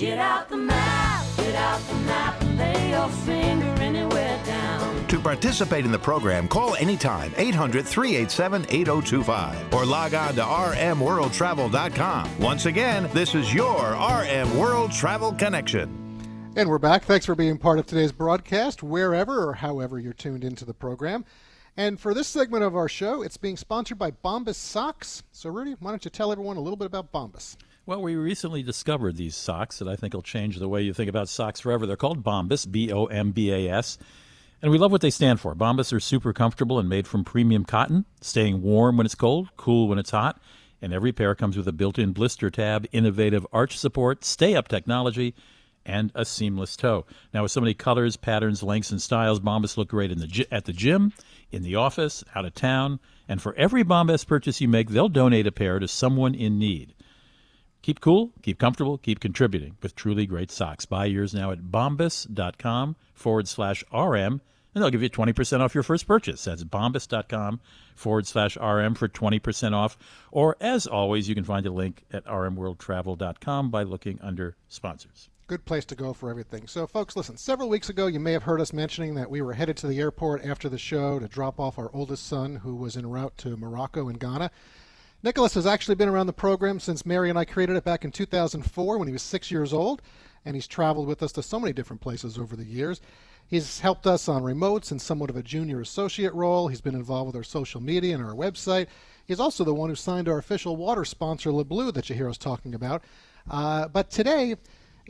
Get 0.00 0.18
out 0.18 0.48
the 0.48 0.56
map, 0.56 1.26
get 1.36 1.54
out 1.54 1.78
the 1.82 1.94
map, 2.06 2.40
and 2.40 2.56
lay 2.56 2.88
your 2.88 3.06
finger 3.10 3.66
anywhere 3.82 4.40
down. 4.46 5.06
To 5.08 5.20
participate 5.20 5.84
in 5.84 5.92
the 5.92 5.98
program, 5.98 6.48
call 6.48 6.74
anytime 6.76 7.34
800 7.36 7.84
387 7.84 8.64
8025 8.70 9.74
or 9.74 9.84
log 9.84 10.14
on 10.14 10.34
to 10.36 10.40
rmworldtravel.com. 10.40 12.38
Once 12.38 12.64
again, 12.64 13.10
this 13.12 13.34
is 13.34 13.52
your 13.52 13.92
RM 13.92 14.56
World 14.56 14.90
Travel 14.90 15.34
Connection. 15.34 15.94
And 16.56 16.70
we're 16.70 16.78
back. 16.78 17.04
Thanks 17.04 17.26
for 17.26 17.34
being 17.34 17.58
part 17.58 17.78
of 17.78 17.84
today's 17.84 18.12
broadcast, 18.12 18.82
wherever 18.82 19.46
or 19.46 19.52
however 19.52 19.98
you're 19.98 20.14
tuned 20.14 20.44
into 20.44 20.64
the 20.64 20.72
program. 20.72 21.26
And 21.76 22.00
for 22.00 22.14
this 22.14 22.26
segment 22.26 22.64
of 22.64 22.74
our 22.74 22.88
show, 22.88 23.20
it's 23.20 23.36
being 23.36 23.58
sponsored 23.58 23.98
by 23.98 24.12
Bombas 24.12 24.54
Socks. 24.54 25.24
So, 25.30 25.50
Rudy, 25.50 25.76
why 25.78 25.90
don't 25.90 26.06
you 26.06 26.10
tell 26.10 26.32
everyone 26.32 26.56
a 26.56 26.60
little 26.60 26.78
bit 26.78 26.86
about 26.86 27.12
Bombas? 27.12 27.58
Well, 27.86 28.02
we 28.02 28.14
recently 28.14 28.62
discovered 28.62 29.16
these 29.16 29.34
socks 29.34 29.78
that 29.78 29.88
I 29.88 29.96
think 29.96 30.12
will 30.12 30.22
change 30.22 30.58
the 30.58 30.68
way 30.68 30.82
you 30.82 30.92
think 30.92 31.08
about 31.08 31.28
socks 31.28 31.60
forever. 31.60 31.86
They're 31.86 31.96
called 31.96 32.22
Bombas, 32.22 32.70
B 32.70 32.92
O 32.92 33.06
M 33.06 33.32
B 33.32 33.50
A 33.50 33.70
S. 33.70 33.96
And 34.60 34.70
we 34.70 34.76
love 34.76 34.92
what 34.92 35.00
they 35.00 35.10
stand 35.10 35.40
for. 35.40 35.54
Bombas 35.54 35.92
are 35.92 36.00
super 36.00 36.34
comfortable 36.34 36.78
and 36.78 36.88
made 36.88 37.08
from 37.08 37.24
premium 37.24 37.64
cotton, 37.64 38.04
staying 38.20 38.60
warm 38.60 38.98
when 38.98 39.06
it's 39.06 39.14
cold, 39.14 39.48
cool 39.56 39.88
when 39.88 39.98
it's 39.98 40.10
hot. 40.10 40.38
And 40.82 40.92
every 40.92 41.12
pair 41.12 41.34
comes 41.34 41.56
with 41.56 41.66
a 41.66 41.72
built 41.72 41.98
in 41.98 42.12
blister 42.12 42.50
tab, 42.50 42.86
innovative 42.92 43.46
arch 43.52 43.78
support, 43.78 44.24
stay 44.24 44.54
up 44.54 44.68
technology, 44.68 45.34
and 45.86 46.12
a 46.14 46.26
seamless 46.26 46.76
toe. 46.76 47.06
Now, 47.32 47.42
with 47.42 47.52
so 47.52 47.62
many 47.62 47.72
colors, 47.72 48.18
patterns, 48.18 48.62
lengths, 48.62 48.90
and 48.90 49.00
styles, 49.00 49.40
Bombas 49.40 49.78
look 49.78 49.88
great 49.88 50.12
in 50.12 50.18
the 50.18 50.46
at 50.52 50.66
the 50.66 50.74
gym, 50.74 51.14
in 51.50 51.62
the 51.62 51.76
office, 51.76 52.22
out 52.34 52.44
of 52.44 52.54
town. 52.54 53.00
And 53.26 53.40
for 53.40 53.54
every 53.54 53.82
Bombas 53.82 54.26
purchase 54.26 54.60
you 54.60 54.68
make, 54.68 54.90
they'll 54.90 55.08
donate 55.08 55.46
a 55.46 55.52
pair 55.52 55.78
to 55.78 55.88
someone 55.88 56.34
in 56.34 56.58
need. 56.58 56.94
Keep 57.82 58.00
cool, 58.00 58.32
keep 58.42 58.58
comfortable, 58.58 58.98
keep 58.98 59.20
contributing 59.20 59.76
with 59.82 59.94
truly 59.94 60.26
great 60.26 60.50
socks. 60.50 60.84
Buy 60.84 61.06
yours 61.06 61.32
now 61.32 61.50
at 61.50 61.62
bombas.com 61.62 62.96
forward 63.14 63.48
slash 63.48 63.82
RM, 63.92 64.40
and 64.74 64.82
they'll 64.82 64.90
give 64.90 65.02
you 65.02 65.08
20% 65.08 65.60
off 65.60 65.74
your 65.74 65.82
first 65.82 66.06
purchase. 66.06 66.44
That's 66.44 66.62
bombas.com 66.62 67.60
forward 67.94 68.26
slash 68.26 68.56
RM 68.58 68.94
for 68.94 69.08
20% 69.08 69.72
off. 69.72 69.96
Or, 70.30 70.56
as 70.60 70.86
always, 70.86 71.28
you 71.28 71.34
can 71.34 71.44
find 71.44 71.64
a 71.66 71.70
link 71.70 72.04
at 72.12 72.26
rmworldtravel.com 72.26 73.70
by 73.70 73.82
looking 73.82 74.18
under 74.20 74.56
sponsors. 74.68 75.30
Good 75.46 75.64
place 75.64 75.84
to 75.86 75.96
go 75.96 76.12
for 76.12 76.30
everything. 76.30 76.68
So, 76.68 76.86
folks, 76.86 77.16
listen, 77.16 77.36
several 77.36 77.68
weeks 77.68 77.88
ago, 77.88 78.06
you 78.06 78.20
may 78.20 78.32
have 78.32 78.44
heard 78.44 78.60
us 78.60 78.72
mentioning 78.72 79.14
that 79.14 79.30
we 79.30 79.42
were 79.42 79.54
headed 79.54 79.76
to 79.78 79.88
the 79.88 79.98
airport 79.98 80.44
after 80.44 80.68
the 80.68 80.78
show 80.78 81.18
to 81.18 81.26
drop 81.26 81.58
off 81.58 81.78
our 81.78 81.90
oldest 81.92 82.26
son 82.26 82.56
who 82.56 82.76
was 82.76 82.96
en 82.96 83.06
route 83.06 83.36
to 83.38 83.56
Morocco 83.56 84.08
and 84.08 84.20
Ghana. 84.20 84.50
Nicholas 85.22 85.52
has 85.52 85.66
actually 85.66 85.96
been 85.96 86.08
around 86.08 86.26
the 86.28 86.32
program 86.32 86.80
since 86.80 87.04
Mary 87.04 87.28
and 87.28 87.38
I 87.38 87.44
created 87.44 87.76
it 87.76 87.84
back 87.84 88.04
in 88.04 88.10
2004 88.10 88.96
when 88.96 89.06
he 89.06 89.12
was 89.12 89.22
six 89.22 89.50
years 89.50 89.74
old, 89.74 90.00
and 90.46 90.54
he's 90.54 90.66
traveled 90.66 91.06
with 91.06 91.22
us 91.22 91.32
to 91.32 91.42
so 91.42 91.60
many 91.60 91.74
different 91.74 92.00
places 92.00 92.38
over 92.38 92.56
the 92.56 92.64
years. 92.64 93.02
He's 93.46 93.80
helped 93.80 94.06
us 94.06 94.28
on 94.28 94.42
remotes 94.42 94.92
in 94.92 94.98
somewhat 94.98 95.28
of 95.28 95.36
a 95.36 95.42
junior 95.42 95.80
associate 95.80 96.32
role. 96.32 96.68
He's 96.68 96.80
been 96.80 96.94
involved 96.94 97.26
with 97.26 97.36
our 97.36 97.42
social 97.42 97.82
media 97.82 98.14
and 98.14 98.24
our 98.24 98.34
website. 98.34 98.86
He's 99.26 99.40
also 99.40 99.62
the 99.62 99.74
one 99.74 99.90
who 99.90 99.96
signed 99.96 100.26
our 100.26 100.38
official 100.38 100.76
water 100.76 101.04
sponsor, 101.04 101.50
LeBleu, 101.50 101.92
that 101.92 102.08
you 102.08 102.16
hear 102.16 102.28
us 102.28 102.38
talking 102.38 102.74
about. 102.74 103.04
Uh, 103.50 103.88
but 103.88 104.10
today, 104.10 104.56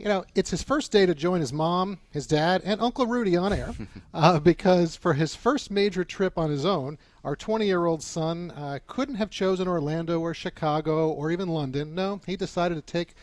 you 0.01 0.07
know, 0.07 0.25
it's 0.33 0.49
his 0.49 0.63
first 0.63 0.91
day 0.91 1.05
to 1.05 1.13
join 1.13 1.41
his 1.41 1.53
mom, 1.53 1.99
his 2.09 2.25
dad, 2.25 2.63
and 2.65 2.81
Uncle 2.81 3.05
Rudy 3.05 3.37
on 3.37 3.53
air 3.53 3.75
uh, 4.15 4.39
because 4.39 4.95
for 4.95 5.13
his 5.13 5.35
first 5.35 5.69
major 5.69 6.03
trip 6.03 6.39
on 6.39 6.49
his 6.49 6.65
own, 6.65 6.97
our 7.23 7.35
20 7.35 7.67
year 7.67 7.85
old 7.85 8.01
son 8.01 8.49
uh, 8.51 8.79
couldn't 8.87 9.15
have 9.15 9.29
chosen 9.29 9.67
Orlando 9.67 10.19
or 10.19 10.33
Chicago 10.33 11.09
or 11.09 11.29
even 11.29 11.49
London. 11.49 11.93
No, 11.93 12.19
he 12.25 12.35
decided 12.35 12.75
to 12.75 12.81
take 12.81 13.13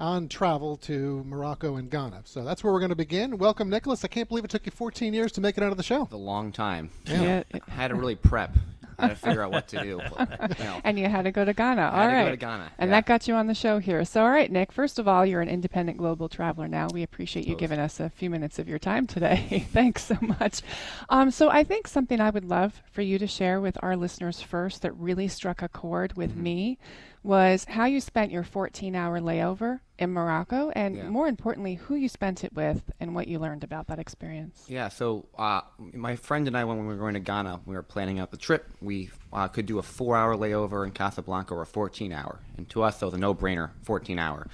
on 0.00 0.26
travel 0.26 0.76
to 0.76 1.22
Morocco 1.24 1.76
and 1.76 1.88
Ghana. 1.88 2.22
So 2.24 2.42
that's 2.42 2.64
where 2.64 2.72
we're 2.72 2.80
going 2.80 2.88
to 2.88 2.96
begin. 2.96 3.38
Welcome, 3.38 3.70
Nicholas. 3.70 4.04
I 4.04 4.08
can't 4.08 4.28
believe 4.28 4.42
it 4.42 4.50
took 4.50 4.66
you 4.66 4.72
14 4.72 5.14
years 5.14 5.30
to 5.32 5.40
make 5.40 5.56
it 5.56 5.62
out 5.62 5.70
of 5.70 5.76
the 5.76 5.84
show. 5.84 6.08
a 6.10 6.16
long 6.16 6.50
time. 6.50 6.90
Yeah. 7.06 7.44
I 7.52 7.70
had 7.70 7.88
to 7.88 7.94
really 7.94 8.16
prep. 8.16 8.56
I 8.98 9.08
had 9.08 9.10
to 9.10 9.16
figure 9.16 9.42
out 9.42 9.50
what 9.50 9.68
to 9.68 9.82
do. 9.82 10.00
But, 10.16 10.58
you 10.58 10.64
know, 10.64 10.80
And 10.84 10.98
you 10.98 11.08
had 11.08 11.22
to 11.22 11.32
go 11.32 11.44
to 11.44 11.52
Ghana. 11.52 11.82
I 11.82 11.86
All 12.04 12.10
had 12.10 12.18
to 12.18 12.24
go 12.26 12.30
to 12.30 12.36
Ghana, 12.36 12.72
And 12.78 12.90
yeah. 12.90 12.96
that 12.96 13.06
got 13.06 13.26
you 13.28 13.34
on 13.34 13.46
the 13.46 13.54
show 13.54 13.78
here. 13.78 14.04
So, 14.04 14.22
all 14.22 14.30
right, 14.30 14.50
Nick, 14.50 14.72
first 14.72 14.98
of 14.98 15.08
all, 15.08 15.24
you're 15.24 15.40
an 15.40 15.48
independent 15.48 15.98
global 15.98 16.28
traveler 16.28 16.68
now. 16.68 16.88
We 16.92 17.02
appreciate 17.02 17.46
you 17.46 17.56
giving 17.56 17.78
us 17.78 18.00
a 18.00 18.10
few 18.10 18.30
minutes 18.30 18.58
of 18.58 18.68
your 18.68 18.78
time 18.78 19.06
today. 19.06 19.66
Thanks 19.72 20.04
so 20.04 20.16
much. 20.20 20.60
Um, 21.08 21.30
so, 21.30 21.48
I 21.50 21.64
think 21.64 21.86
something 21.88 22.20
I 22.20 22.30
would 22.30 22.44
love 22.44 22.82
for 22.92 23.02
you 23.02 23.18
to 23.18 23.26
share 23.26 23.60
with 23.60 23.76
our 23.82 23.96
listeners 23.96 24.40
first 24.40 24.82
that 24.82 24.92
really 24.96 25.28
struck 25.28 25.62
a 25.62 25.68
chord 25.68 26.16
with 26.16 26.32
Mm-hmm. 26.32 26.42
me 26.42 26.78
was 27.24 27.64
how 27.64 27.86
you 27.86 28.00
spent 28.00 28.30
your 28.30 28.44
14 28.44 28.94
hour 28.94 29.18
layover 29.18 29.80
in 29.98 30.12
Morocco, 30.12 30.70
and 30.76 30.96
Yeah. 30.96 31.08
more 31.08 31.26
importantly, 31.26 31.74
who 31.76 31.94
you 31.94 32.08
spent 32.08 32.44
it 32.44 32.52
with 32.54 32.82
and 33.00 33.14
what 33.14 33.26
you 33.28 33.38
learned 33.38 33.64
about 33.64 33.86
that 33.86 33.98
experience. 33.98 34.66
Yeah, 34.68 34.88
so 34.88 35.24
uh, 35.38 35.62
my 35.78 36.16
friend 36.16 36.46
and 36.46 36.56
I, 36.56 36.64
when 36.64 36.78
we 36.80 36.84
were 36.84 36.96
going 36.96 37.14
to 37.14 37.20
Ghana, 37.20 37.60
we 37.64 37.74
were 37.74 37.82
planning 37.82 38.18
out 38.20 38.30
the 38.30 38.36
trip. 38.36 38.66
We 38.82 39.10
uh, 39.32 39.48
could 39.48 39.64
do 39.66 39.78
a 39.78 39.82
four-hour 39.82 40.36
layover 40.36 40.84
in 40.84 40.92
Casablanca 40.92 41.54
or 41.54 41.62
a 41.62 41.66
14-hour, 41.66 42.40
and 42.58 42.68
to 42.70 42.82
us, 42.82 42.98
that 43.00 43.06
was 43.06 43.14
a 43.14 43.18
no-brainer, 43.18 43.70
14-hour. 43.86 44.46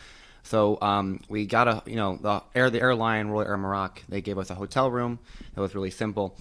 So 0.43 0.79
um, 0.81 1.21
we 1.29 1.47
got 1.47 1.69
a, 1.69 1.83
you 1.87 1.97
know, 1.97 2.17
the 2.21 2.43
air, 2.55 2.71
the 2.71 2.81
airline, 2.81 3.29
Royal 3.29 3.49
Air 3.49 3.57
Maroc, 3.57 4.03
they 4.09 4.21
gave 4.21 4.39
us 4.39 4.49
a 4.51 4.55
hotel 4.55 4.91
room. 4.91 5.19
That 5.55 5.61
was 5.61 5.75
really 5.75 5.91
simple. 5.91 6.37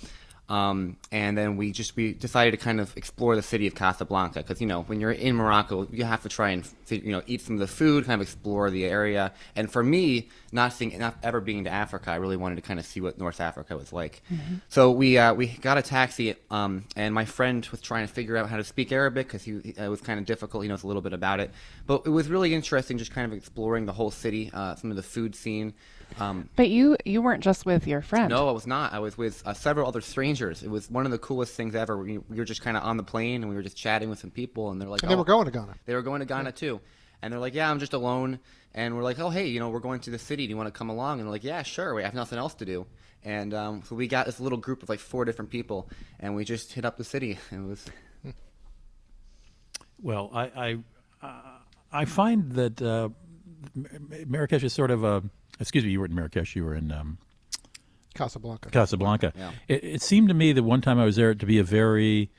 Um, 0.50 0.98
and 1.12 1.38
then 1.38 1.58
we 1.58 1.72
just 1.72 1.96
we 1.96 2.14
decided 2.14 2.52
to 2.52 2.58
kind 2.58 2.82
of 2.82 2.98
explore 2.98 3.36
the 3.36 3.44
city 3.44 3.68
of 3.68 3.76
Casablanca 3.76 4.40
because 4.40 4.60
you 4.60 4.66
know 4.66 4.82
when 4.82 5.00
you're 5.00 5.12
in 5.12 5.36
Morocco 5.36 5.88
you 5.92 6.04
have 6.06 6.24
to 6.24 6.30
try 6.30 6.50
and 6.50 6.68
you 6.90 7.12
know 7.12 7.22
eat 7.28 7.42
some 7.42 7.54
of 7.54 7.60
the 7.60 7.68
food, 7.68 8.06
kind 8.06 8.20
of 8.20 8.28
explore 8.28 8.72
the 8.72 8.86
area. 8.86 9.32
And 9.56 9.72
for 9.72 9.84
me, 9.84 10.30
not 10.52 10.74
seeing 10.74 10.98
not 10.98 11.18
ever 11.22 11.40
being 11.40 11.66
to 11.66 11.70
Africa, 11.70 12.10
I 12.10 12.16
really 12.16 12.36
wanted 12.36 12.56
to 12.56 12.62
kind 12.64 12.80
of 12.80 12.86
see 12.88 13.00
what 13.00 13.20
North 13.20 13.40
Africa 13.40 13.78
was 13.78 13.94
like. 13.94 14.24
So 14.70 14.90
we 14.92 15.20
uh, 15.20 15.36
we 15.36 15.48
got 15.48 15.78
a 15.78 15.84
taxi, 15.84 16.34
um, 16.50 16.86
and 16.96 17.14
my 17.14 17.26
friend 17.26 17.64
was 17.70 17.80
trying 17.80 18.08
to 18.08 18.12
figure 18.12 18.36
out 18.36 18.50
how 18.50 18.58
to 18.58 18.64
speak 18.64 18.92
Arabic 18.92 19.28
because 19.28 19.44
he, 19.44 19.60
he- 19.64 19.76
it 19.78 19.88
was 19.90 20.02
kind 20.02 20.20
of 20.20 20.26
difficult. 20.26 20.64
He 20.64 20.70
knows 20.70 20.82
a 20.84 20.88
little 20.88 21.04
bit 21.04 21.14
about 21.14 21.40
it, 21.40 21.52
but 21.86 22.02
it 22.08 22.10
was 22.10 22.28
really 22.28 22.56
interesting 22.56 22.98
just 22.98 23.12
kind 23.12 23.32
of 23.32 23.38
exploring 23.38 23.86
the 23.86 23.94
whole 23.94 24.10
city, 24.10 24.50
uh, 24.52 24.74
some 24.76 24.90
of 24.90 24.96
the 24.98 25.04
food 25.04 25.36
scene. 25.36 25.76
Um, 26.20 26.50
But 26.56 26.70
you 26.70 26.98
you 27.06 27.22
weren't 27.22 27.44
just 27.44 27.66
with 27.66 27.86
your 27.88 28.02
friend. 28.02 28.30
no, 28.30 28.50
I 28.50 28.52
was 28.52 28.66
not. 28.68 28.94
I 28.94 29.00
was 29.00 29.18
with 29.18 29.42
uh, 29.46 29.54
several 29.54 29.88
other 29.88 30.02
strangers. 30.02 30.64
It 30.64 30.70
was 30.70 30.90
one 30.90 31.06
of 31.06 31.12
the 31.12 31.18
coolest 31.20 31.54
things 31.56 31.76
ever. 31.76 31.98
We, 31.98 32.18
we 32.18 32.38
were 32.38 32.46
just 32.46 32.62
kind 32.62 32.76
of 32.76 32.84
on 32.84 32.98
the 32.98 33.04
plane 33.04 33.42
and 33.44 33.50
we 33.50 33.56
were 33.56 33.62
just 33.62 33.78
chatting 33.78 34.10
with 34.10 34.20
some 34.20 34.32
people, 34.32 34.72
and 34.72 34.82
they're 34.82 34.90
like, 34.90 35.02
And 35.04 35.12
they 35.12 35.16
"Oh." 35.16 35.20
were 35.20 35.24
going 35.26 35.46
to 35.46 35.52
Ghana. 35.52 35.76
They 35.86 35.94
were 35.96 36.02
going 36.02 36.20
to 36.22 36.26
Ghana 36.26 36.52
too, 36.54 36.82
and 37.22 37.32
they're 37.32 37.40
like, 37.40 37.54
"Yeah, 37.54 37.70
I'm 37.70 37.80
just 37.80 37.94
alone." 37.94 38.40
And 38.74 38.96
we're 38.96 39.04
like, 39.04 39.20
"Oh, 39.20 39.30
hey, 39.30 39.48
you 39.48 39.60
know, 39.60 39.70
we're 39.70 39.80
going 39.80 40.00
to 40.02 40.10
the 40.12 40.20
city. 40.20 40.46
Do 40.46 40.50
you 40.52 40.58
want 40.58 40.68
to 40.68 40.78
come 40.78 40.90
along?" 40.90 41.20
And 41.20 41.28
they're 41.28 41.32
like, 41.32 41.44
"Yeah, 41.44 41.64
sure. 41.64 41.94
We 41.94 42.04
have 42.04 42.14
nothing 42.14 42.38
else 42.40 42.54
to 42.56 42.66
do." 42.66 42.86
And 43.24 43.54
um, 43.54 43.84
so 43.88 43.96
we 43.96 44.08
got 44.08 44.26
this 44.26 44.40
little 44.40 44.58
group 44.60 44.82
of 44.84 44.90
like 44.90 45.00
four 45.00 45.26
different 45.26 45.52
people, 45.52 45.90
and 46.20 46.36
we 46.36 46.44
just 46.46 46.74
hit 46.74 46.86
up 46.86 46.98
the 46.98 47.04
city. 47.04 47.38
It 47.52 47.60
was 47.60 47.86
Well, 50.02 50.30
I 50.34 50.44
I, 51.22 51.26
uh, 51.26 51.42
I 51.92 52.06
find 52.06 52.52
that 52.54 52.82
uh, 52.82 53.10
Marrakesh 54.28 54.64
is 54.64 54.74
sort 54.74 54.92
of 54.92 55.04
a. 55.04 55.24
Excuse 55.60 55.84
me, 55.84 55.92
you 55.92 56.00
were 56.00 56.06
in 56.06 56.16
Marrakesh. 56.16 56.56
You 56.56 56.64
were 56.66 56.76
in 56.76 56.92
um, 56.92 57.18
Casablanca. 58.14 58.70
Casablanca. 58.70 59.34
Yeah. 59.38 59.52
It, 59.68 59.84
it 59.84 60.02
seemed 60.02 60.30
to 60.30 60.34
me 60.34 60.52
that 60.54 60.64
one 60.64 60.82
time 60.82 61.00
I 61.00 61.06
was 61.06 61.16
there 61.16 61.34
to 61.36 61.46
be 61.46 61.60
a 61.60 61.64
very 61.64 62.32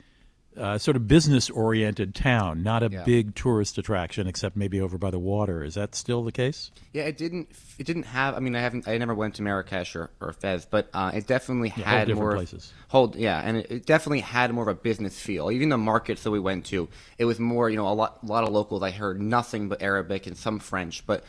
uh, 0.57 0.77
sort 0.77 0.97
of 0.97 1.07
business-oriented 1.07 2.13
town, 2.13 2.61
not 2.61 2.83
a 2.83 2.89
Yeah. 2.91 3.03
big 3.05 3.35
tourist 3.35 3.77
attraction, 3.77 4.27
except 4.27 4.57
maybe 4.57 4.81
over 4.81 4.97
by 4.97 5.09
the 5.09 5.17
water. 5.17 5.63
Is 5.63 5.75
that 5.75 5.95
still 5.95 6.23
the 6.25 6.31
case? 6.33 6.71
Yeah, 6.91 7.03
it 7.03 7.15
didn't. 7.17 7.49
It 7.79 7.85
didn't 7.85 8.03
have. 8.03 8.35
I 8.35 8.39
mean, 8.39 8.53
I 8.55 8.59
haven't. 8.59 8.85
I 8.85 8.97
never 8.97 9.15
went 9.15 9.35
to 9.35 9.43
Marrakesh 9.43 9.95
or, 9.95 10.09
or 10.19 10.33
Fez, 10.33 10.65
but 10.65 10.89
uh, 10.93 11.11
it 11.13 11.25
definitely 11.25 11.73
Yeah, 11.77 11.89
had 11.89 12.13
more. 12.13 12.33
places. 12.35 12.73
Hold, 12.89 13.15
yeah, 13.15 13.39
and 13.39 13.57
it, 13.57 13.71
it 13.71 13.85
definitely 13.85 14.19
had 14.19 14.51
more 14.53 14.67
of 14.67 14.75
a 14.77 14.79
business 14.79 15.17
feel. 15.17 15.51
Even 15.51 15.69
the 15.69 15.77
markets 15.77 16.23
that 16.23 16.31
we 16.31 16.39
went 16.41 16.65
to, 16.65 16.89
it 17.17 17.23
was 17.25 17.39
more. 17.39 17.69
You 17.69 17.77
know, 17.77 17.87
a 17.87 17.93
lot, 17.95 18.17
a 18.21 18.25
lot 18.25 18.43
of 18.43 18.49
locals. 18.49 18.83
I 18.83 18.91
heard 18.91 19.21
nothing 19.21 19.69
but 19.69 19.81
Arabic 19.81 20.27
and 20.27 20.35
some 20.35 20.59
French, 20.59 21.05
but 21.07 21.23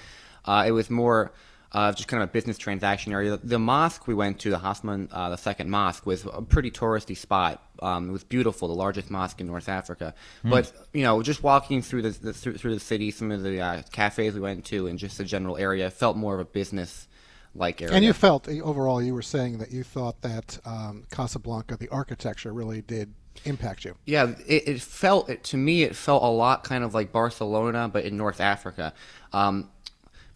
uh, 0.47 0.65
it 0.67 0.73
was 0.73 0.91
more. 0.91 1.33
Uh, 1.73 1.91
just 1.91 2.07
kind 2.07 2.23
of 2.23 2.29
a 2.29 2.33
business 2.33 2.59
transaction 2.59 3.13
area. 3.13 3.31
The, 3.31 3.47
the 3.47 3.59
mosque 3.59 4.07
we 4.07 4.13
went 4.13 4.39
to, 4.41 4.51
the 4.51 4.59
Hassan, 4.59 5.09
uh, 5.11 5.31
the 5.31 5.39
second 5.39 5.71
mosque, 5.71 6.05
was 6.05 6.27
a 6.31 6.43
pretty 6.43 6.71
touristy 6.71 7.17
spot. 7.17 7.63
Um, 7.81 8.11
it 8.11 8.13
was 8.13 8.25
beautiful, 8.25 8.69
the 8.69 8.75
largest 8.75 9.11
mosque 9.11 9.41
in 9.41 9.47
North 9.47 9.71
Africa. 9.71 10.15
Hmm. 10.43 10.51
But 10.51 10.73
you 10.93 11.03
know, 11.03 11.23
just 11.23 11.43
walking 11.43 11.81
through 11.81 12.03
the, 12.03 12.11
the 12.11 12.33
through, 12.35 12.59
through 12.59 12.75
the 12.75 12.81
city, 12.81 13.11
some 13.11 13.31
of 13.31 13.43
the 13.43 13.61
uh, 13.61 13.83
cafes 13.91 14.35
we 14.35 14.41
went 14.41 14.67
to, 14.67 14.87
and 14.87 14.99
just 14.99 15.17
the 15.17 15.25
general 15.25 15.57
area 15.57 15.91
felt 15.91 16.17
more 16.17 16.35
of 16.35 16.41
a 16.41 16.45
business 16.45 17.09
like 17.55 17.81
area. 17.81 17.95
And 17.95 18.05
you 18.05 18.13
felt 18.13 18.49
uh, 18.49 18.53
overall, 18.63 19.03
you 19.03 19.15
were 19.15 19.23
saying 19.23 19.59
that 19.59 19.71
you 19.71 19.83
thought 19.83 20.21
that 20.23 20.59
um, 20.65 21.05
Casablanca, 21.11 21.77
the 21.77 21.89
architecture, 21.89 22.53
really 22.53 22.83
did 22.83 23.15
impact 23.45 23.85
you. 23.85 23.97
Yeah, 24.05 24.35
it, 24.47 24.69
it 24.69 24.81
felt 24.81 25.29
it 25.29 25.45
to 25.45 25.57
me. 25.57 25.83
It 25.83 25.97
felt 25.97 26.23
a 26.23 26.27
lot 26.27 26.65
kind 26.65 26.85
of 26.85 26.95
like 26.95 27.13
Barcelona, 27.13 27.89
but 27.93 28.05
in 28.05 28.17
North 28.17 28.41
Africa. 28.41 28.93
Um, 29.33 29.71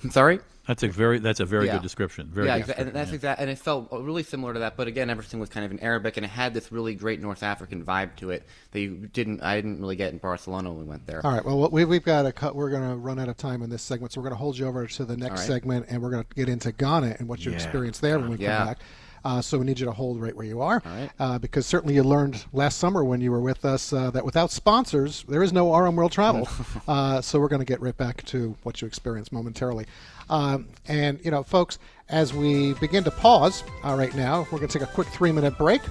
I'm 0.02 0.10
sorry. 0.10 0.40
That's 0.66 0.82
a 0.82 0.88
very 0.88 1.18
that's 1.20 1.38
a 1.38 1.44
very 1.44 1.66
Yeah. 1.66 1.74
good 1.74 1.82
description. 1.82 2.28
Very 2.28 2.48
yeah, 2.48 2.58
good 2.58 2.74
exa- 2.74 2.78
and 2.78 2.92
that's 2.92 3.10
yeah. 3.10 3.14
exact, 3.14 3.40
and 3.40 3.48
it 3.48 3.58
felt 3.58 3.88
really 3.92 4.24
similar 4.24 4.52
to 4.52 4.58
that. 4.60 4.76
But 4.76 4.88
again, 4.88 5.10
everything 5.10 5.38
was 5.38 5.48
kind 5.48 5.64
of 5.64 5.70
in 5.70 5.78
Arabic, 5.80 6.16
and 6.16 6.26
it 6.26 6.30
had 6.30 6.54
this 6.54 6.72
really 6.72 6.94
great 6.94 7.20
North 7.20 7.42
African 7.44 7.84
vibe 7.84 8.16
to 8.16 8.30
it 8.30 8.42
that 8.72 8.80
you 8.80 9.08
didn't. 9.12 9.42
I 9.42 9.54
didn't 9.56 9.80
really 9.80 9.94
get 9.96 10.12
in 10.12 10.18
Barcelona 10.18 10.70
when 10.70 10.80
we 10.80 10.84
went 10.84 11.06
there. 11.06 11.24
All 11.24 11.32
right. 11.32 11.44
Well, 11.44 11.70
we, 11.70 11.84
we've 11.84 12.02
got 12.04 12.26
a 12.26 12.32
cut. 12.32 12.56
We're 12.56 12.70
going 12.70 12.88
to 12.88 12.96
run 12.96 13.20
out 13.20 13.28
of 13.28 13.36
time 13.36 13.62
in 13.62 13.70
this 13.70 13.82
segment, 13.82 14.12
so 14.12 14.20
we're 14.20 14.24
going 14.28 14.36
to 14.36 14.42
hold 14.42 14.58
you 14.58 14.66
over 14.66 14.86
to 14.86 15.04
the 15.04 15.16
next 15.16 15.30
All 15.30 15.36
right. 15.38 15.46
segment, 15.46 15.86
and 15.88 16.02
we're 16.02 16.10
going 16.10 16.24
to 16.24 16.34
get 16.34 16.48
into 16.48 16.72
Ghana 16.72 17.16
and 17.20 17.28
what 17.28 17.44
you 17.44 17.52
Yeah, 17.52 17.58
experienced 17.58 18.00
there 18.00 18.18
when 18.18 18.30
we 18.30 18.36
Yeah. 18.38 18.58
come 18.58 18.66
back. 18.66 18.78
Uh, 19.26 19.42
so 19.42 19.58
we 19.58 19.64
need 19.64 19.80
you 19.80 19.86
to 19.86 19.90
hold 19.92 20.20
right 20.20 20.36
where 20.36 20.46
you 20.46 20.60
are, 20.62 20.80
uh, 21.18 21.36
because 21.38 21.66
certainly 21.66 21.96
you 21.96 22.04
learned 22.04 22.44
last 22.52 22.78
summer 22.78 23.02
when 23.02 23.20
you 23.20 23.32
were 23.32 23.40
with 23.40 23.64
us 23.64 23.92
uh, 23.92 24.08
that 24.12 24.24
without 24.24 24.52
sponsors 24.52 25.24
there 25.28 25.42
is 25.42 25.52
no 25.52 25.76
RM 25.76 25.96
World 25.96 26.12
Travel. 26.12 26.48
uh, 26.88 27.20
so 27.20 27.40
we're 27.40 27.48
going 27.48 27.60
to 27.60 27.66
get 27.66 27.80
right 27.80 27.96
back 27.96 28.24
to 28.26 28.54
what 28.62 28.80
you 28.80 28.86
experienced 28.86 29.32
momentarily. 29.32 29.84
Um, 30.30 30.68
and 30.86 31.18
you 31.24 31.32
know, 31.32 31.42
folks, 31.42 31.80
as 32.08 32.32
we 32.32 32.74
begin 32.74 33.02
to 33.02 33.10
pause 33.10 33.64
uh, 33.84 33.96
right 33.98 34.14
now, 34.14 34.46
we're 34.52 34.58
going 34.58 34.68
to 34.68 34.78
take 34.78 34.88
a 34.88 34.92
quick 34.92 35.08
three-minute 35.08 35.58
break. 35.58 35.82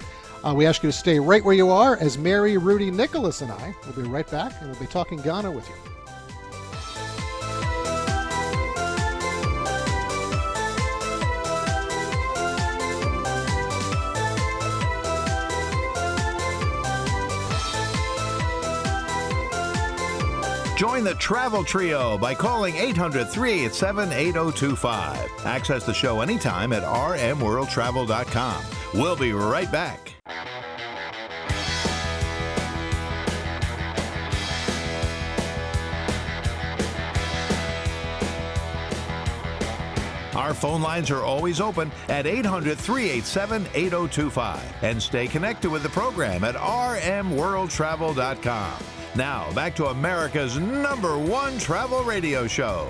Uh, 0.45 0.53
we 0.55 0.65
ask 0.65 0.81
you 0.81 0.89
to 0.89 0.97
stay 0.97 1.19
right 1.19 1.43
where 1.43 1.55
you 1.55 1.69
are, 1.69 1.97
as 1.97 2.17
Mary, 2.17 2.55
Rudy, 2.55 2.89
Nicholas, 2.89 3.41
and 3.41 3.51
I 3.51 3.75
will 3.85 4.01
be 4.01 4.07
right 4.07 4.29
back, 4.31 4.53
and 4.61 4.71
we'll 4.71 4.79
be 4.79 4.87
talking 4.87 5.19
Ghana 5.19 5.51
with 5.51 5.67
you. 5.67 5.94
Join 20.75 21.03
the 21.05 21.15
Travel 21.15 21.63
Trio 21.63 22.17
by 22.17 22.35
calling 22.35 22.75
800 22.75 23.29
387 23.29 24.11
8025. 24.11 25.45
Access 25.45 25.85
the 25.85 25.93
show 25.93 26.19
anytime 26.19 26.73
at 26.73 26.83
rmworldtravel.com. 26.83 28.65
We'll 28.93 29.15
be 29.15 29.31
right 29.31 29.71
back. 29.71 30.11
Our 40.35 40.53
phone 40.53 40.81
lines 40.81 41.09
are 41.09 41.23
always 41.23 41.61
open 41.61 41.89
at 42.09 42.27
800 42.27 42.77
387 42.77 43.65
8025. 43.73 44.83
And 44.83 45.01
stay 45.01 45.27
connected 45.27 45.71
with 45.71 45.83
the 45.83 45.89
program 45.89 46.43
at 46.43 46.55
rmworldtravel.com. 46.55 48.94
Now, 49.15 49.49
back 49.53 49.75
to 49.75 49.85
America's 49.85 50.57
number 50.57 51.17
one 51.17 51.57
travel 51.57 52.03
radio 52.03 52.47
show. 52.47 52.89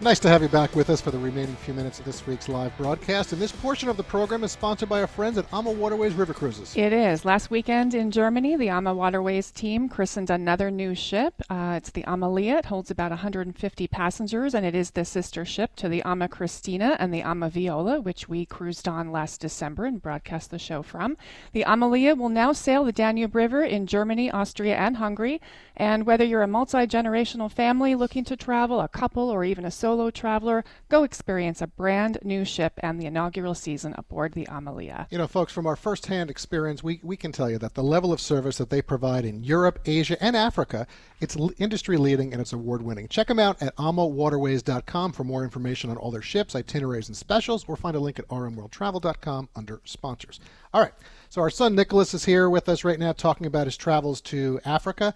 Nice 0.00 0.18
to 0.18 0.28
have 0.28 0.42
you 0.42 0.48
back 0.48 0.74
with 0.74 0.90
us 0.90 1.00
for 1.00 1.12
the 1.12 1.18
remaining 1.18 1.54
few 1.54 1.72
minutes 1.72 2.00
of 2.00 2.04
this 2.04 2.26
week's 2.26 2.48
live 2.48 2.76
broadcast. 2.76 3.32
And 3.32 3.40
this 3.40 3.52
portion 3.52 3.88
of 3.88 3.96
the 3.96 4.02
program 4.02 4.42
is 4.42 4.50
sponsored 4.50 4.88
by 4.88 5.00
our 5.00 5.06
friends 5.06 5.38
at 5.38 5.46
Ama 5.52 5.70
Waterways 5.70 6.14
River 6.14 6.34
Cruises. 6.34 6.76
It 6.76 6.92
is. 6.92 7.24
Last 7.24 7.48
weekend 7.48 7.94
in 7.94 8.10
Germany, 8.10 8.56
the 8.56 8.70
AMA 8.70 8.92
Waterways 8.92 9.52
team 9.52 9.88
christened 9.88 10.30
another 10.30 10.68
new 10.68 10.96
ship. 10.96 11.34
Uh, 11.48 11.74
it's 11.76 11.90
the 11.90 12.02
AmaLea. 12.02 12.58
It 12.58 12.64
holds 12.64 12.90
about 12.90 13.12
150 13.12 13.86
passengers, 13.86 14.52
and 14.52 14.66
it 14.66 14.74
is 14.74 14.90
the 14.90 15.04
sister 15.04 15.44
ship 15.44 15.76
to 15.76 15.88
the 15.88 16.02
AmaKristina 16.04 16.96
and 16.98 17.14
the 17.14 17.22
Ama 17.22 17.48
Viola, 17.48 18.00
which 18.00 18.28
we 18.28 18.44
cruised 18.44 18.88
on 18.88 19.12
last 19.12 19.40
December 19.40 19.84
and 19.84 20.02
broadcast 20.02 20.50
the 20.50 20.58
show 20.58 20.82
from. 20.82 21.16
The 21.52 21.64
AmaLea 21.64 22.18
will 22.18 22.28
now 22.30 22.52
sail 22.52 22.82
the 22.82 22.92
Danube 22.92 23.36
River 23.36 23.62
in 23.62 23.86
Germany, 23.86 24.28
Austria, 24.28 24.76
and 24.76 24.96
Hungary. 24.96 25.40
And 25.76 26.06
whether 26.06 26.24
you're 26.24 26.42
a 26.42 26.48
multi 26.48 26.86
generational 26.86 27.50
family 27.50 27.94
looking 27.94 28.24
to 28.24 28.36
travel, 28.36 28.80
a 28.80 28.88
couple, 28.88 29.28
or 29.28 29.44
even 29.44 29.64
a 29.64 29.70
solo 29.70 30.10
traveler, 30.10 30.64
go 30.88 31.02
experience 31.02 31.60
a 31.60 31.66
brand 31.66 32.18
new 32.22 32.44
ship 32.44 32.74
and 32.78 33.00
the 33.00 33.06
inaugural 33.06 33.54
season 33.54 33.94
aboard 33.98 34.34
the 34.34 34.46
AmaLea. 34.46 35.06
You 35.10 35.18
know, 35.18 35.26
folks, 35.26 35.52
from 35.52 35.66
our 35.66 35.76
firsthand 35.76 36.30
experience, 36.30 36.82
we, 36.82 37.00
we 37.02 37.16
can 37.16 37.32
tell 37.32 37.50
you 37.50 37.58
that 37.58 37.74
the 37.74 37.82
level 37.82 38.12
of 38.12 38.20
service 38.20 38.58
that 38.58 38.70
they 38.70 38.82
provide 38.82 39.24
in 39.24 39.42
Europe, 39.42 39.80
Asia, 39.84 40.22
and 40.22 40.36
Africa, 40.36 40.86
it's 41.20 41.36
industry 41.58 41.96
leading 41.96 42.32
and 42.32 42.40
it's 42.40 42.52
award 42.52 42.82
winning. 42.82 43.08
Check 43.08 43.26
them 43.26 43.38
out 43.38 43.60
at 43.60 43.74
amawaterways.com 43.76 45.12
for 45.12 45.24
more 45.24 45.42
information 45.42 45.90
on 45.90 45.96
all 45.96 46.10
their 46.10 46.22
ships, 46.22 46.54
itineraries, 46.54 47.08
and 47.08 47.16
specials, 47.16 47.64
or 47.66 47.76
find 47.76 47.96
a 47.96 48.00
link 48.00 48.18
at 48.18 48.28
rmworldtravel.com 48.28 49.48
under 49.56 49.80
sponsors. 49.84 50.38
All 50.72 50.80
right, 50.80 50.94
so 51.28 51.40
our 51.40 51.50
son 51.50 51.74
Nicholas 51.74 52.14
is 52.14 52.24
here 52.24 52.48
with 52.48 52.68
us 52.68 52.84
right 52.84 52.98
now 52.98 53.12
talking 53.12 53.46
about 53.46 53.66
his 53.66 53.76
travels 53.76 54.20
to 54.22 54.60
Africa. 54.64 55.14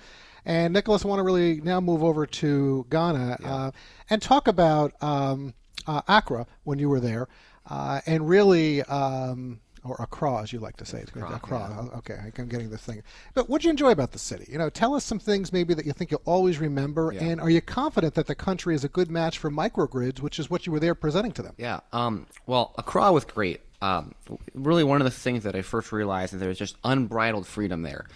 And 0.48 0.72
Nicholas, 0.72 1.04
I 1.04 1.08
want 1.08 1.18
to 1.18 1.24
really 1.24 1.60
now 1.60 1.78
move 1.78 2.02
over 2.02 2.24
to 2.24 2.86
Ghana 2.88 3.36
yeah. 3.38 3.54
uh, 3.54 3.70
and 4.08 4.22
talk 4.22 4.48
about 4.48 4.94
um, 5.02 5.52
uh, 5.86 6.00
Accra 6.08 6.46
when 6.64 6.78
you 6.78 6.88
were 6.88 7.00
there, 7.00 7.28
uh, 7.68 8.00
and 8.06 8.26
really, 8.26 8.80
um, 8.84 9.60
or 9.84 9.96
Accra 10.00 10.40
as 10.40 10.50
you 10.50 10.58
like 10.58 10.78
to 10.78 10.86
say, 10.86 11.02
Accra. 11.02 11.34
Accra. 11.34 11.90
Yeah. 11.92 11.98
Okay, 11.98 12.16
I'm 12.38 12.48
getting 12.48 12.70
this 12.70 12.80
thing. 12.80 13.02
But 13.34 13.50
what 13.50 13.60
did 13.60 13.66
you 13.66 13.70
enjoy 13.72 13.90
about 13.90 14.12
the 14.12 14.18
city? 14.18 14.46
You 14.50 14.56
know, 14.56 14.70
tell 14.70 14.94
us 14.94 15.04
some 15.04 15.18
things 15.18 15.52
maybe 15.52 15.74
that 15.74 15.84
you 15.84 15.92
think 15.92 16.10
you'll 16.10 16.22
always 16.24 16.58
remember, 16.58 17.12
yeah. 17.12 17.24
and 17.24 17.42
are 17.42 17.50
you 17.50 17.60
confident 17.60 18.14
that 18.14 18.26
the 18.26 18.34
country 18.34 18.74
is 18.74 18.84
a 18.84 18.88
good 18.88 19.10
match 19.10 19.36
for 19.36 19.50
microgrids, 19.50 20.20
which 20.20 20.38
is 20.38 20.48
what 20.48 20.64
you 20.64 20.72
were 20.72 20.80
there 20.80 20.94
presenting 20.94 21.32
to 21.32 21.42
them? 21.42 21.52
Yeah. 21.58 21.80
Um, 21.92 22.26
well, 22.46 22.74
Accra 22.78 23.12
was 23.12 23.26
great. 23.26 23.60
Um, 23.82 24.14
really, 24.54 24.82
one 24.82 25.02
of 25.02 25.04
the 25.04 25.10
things 25.10 25.44
that 25.44 25.54
I 25.54 25.60
first 25.60 25.92
realized 25.92 26.32
is 26.32 26.40
there 26.40 26.48
was 26.48 26.58
just 26.58 26.78
unbridled 26.84 27.46
freedom 27.46 27.82
there 27.82 28.06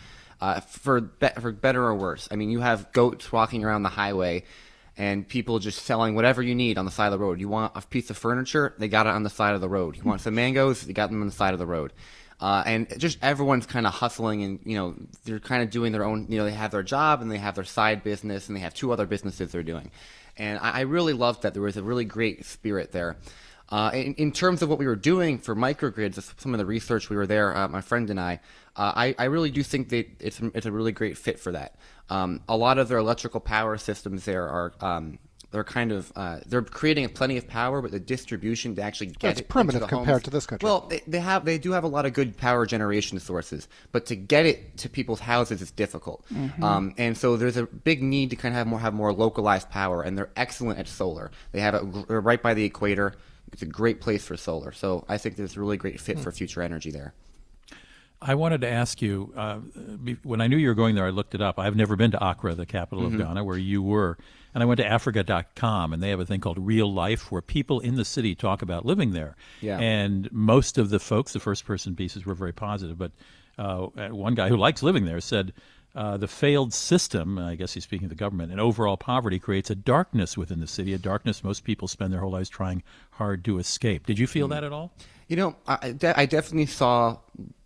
uh, 0.42 0.58
for 0.58 1.00
be- 1.00 1.28
for 1.40 1.52
better 1.52 1.84
or 1.84 1.94
worse. 1.94 2.26
I 2.30 2.34
mean, 2.34 2.50
you 2.50 2.60
have 2.60 2.92
goats 2.92 3.30
walking 3.30 3.64
around 3.64 3.84
the 3.84 3.88
highway, 3.88 4.42
and 4.98 5.26
people 5.26 5.60
just 5.60 5.84
selling 5.84 6.16
whatever 6.16 6.42
you 6.42 6.56
need 6.56 6.78
on 6.78 6.84
the 6.84 6.90
side 6.90 7.06
of 7.06 7.12
the 7.12 7.24
road. 7.24 7.40
You 7.40 7.48
want 7.48 7.72
a 7.76 7.80
piece 7.80 8.10
of 8.10 8.18
furniture, 8.18 8.74
they 8.76 8.88
got 8.88 9.06
it 9.06 9.10
on 9.10 9.22
the 9.22 9.30
side 9.30 9.54
of 9.54 9.60
the 9.60 9.68
road. 9.68 9.96
You 9.96 10.02
want 10.02 10.20
some 10.20 10.34
mangoes, 10.34 10.82
they 10.82 10.92
got 10.92 11.10
them 11.10 11.20
on 11.20 11.28
the 11.28 11.32
side 11.32 11.52
of 11.52 11.60
the 11.60 11.66
road. 11.66 11.92
Uh, 12.40 12.64
and 12.66 12.98
just 12.98 13.18
everyone's 13.22 13.66
kind 13.66 13.86
of 13.86 13.94
hustling, 13.94 14.42
and 14.42 14.58
you 14.64 14.76
know 14.76 14.96
they're 15.24 15.38
kind 15.38 15.62
of 15.62 15.70
doing 15.70 15.92
their 15.92 16.04
own. 16.04 16.26
You 16.28 16.38
know, 16.38 16.44
they 16.44 16.50
have 16.50 16.72
their 16.72 16.82
job 16.82 17.22
and 17.22 17.30
they 17.30 17.38
have 17.38 17.54
their 17.54 17.62
side 17.62 18.02
business, 18.02 18.48
and 18.48 18.56
they 18.56 18.62
have 18.62 18.74
two 18.74 18.90
other 18.90 19.06
businesses 19.06 19.52
they're 19.52 19.62
doing. 19.62 19.92
And 20.36 20.58
I, 20.58 20.70
I 20.70 20.80
really 20.80 21.12
loved 21.12 21.42
that 21.42 21.52
there 21.52 21.62
was 21.62 21.76
a 21.76 21.84
really 21.84 22.04
great 22.04 22.44
spirit 22.44 22.90
there. 22.90 23.16
Uh, 23.68 23.90
in, 23.94 24.14
in, 24.14 24.32
terms 24.32 24.60
of 24.60 24.68
what 24.68 24.78
we 24.78 24.86
were 24.86 24.96
doing 24.96 25.38
for 25.38 25.56
microgrids, 25.56 26.20
some 26.38 26.52
of 26.52 26.58
the 26.58 26.66
research 26.66 27.08
we 27.08 27.16
were 27.16 27.26
there, 27.26 27.56
uh, 27.56 27.68
my 27.68 27.80
friend 27.80 28.10
and 28.10 28.20
I, 28.20 28.40
uh, 28.76 28.92
I, 28.94 29.14
I, 29.18 29.24
really 29.24 29.50
do 29.50 29.62
think 29.62 29.90
that 29.90 30.08
it's, 30.18 30.40
it's 30.40 30.66
a 30.66 30.72
really 30.72 30.92
great 30.92 31.18
fit 31.18 31.38
for 31.38 31.52
that. 31.52 31.76
Um, 32.08 32.40
a 32.48 32.56
lot 32.56 32.78
of 32.78 32.88
their 32.88 32.98
electrical 32.98 33.40
power 33.40 33.76
systems 33.76 34.24
there 34.24 34.48
are 34.48 34.72
um, 34.80 35.18
they're 35.52 35.62
kind 35.62 35.92
of 35.92 36.10
uh, 36.16 36.40
they're 36.46 36.62
creating 36.62 37.08
plenty 37.10 37.36
of 37.36 37.46
power, 37.46 37.82
but 37.82 37.90
the 37.90 38.00
distribution 38.00 38.74
to 38.74 38.82
actually 38.82 39.08
get 39.08 39.20
That's 39.20 39.40
it 39.40 39.48
primitive 39.48 39.82
compared 39.86 40.08
homes, 40.08 40.22
to 40.24 40.30
this 40.30 40.46
country. 40.46 40.66
Well, 40.66 40.86
they, 40.88 41.02
they, 41.06 41.20
have 41.20 41.44
they 41.44 41.58
do 41.58 41.72
have 41.72 41.84
a 41.84 41.88
lot 41.88 42.06
of 42.06 42.14
good 42.14 42.36
power 42.36 42.64
generation 42.64 43.20
sources, 43.20 43.68
but 43.92 44.06
to 44.06 44.16
get 44.16 44.46
it 44.46 44.78
to 44.78 44.88
people's 44.88 45.20
houses 45.20 45.60
is 45.60 45.70
difficult. 45.70 46.24
Mm-hmm. 46.32 46.64
Um, 46.64 46.94
and 46.96 47.16
so 47.16 47.36
there's 47.36 47.58
a 47.58 47.66
big 47.66 48.02
need 48.02 48.30
to 48.30 48.36
kind 48.36 48.54
of 48.54 48.56
have 48.56 48.66
more 48.66 48.80
have 48.80 48.94
more 48.94 49.12
localized 49.12 49.68
power, 49.68 50.02
and 50.02 50.16
they're 50.16 50.30
excellent 50.36 50.78
at 50.78 50.88
solar. 50.88 51.30
They 51.52 51.60
have 51.60 51.74
it 51.74 51.82
right 52.08 52.42
by 52.42 52.54
the 52.54 52.64
equator. 52.64 53.14
It's 53.52 53.62
a 53.62 53.66
great 53.66 54.00
place 54.00 54.24
for 54.24 54.38
solar. 54.38 54.72
So 54.72 55.04
I 55.08 55.18
think 55.18 55.36
there's 55.36 55.58
a 55.58 55.60
really 55.60 55.76
great 55.76 56.00
fit 56.00 56.16
mm. 56.16 56.22
for 56.22 56.32
future 56.32 56.62
energy 56.62 56.90
there. 56.90 57.12
I 58.22 58.34
wanted 58.36 58.60
to 58.60 58.70
ask 58.70 59.02
you 59.02 59.32
uh, 59.36 59.58
when 60.22 60.40
I 60.40 60.46
knew 60.46 60.56
you 60.56 60.68
were 60.68 60.74
going 60.74 60.94
there, 60.94 61.04
I 61.04 61.10
looked 61.10 61.34
it 61.34 61.40
up. 61.40 61.58
I've 61.58 61.76
never 61.76 61.96
been 61.96 62.12
to 62.12 62.24
Accra, 62.24 62.54
the 62.54 62.66
capital 62.66 63.04
mm-hmm. 63.04 63.20
of 63.20 63.26
Ghana, 63.26 63.44
where 63.44 63.58
you 63.58 63.82
were. 63.82 64.16
And 64.54 64.62
I 64.62 64.66
went 64.66 64.78
to 64.78 64.86
Africa.com, 64.86 65.92
and 65.92 66.02
they 66.02 66.10
have 66.10 66.20
a 66.20 66.26
thing 66.26 66.40
called 66.40 66.58
Real 66.58 66.92
Life, 66.92 67.32
where 67.32 67.42
people 67.42 67.80
in 67.80 67.96
the 67.96 68.04
city 68.04 68.34
talk 68.34 68.62
about 68.62 68.84
living 68.84 69.12
there. 69.12 69.34
Yeah. 69.60 69.78
And 69.78 70.30
most 70.30 70.78
of 70.78 70.90
the 70.90 71.00
folks, 71.00 71.32
the 71.32 71.40
first 71.40 71.64
person 71.64 71.96
pieces, 71.96 72.24
were 72.24 72.34
very 72.34 72.52
positive. 72.52 72.98
But 72.98 73.12
uh, 73.58 73.86
one 74.10 74.34
guy 74.34 74.48
who 74.48 74.56
likes 74.56 74.82
living 74.82 75.04
there 75.04 75.20
said, 75.20 75.52
uh, 75.94 76.16
the 76.16 76.28
failed 76.28 76.72
system, 76.72 77.38
I 77.38 77.54
guess 77.54 77.74
he's 77.74 77.84
speaking 77.84 78.06
of 78.06 78.10
the 78.10 78.16
government, 78.16 78.50
and 78.50 78.60
overall 78.60 78.96
poverty 78.96 79.38
creates 79.38 79.68
a 79.68 79.74
darkness 79.74 80.38
within 80.38 80.60
the 80.60 80.66
city, 80.66 80.94
a 80.94 80.98
darkness 80.98 81.44
most 81.44 81.64
people 81.64 81.86
spend 81.86 82.12
their 82.12 82.20
whole 82.20 82.30
lives 82.30 82.48
trying 82.48 82.82
hard 83.12 83.44
to 83.44 83.58
escape. 83.58 84.06
Did 84.06 84.18
you 84.18 84.26
feel 84.26 84.46
mm. 84.46 84.50
that 84.50 84.64
at 84.64 84.72
all? 84.72 84.92
You 85.28 85.36
know, 85.36 85.56
I, 85.66 85.94
I 86.16 86.26
definitely 86.26 86.66
saw 86.66 87.18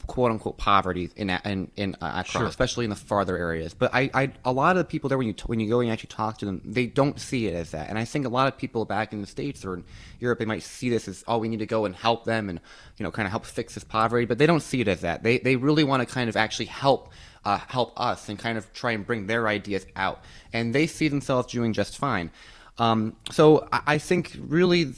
quote 0.07 0.31
unquote 0.31 0.57
poverty 0.57 1.11
in 1.17 1.31
in, 1.31 1.71
in 1.77 1.97
uh, 2.01 2.23
Accra, 2.25 2.41
sure. 2.41 2.47
especially 2.47 2.85
in 2.85 2.91
the 2.91 2.97
farther 2.97 3.37
areas. 3.37 3.75
But 3.75 3.95
I, 3.95 4.11
I, 4.15 4.33
a 4.45 4.53
lot 4.53 4.77
of 4.77 4.79
the 4.79 4.85
people 4.85 5.09
there 5.09 5.19
when 5.19 5.27
you 5.27 5.35
when 5.47 5.61
you 5.61 5.69
go 5.69 5.81
and 5.81 5.91
actually 5.91 6.09
talk 6.09 6.39
to 6.39 6.47
them, 6.47 6.61
they 6.65 6.87
don't 6.87 7.19
see 7.21 7.47
it 7.47 7.55
as 7.55 7.71
that. 7.73 7.89
And 7.89 7.99
I 7.99 8.05
think 8.05 8.27
a 8.27 8.29
lot 8.29 8.49
of 8.49 8.57
people 8.57 8.85
back 8.85 9.13
in 9.13 9.21
the 9.21 9.27
states 9.27 9.65
or 9.65 9.75
in 9.75 9.85
Europe, 10.21 10.39
they 10.39 10.45
might 10.45 10.63
see 10.63 10.89
this 10.89 11.09
as 11.09 11.25
oh, 11.27 11.39
we 11.39 11.49
need 11.49 11.59
to 11.59 11.67
go 11.67 11.85
and 11.85 11.95
help 11.95 12.25
them 12.25 12.49
and 12.49 12.61
you 12.97 13.05
know 13.05 13.11
kind 13.11 13.27
of 13.27 13.31
help 13.31 13.45
fix 13.45 13.75
this 13.75 13.85
poverty, 13.85 14.27
but 14.27 14.39
they 14.39 14.47
don't 14.47 14.61
see 14.61 14.81
it 14.81 14.89
as 14.89 15.01
that. 15.01 15.23
They 15.23 15.39
they 15.39 15.57
really 15.57 15.85
want 15.85 16.07
to 16.07 16.13
kind 16.13 16.29
of 16.29 16.37
actually 16.37 16.67
help. 16.67 17.11
Uh, 17.45 17.61
help 17.69 17.93
us 17.97 18.29
and 18.29 18.41
kind 18.41 18.59
of 18.59 18.73
try 18.73 18.91
and 18.91 19.07
bring 19.07 19.29
their 19.29 19.47
ideas 19.47 19.87
out, 19.95 20.21
and 20.53 20.75
they 20.75 20.85
see 20.85 21.07
themselves 21.07 21.47
doing 21.47 21.73
just 21.73 21.97
fine. 21.97 22.29
Um, 22.77 23.15
so 23.31 23.69
I, 23.71 23.83
I 23.87 23.99
think 23.99 24.37
really 24.41 24.93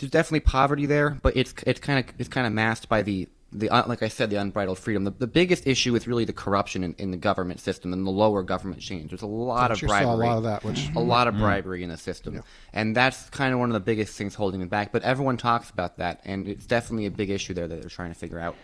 there's 0.00 0.10
definitely 0.10 0.40
poverty 0.40 0.86
there, 0.86 1.18
but 1.22 1.36
it's 1.36 1.54
it's 1.66 1.78
kind 1.78 1.98
of 2.08 2.14
it's 2.18 2.28
kind 2.28 2.46
of 2.46 2.52
masked 2.52 2.88
by 2.88 3.02
the 3.02 3.28
the 3.52 3.68
uh, 3.68 3.86
like 3.86 4.02
I 4.02 4.08
said, 4.08 4.30
the 4.30 4.36
unbridled 4.36 4.78
freedom. 4.78 5.04
The, 5.04 5.10
the 5.10 5.26
biggest 5.26 5.66
issue 5.66 5.94
is 5.96 6.06
really 6.06 6.24
the 6.24 6.32
corruption 6.32 6.84
in, 6.84 6.94
in 6.98 7.10
the 7.10 7.16
government 7.16 7.60
system 7.60 7.92
and 7.92 8.06
the 8.06 8.10
lower 8.10 8.42
government 8.42 8.80
chains. 8.80 9.10
There's 9.10 9.22
a 9.22 9.26
lot 9.26 9.70
of 9.70 9.80
bribery, 9.80 10.04
a 10.04 10.28
lot 10.28 10.36
of 10.38 10.42
that, 10.44 10.64
which 10.64 10.88
a 10.94 11.00
lot 11.00 11.26
of 11.26 11.34
mm. 11.34 11.40
bribery 11.40 11.82
in 11.82 11.90
the 11.90 11.96
system, 11.96 12.34
yeah. 12.34 12.40
and 12.72 12.96
that's 12.96 13.28
kind 13.30 13.52
of 13.52 13.60
one 13.60 13.70
of 13.70 13.74
the 13.74 13.80
biggest 13.80 14.16
things 14.16 14.34
holding 14.34 14.60
them 14.60 14.68
back. 14.68 14.92
But 14.92 15.02
everyone 15.02 15.36
talks 15.36 15.70
about 15.70 15.96
that, 15.98 16.20
and 16.24 16.46
it's 16.46 16.66
definitely 16.66 17.06
a 17.06 17.10
big 17.10 17.30
issue 17.30 17.54
there 17.54 17.66
that 17.66 17.80
they're 17.80 17.90
trying 17.90 18.12
to 18.12 18.18
figure 18.18 18.38
out. 18.38 18.56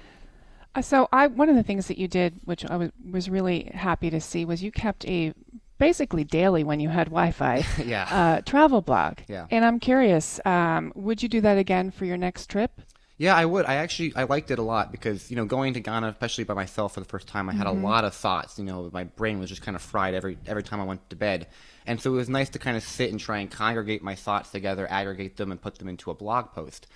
Uh, 0.74 0.82
so, 0.82 1.08
I 1.12 1.26
one 1.26 1.48
of 1.48 1.56
the 1.56 1.62
things 1.62 1.88
that 1.88 1.98
you 1.98 2.06
did, 2.06 2.40
which 2.44 2.64
I 2.64 2.76
was 2.76 2.90
was 3.10 3.28
really 3.28 3.70
happy 3.74 4.10
to 4.10 4.20
see, 4.20 4.44
was 4.44 4.62
you 4.62 4.70
kept 4.70 5.04
a 5.06 5.34
basically 5.78 6.24
daily 6.24 6.64
when 6.64 6.80
you 6.80 6.88
had 6.88 7.08
Wi-Fi. 7.08 7.64
yeah. 7.84 8.08
Uh, 8.10 8.40
travel 8.42 8.80
blog. 8.80 9.18
Yeah. 9.28 9.46
And 9.50 9.64
I'm 9.64 9.78
curious, 9.78 10.40
um, 10.44 10.92
would 10.94 11.22
you 11.22 11.28
do 11.28 11.40
that 11.42 11.58
again 11.58 11.90
for 11.90 12.04
your 12.04 12.16
next 12.16 12.48
trip? 12.48 12.80
Yeah, 13.18 13.34
I 13.34 13.46
would. 13.46 13.64
I 13.64 13.76
actually 13.76 14.12
I 14.14 14.24
liked 14.24 14.50
it 14.50 14.58
a 14.58 14.62
lot 14.62 14.92
because 14.92 15.30
you 15.30 15.36
know 15.36 15.46
going 15.46 15.74
to 15.74 15.80
Ghana, 15.80 16.08
especially 16.08 16.44
by 16.44 16.54
myself 16.54 16.94
for 16.94 17.00
the 17.00 17.06
first 17.06 17.26
time, 17.26 17.48
I 17.48 17.54
had 17.54 17.66
mm-hmm. 17.66 17.82
a 17.82 17.86
lot 17.86 18.04
of 18.04 18.14
thoughts. 18.14 18.58
You 18.58 18.64
know, 18.64 18.90
my 18.92 19.04
brain 19.04 19.38
was 19.38 19.48
just 19.48 19.62
kind 19.62 19.74
of 19.74 19.80
fried 19.80 20.14
every 20.14 20.36
every 20.46 20.62
time 20.62 20.80
I 20.80 20.84
went 20.84 21.08
to 21.10 21.16
bed, 21.16 21.46
and 21.86 22.00
so 22.00 22.12
it 22.12 22.16
was 22.16 22.28
nice 22.28 22.50
to 22.50 22.58
kind 22.58 22.76
of 22.76 22.82
sit 22.82 23.10
and 23.10 23.18
try 23.18 23.38
and 23.38 23.50
congregate 23.50 24.02
my 24.02 24.14
thoughts 24.14 24.50
together, 24.50 24.86
aggregate 24.90 25.36
them, 25.36 25.50
and 25.50 25.60
put 25.60 25.78
them 25.78 25.88
into 25.88 26.10
a 26.10 26.14
blog 26.14 26.52
post. 26.52 26.86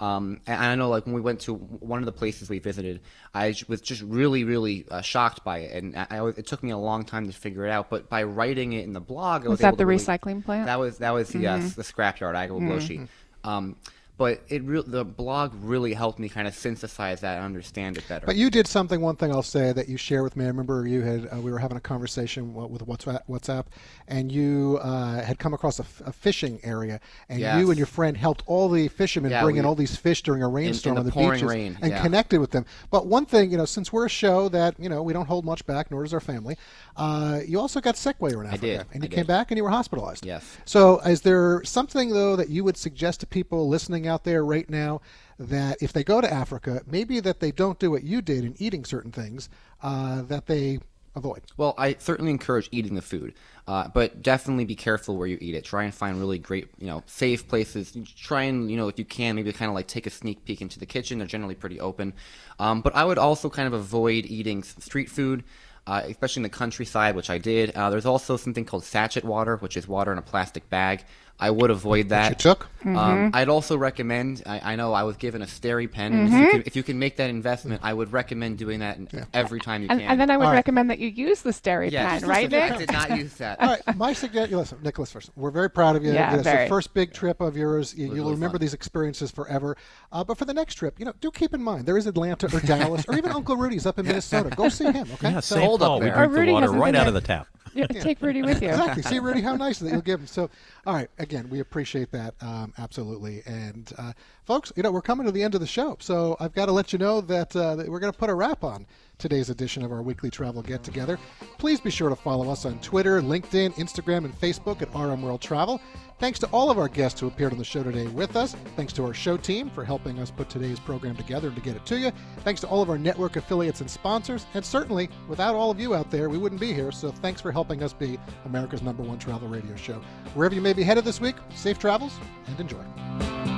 Um, 0.00 0.40
and 0.46 0.56
I 0.56 0.74
know, 0.76 0.88
like 0.88 1.06
when 1.06 1.14
we 1.14 1.20
went 1.20 1.40
to 1.40 1.54
one 1.54 1.98
of 1.98 2.06
the 2.06 2.12
places 2.12 2.48
we 2.48 2.60
visited, 2.60 3.00
I 3.34 3.54
was 3.66 3.80
just 3.80 4.02
really, 4.02 4.44
really 4.44 4.86
uh, 4.90 5.00
shocked 5.00 5.42
by 5.42 5.58
it, 5.58 5.82
and 5.82 5.96
I, 5.96 6.06
I, 6.10 6.28
it 6.28 6.46
took 6.46 6.62
me 6.62 6.70
a 6.70 6.78
long 6.78 7.04
time 7.04 7.26
to 7.26 7.32
figure 7.32 7.66
it 7.66 7.70
out. 7.70 7.90
But 7.90 8.08
by 8.08 8.22
writing 8.24 8.72
it 8.72 8.84
in 8.84 8.92
the 8.92 9.00
blog, 9.00 9.42
I 9.42 9.48
was, 9.48 9.50
was 9.50 9.60
that 9.60 9.76
the 9.76 9.86
really, 9.86 10.02
recycling 10.02 10.44
plant? 10.44 10.66
That 10.66 10.78
was 10.78 10.98
that 10.98 11.10
was 11.10 11.30
mm-hmm. 11.30 11.42
yes, 11.42 11.74
the 11.74 11.82
scrapyard, 11.82 12.34
Agbogbloshie. 12.34 13.00
Mm-hmm. 13.00 13.48
Um, 13.48 13.76
but 14.18 14.42
it 14.48 14.64
re- 14.64 14.82
the 14.84 15.04
blog 15.04 15.52
really 15.62 15.94
helped 15.94 16.18
me 16.18 16.28
kind 16.28 16.48
of 16.48 16.54
synthesize 16.54 17.20
that 17.20 17.36
and 17.36 17.44
understand 17.44 17.96
it 17.96 18.06
better. 18.08 18.26
But 18.26 18.34
you 18.34 18.50
did 18.50 18.66
something. 18.66 19.00
One 19.00 19.14
thing 19.14 19.30
I'll 19.30 19.44
say 19.44 19.72
that 19.72 19.88
you 19.88 19.96
shared 19.96 20.24
with 20.24 20.36
me. 20.36 20.44
I 20.44 20.48
remember 20.48 20.86
you 20.88 21.02
had 21.02 21.28
uh, 21.32 21.40
we 21.40 21.52
were 21.52 21.58
having 21.60 21.76
a 21.76 21.80
conversation 21.80 22.52
with 22.52 22.84
WhatsApp, 22.84 23.66
and 24.08 24.30
you 24.30 24.80
uh, 24.82 25.22
had 25.22 25.38
come 25.38 25.54
across 25.54 25.78
a, 25.78 25.84
f- 25.84 26.02
a 26.06 26.12
fishing 26.12 26.58
area, 26.64 27.00
and 27.28 27.38
yes. 27.38 27.60
you 27.60 27.70
and 27.70 27.78
your 27.78 27.86
friend 27.86 28.16
helped 28.16 28.42
all 28.46 28.68
the 28.68 28.88
fishermen 28.88 29.30
yeah, 29.30 29.42
bring 29.42 29.54
we, 29.54 29.60
in 29.60 29.64
all 29.64 29.76
these 29.76 29.94
fish 29.94 30.22
during 30.24 30.42
a 30.42 30.48
rainstorm 30.48 30.96
in, 30.96 31.02
in 31.02 31.06
the, 31.06 31.12
the 31.12 31.30
beaches 31.30 31.44
rain, 31.44 31.78
and 31.80 31.92
yeah. 31.92 32.02
connected 32.02 32.40
with 32.40 32.50
them. 32.50 32.66
But 32.90 33.06
one 33.06 33.24
thing, 33.24 33.52
you 33.52 33.56
know, 33.56 33.66
since 33.66 33.92
we're 33.92 34.06
a 34.06 34.10
show 34.10 34.48
that 34.48 34.74
you 34.80 34.88
know 34.88 35.00
we 35.00 35.12
don't 35.12 35.26
hold 35.26 35.44
much 35.44 35.64
back, 35.64 35.92
nor 35.92 36.02
does 36.02 36.12
our 36.12 36.18
family, 36.20 36.56
uh, 36.96 37.38
you 37.46 37.60
also 37.60 37.80
got 37.80 37.96
sick 37.96 38.16
while 38.18 38.32
you 38.32 38.38
were 38.38 38.44
in 38.44 38.50
Africa, 38.50 38.66
I 38.66 38.76
did. 38.78 38.86
and 38.94 39.04
you 39.04 39.06
I 39.06 39.10
came 39.10 39.16
did. 39.18 39.28
back 39.28 39.52
and 39.52 39.56
you 39.56 39.62
were 39.62 39.70
hospitalized. 39.70 40.26
Yes. 40.26 40.56
So, 40.64 40.98
is 41.00 41.20
there 41.20 41.62
something 41.62 42.10
though 42.10 42.34
that 42.34 42.48
you 42.48 42.64
would 42.64 42.76
suggest 42.76 43.20
to 43.20 43.26
people 43.28 43.68
listening 43.68 44.07
out 44.08 44.24
there 44.24 44.44
right 44.44 44.68
now? 44.68 45.00
that 45.38 45.78
if 45.80 45.92
they 45.92 46.04
go 46.04 46.20
to 46.20 46.32
Africa, 46.32 46.82
maybe 46.86 47.20
that 47.20 47.40
they 47.40 47.52
don't 47.52 47.78
do 47.78 47.90
what 47.90 48.02
you 48.02 48.20
did 48.20 48.44
in 48.44 48.54
eating 48.58 48.84
certain 48.84 49.12
things 49.12 49.48
uh, 49.82 50.22
that 50.22 50.46
they 50.46 50.80
avoid. 51.14 51.42
Well, 51.56 51.74
I 51.78 51.96
certainly 51.98 52.30
encourage 52.30 52.68
eating 52.72 52.94
the 52.94 53.02
food, 53.02 53.34
uh, 53.66 53.88
but 53.88 54.22
definitely 54.22 54.64
be 54.64 54.74
careful 54.74 55.16
where 55.16 55.26
you 55.26 55.38
eat 55.40 55.54
it. 55.54 55.64
Try 55.64 55.84
and 55.84 55.94
find 55.94 56.18
really 56.18 56.38
great, 56.38 56.68
you 56.78 56.86
know, 56.86 57.02
safe 57.06 57.46
places. 57.46 57.96
Try 58.16 58.42
and, 58.42 58.70
you 58.70 58.76
know, 58.76 58.88
if 58.88 58.98
you 58.98 59.04
can, 59.04 59.36
maybe 59.36 59.52
kind 59.52 59.68
of 59.68 59.74
like 59.74 59.86
take 59.86 60.06
a 60.06 60.10
sneak 60.10 60.44
peek 60.44 60.60
into 60.60 60.78
the 60.78 60.86
kitchen. 60.86 61.18
They're 61.18 61.26
generally 61.26 61.54
pretty 61.54 61.80
open. 61.80 62.14
Um, 62.58 62.80
but 62.80 62.94
I 62.94 63.04
would 63.04 63.18
also 63.18 63.48
kind 63.48 63.66
of 63.66 63.74
avoid 63.74 64.26
eating 64.26 64.62
street 64.62 65.08
food. 65.08 65.44
Uh, 65.86 66.02
especially 66.04 66.40
in 66.40 66.42
the 66.42 66.50
countryside, 66.50 67.16
which 67.16 67.30
I 67.30 67.38
did. 67.38 67.70
Uh, 67.70 67.88
there's 67.88 68.04
also 68.04 68.36
something 68.36 68.66
called 68.66 68.84
sachet 68.84 69.22
water, 69.22 69.56
which 69.56 69.74
is 69.74 69.88
water 69.88 70.12
in 70.12 70.18
a 70.18 70.22
plastic 70.22 70.68
bag. 70.68 71.02
I 71.40 71.50
would 71.50 71.70
avoid 71.70 72.08
that. 72.08 72.30
you 72.30 72.34
took? 72.36 72.68
Um, 72.84 72.94
Mhm. 72.94 73.30
I'd 73.34 73.48
also 73.48 73.76
recommend. 73.76 74.42
I, 74.46 74.72
I 74.72 74.76
know 74.76 74.92
I 74.92 75.02
was 75.04 75.16
given 75.16 75.42
a 75.42 75.46
Steri 75.46 75.90
pen. 75.90 76.12
Mhm. 76.12 76.26
If, 76.26 76.32
you 76.32 76.50
can, 76.50 76.62
if 76.66 76.76
you 76.76 76.82
can 76.82 76.98
make 76.98 77.16
that 77.16 77.30
investment, 77.30 77.80
I 77.84 77.92
would 77.92 78.12
recommend 78.12 78.58
doing 78.58 78.80
that 78.80 78.96
in- 78.98 79.08
every 79.34 79.60
time 79.60 79.82
you 79.82 79.88
And, 79.90 80.00
can. 80.00 80.10
and 80.10 80.20
then 80.20 80.30
I 80.30 80.36
would 80.36 80.44
All 80.46 80.50
right. 80.50 80.56
recommend 80.56 80.90
that 80.90 80.98
you 80.98 81.08
use 81.08 81.42
the 81.42 81.50
Steri 81.50 81.90
Yeah, 81.90 82.08
pen, 82.08 82.20
just 82.20 82.28
right, 82.30 82.50
Nick? 82.50 82.72
I 82.72 82.76
did 82.78 82.92
not 82.92 83.16
use 83.18 83.34
that. 83.34 83.60
All 83.60 83.68
right, 83.68 83.96
my 83.96 84.12
suggestion. 84.12 84.56
Listen, 84.58 84.78
Nicholas, 84.82 85.12
first, 85.12 85.30
we're 85.36 85.50
very 85.50 85.70
proud 85.70 85.94
of 85.96 86.04
you. 86.04 86.12
Yeah, 86.12 86.34
it's 86.34 86.42
very. 86.44 86.64
the 86.64 86.68
first 86.68 86.92
big 86.94 87.12
trip 87.12 87.40
of 87.40 87.56
yours. 87.56 87.94
You, 87.96 88.06
you'll 88.06 88.14
really 88.14 88.30
remember 88.32 88.54
fun. 88.58 88.60
these 88.62 88.74
experiences 88.74 89.30
forever. 89.30 89.76
Uh, 90.12 90.24
but 90.24 90.38
for 90.38 90.44
the 90.44 90.54
next 90.54 90.74
trip, 90.74 90.98
you 90.98 91.04
know, 91.04 91.12
do 91.20 91.30
keep 91.30 91.54
in 91.54 91.62
mind 91.62 91.86
there 91.86 91.96
is 91.98 92.06
Atlanta 92.08 92.46
or 92.54 92.60
Dallas 92.66 93.04
or 93.08 93.16
even 93.16 93.30
Uncle 93.30 93.56
Rudy's 93.56 93.86
up 93.86 93.98
in 93.98 94.06
Minnesota. 94.06 94.50
Go 94.56 94.68
see 94.68 94.90
him. 94.90 95.08
Okay. 95.14 95.30
Yeah, 95.32 95.40
So- 95.40 95.60
hold 95.60 95.82
up 95.82 95.88
Paul. 95.88 96.00
We 96.00 96.06
there. 96.06 96.14
drink 96.16 96.32
the 96.32 96.38
Rudy 96.40 96.52
water 96.52 96.66
hasn't 96.66 96.80
right 96.82 96.94
out 96.96 97.06
of 97.08 97.14
the 97.14 97.20
tap. 97.20 97.46
You 97.74 97.82
have 97.82 97.90
to 97.90 98.00
take 98.02 98.20
Rudy 98.22 98.42
with 98.42 98.62
you. 98.62 98.70
Exactly. 98.70 99.02
See, 99.02 99.18
Rudy, 99.20 99.40
how 99.42 99.54
nice 99.54 99.78
that 99.78 99.92
you'll 99.92 100.00
give 100.00 100.20
him. 100.20 100.26
So, 100.26 100.48
all 100.86 100.94
right. 100.94 101.08
Again, 101.28 101.50
we 101.50 101.60
appreciate 101.60 102.10
that 102.12 102.34
um, 102.40 102.72
absolutely. 102.78 103.42
And 103.44 103.92
uh, 103.98 104.14
folks, 104.46 104.72
you 104.76 104.82
know, 104.82 104.90
we're 104.90 105.02
coming 105.02 105.26
to 105.26 105.32
the 105.32 105.42
end 105.42 105.54
of 105.54 105.60
the 105.60 105.66
show, 105.66 105.98
so 106.00 106.38
I've 106.40 106.54
got 106.54 106.66
to 106.66 106.72
let 106.72 106.90
you 106.90 106.98
know 106.98 107.20
that, 107.20 107.54
uh, 107.54 107.76
that 107.76 107.86
we're 107.86 108.00
going 108.00 108.10
to 108.10 108.18
put 108.18 108.30
a 108.30 108.34
wrap 108.34 108.64
on 108.64 108.86
today's 109.18 109.50
edition 109.50 109.84
of 109.84 109.92
our 109.92 110.02
weekly 110.02 110.30
travel 110.30 110.62
get 110.62 110.82
together. 110.82 111.18
Please 111.58 111.80
be 111.80 111.90
sure 111.90 112.08
to 112.08 112.16
follow 112.16 112.50
us 112.50 112.64
on 112.64 112.78
Twitter, 112.80 113.20
LinkedIn, 113.20 113.74
Instagram, 113.74 114.24
and 114.24 114.38
Facebook 114.40 114.80
at 114.80 114.94
RM 114.94 115.22
World 115.22 115.40
Travel. 115.40 115.80
Thanks 116.18 116.38
to 116.40 116.46
all 116.48 116.70
of 116.70 116.78
our 116.78 116.88
guests 116.88 117.20
who 117.20 117.28
appeared 117.28 117.52
on 117.52 117.58
the 117.58 117.64
show 117.64 117.82
today 117.82 118.06
with 118.08 118.34
us. 118.36 118.56
Thanks 118.76 118.92
to 118.94 119.04
our 119.04 119.14
show 119.14 119.36
team 119.36 119.70
for 119.70 119.84
helping 119.84 120.18
us 120.18 120.30
put 120.30 120.48
today's 120.48 120.80
program 120.80 121.16
together 121.16 121.48
and 121.48 121.56
to 121.56 121.62
get 121.62 121.76
it 121.76 121.86
to 121.86 121.98
you. 121.98 122.10
Thanks 122.38 122.60
to 122.62 122.66
all 122.66 122.82
of 122.82 122.90
our 122.90 122.98
network 122.98 123.36
affiliates 123.36 123.80
and 123.80 123.90
sponsors. 123.90 124.46
And 124.54 124.64
certainly, 124.64 125.08
without 125.28 125.54
all 125.54 125.70
of 125.70 125.78
you 125.78 125.94
out 125.94 126.10
there, 126.10 126.28
we 126.28 126.38
wouldn't 126.38 126.60
be 126.60 126.72
here. 126.72 126.90
So 126.90 127.10
thanks 127.10 127.40
for 127.40 127.52
helping 127.52 127.82
us 127.82 127.92
be 127.92 128.18
America's 128.46 128.82
number 128.82 129.02
one 129.02 129.18
travel 129.18 129.48
radio 129.48 129.76
show. 129.76 130.00
Wherever 130.34 130.54
you 130.54 130.60
may 130.60 130.72
be 130.72 130.82
headed 130.82 131.04
this 131.04 131.20
week, 131.20 131.36
safe 131.54 131.78
travels 131.78 132.14
and 132.46 132.58
enjoy. 132.58 133.57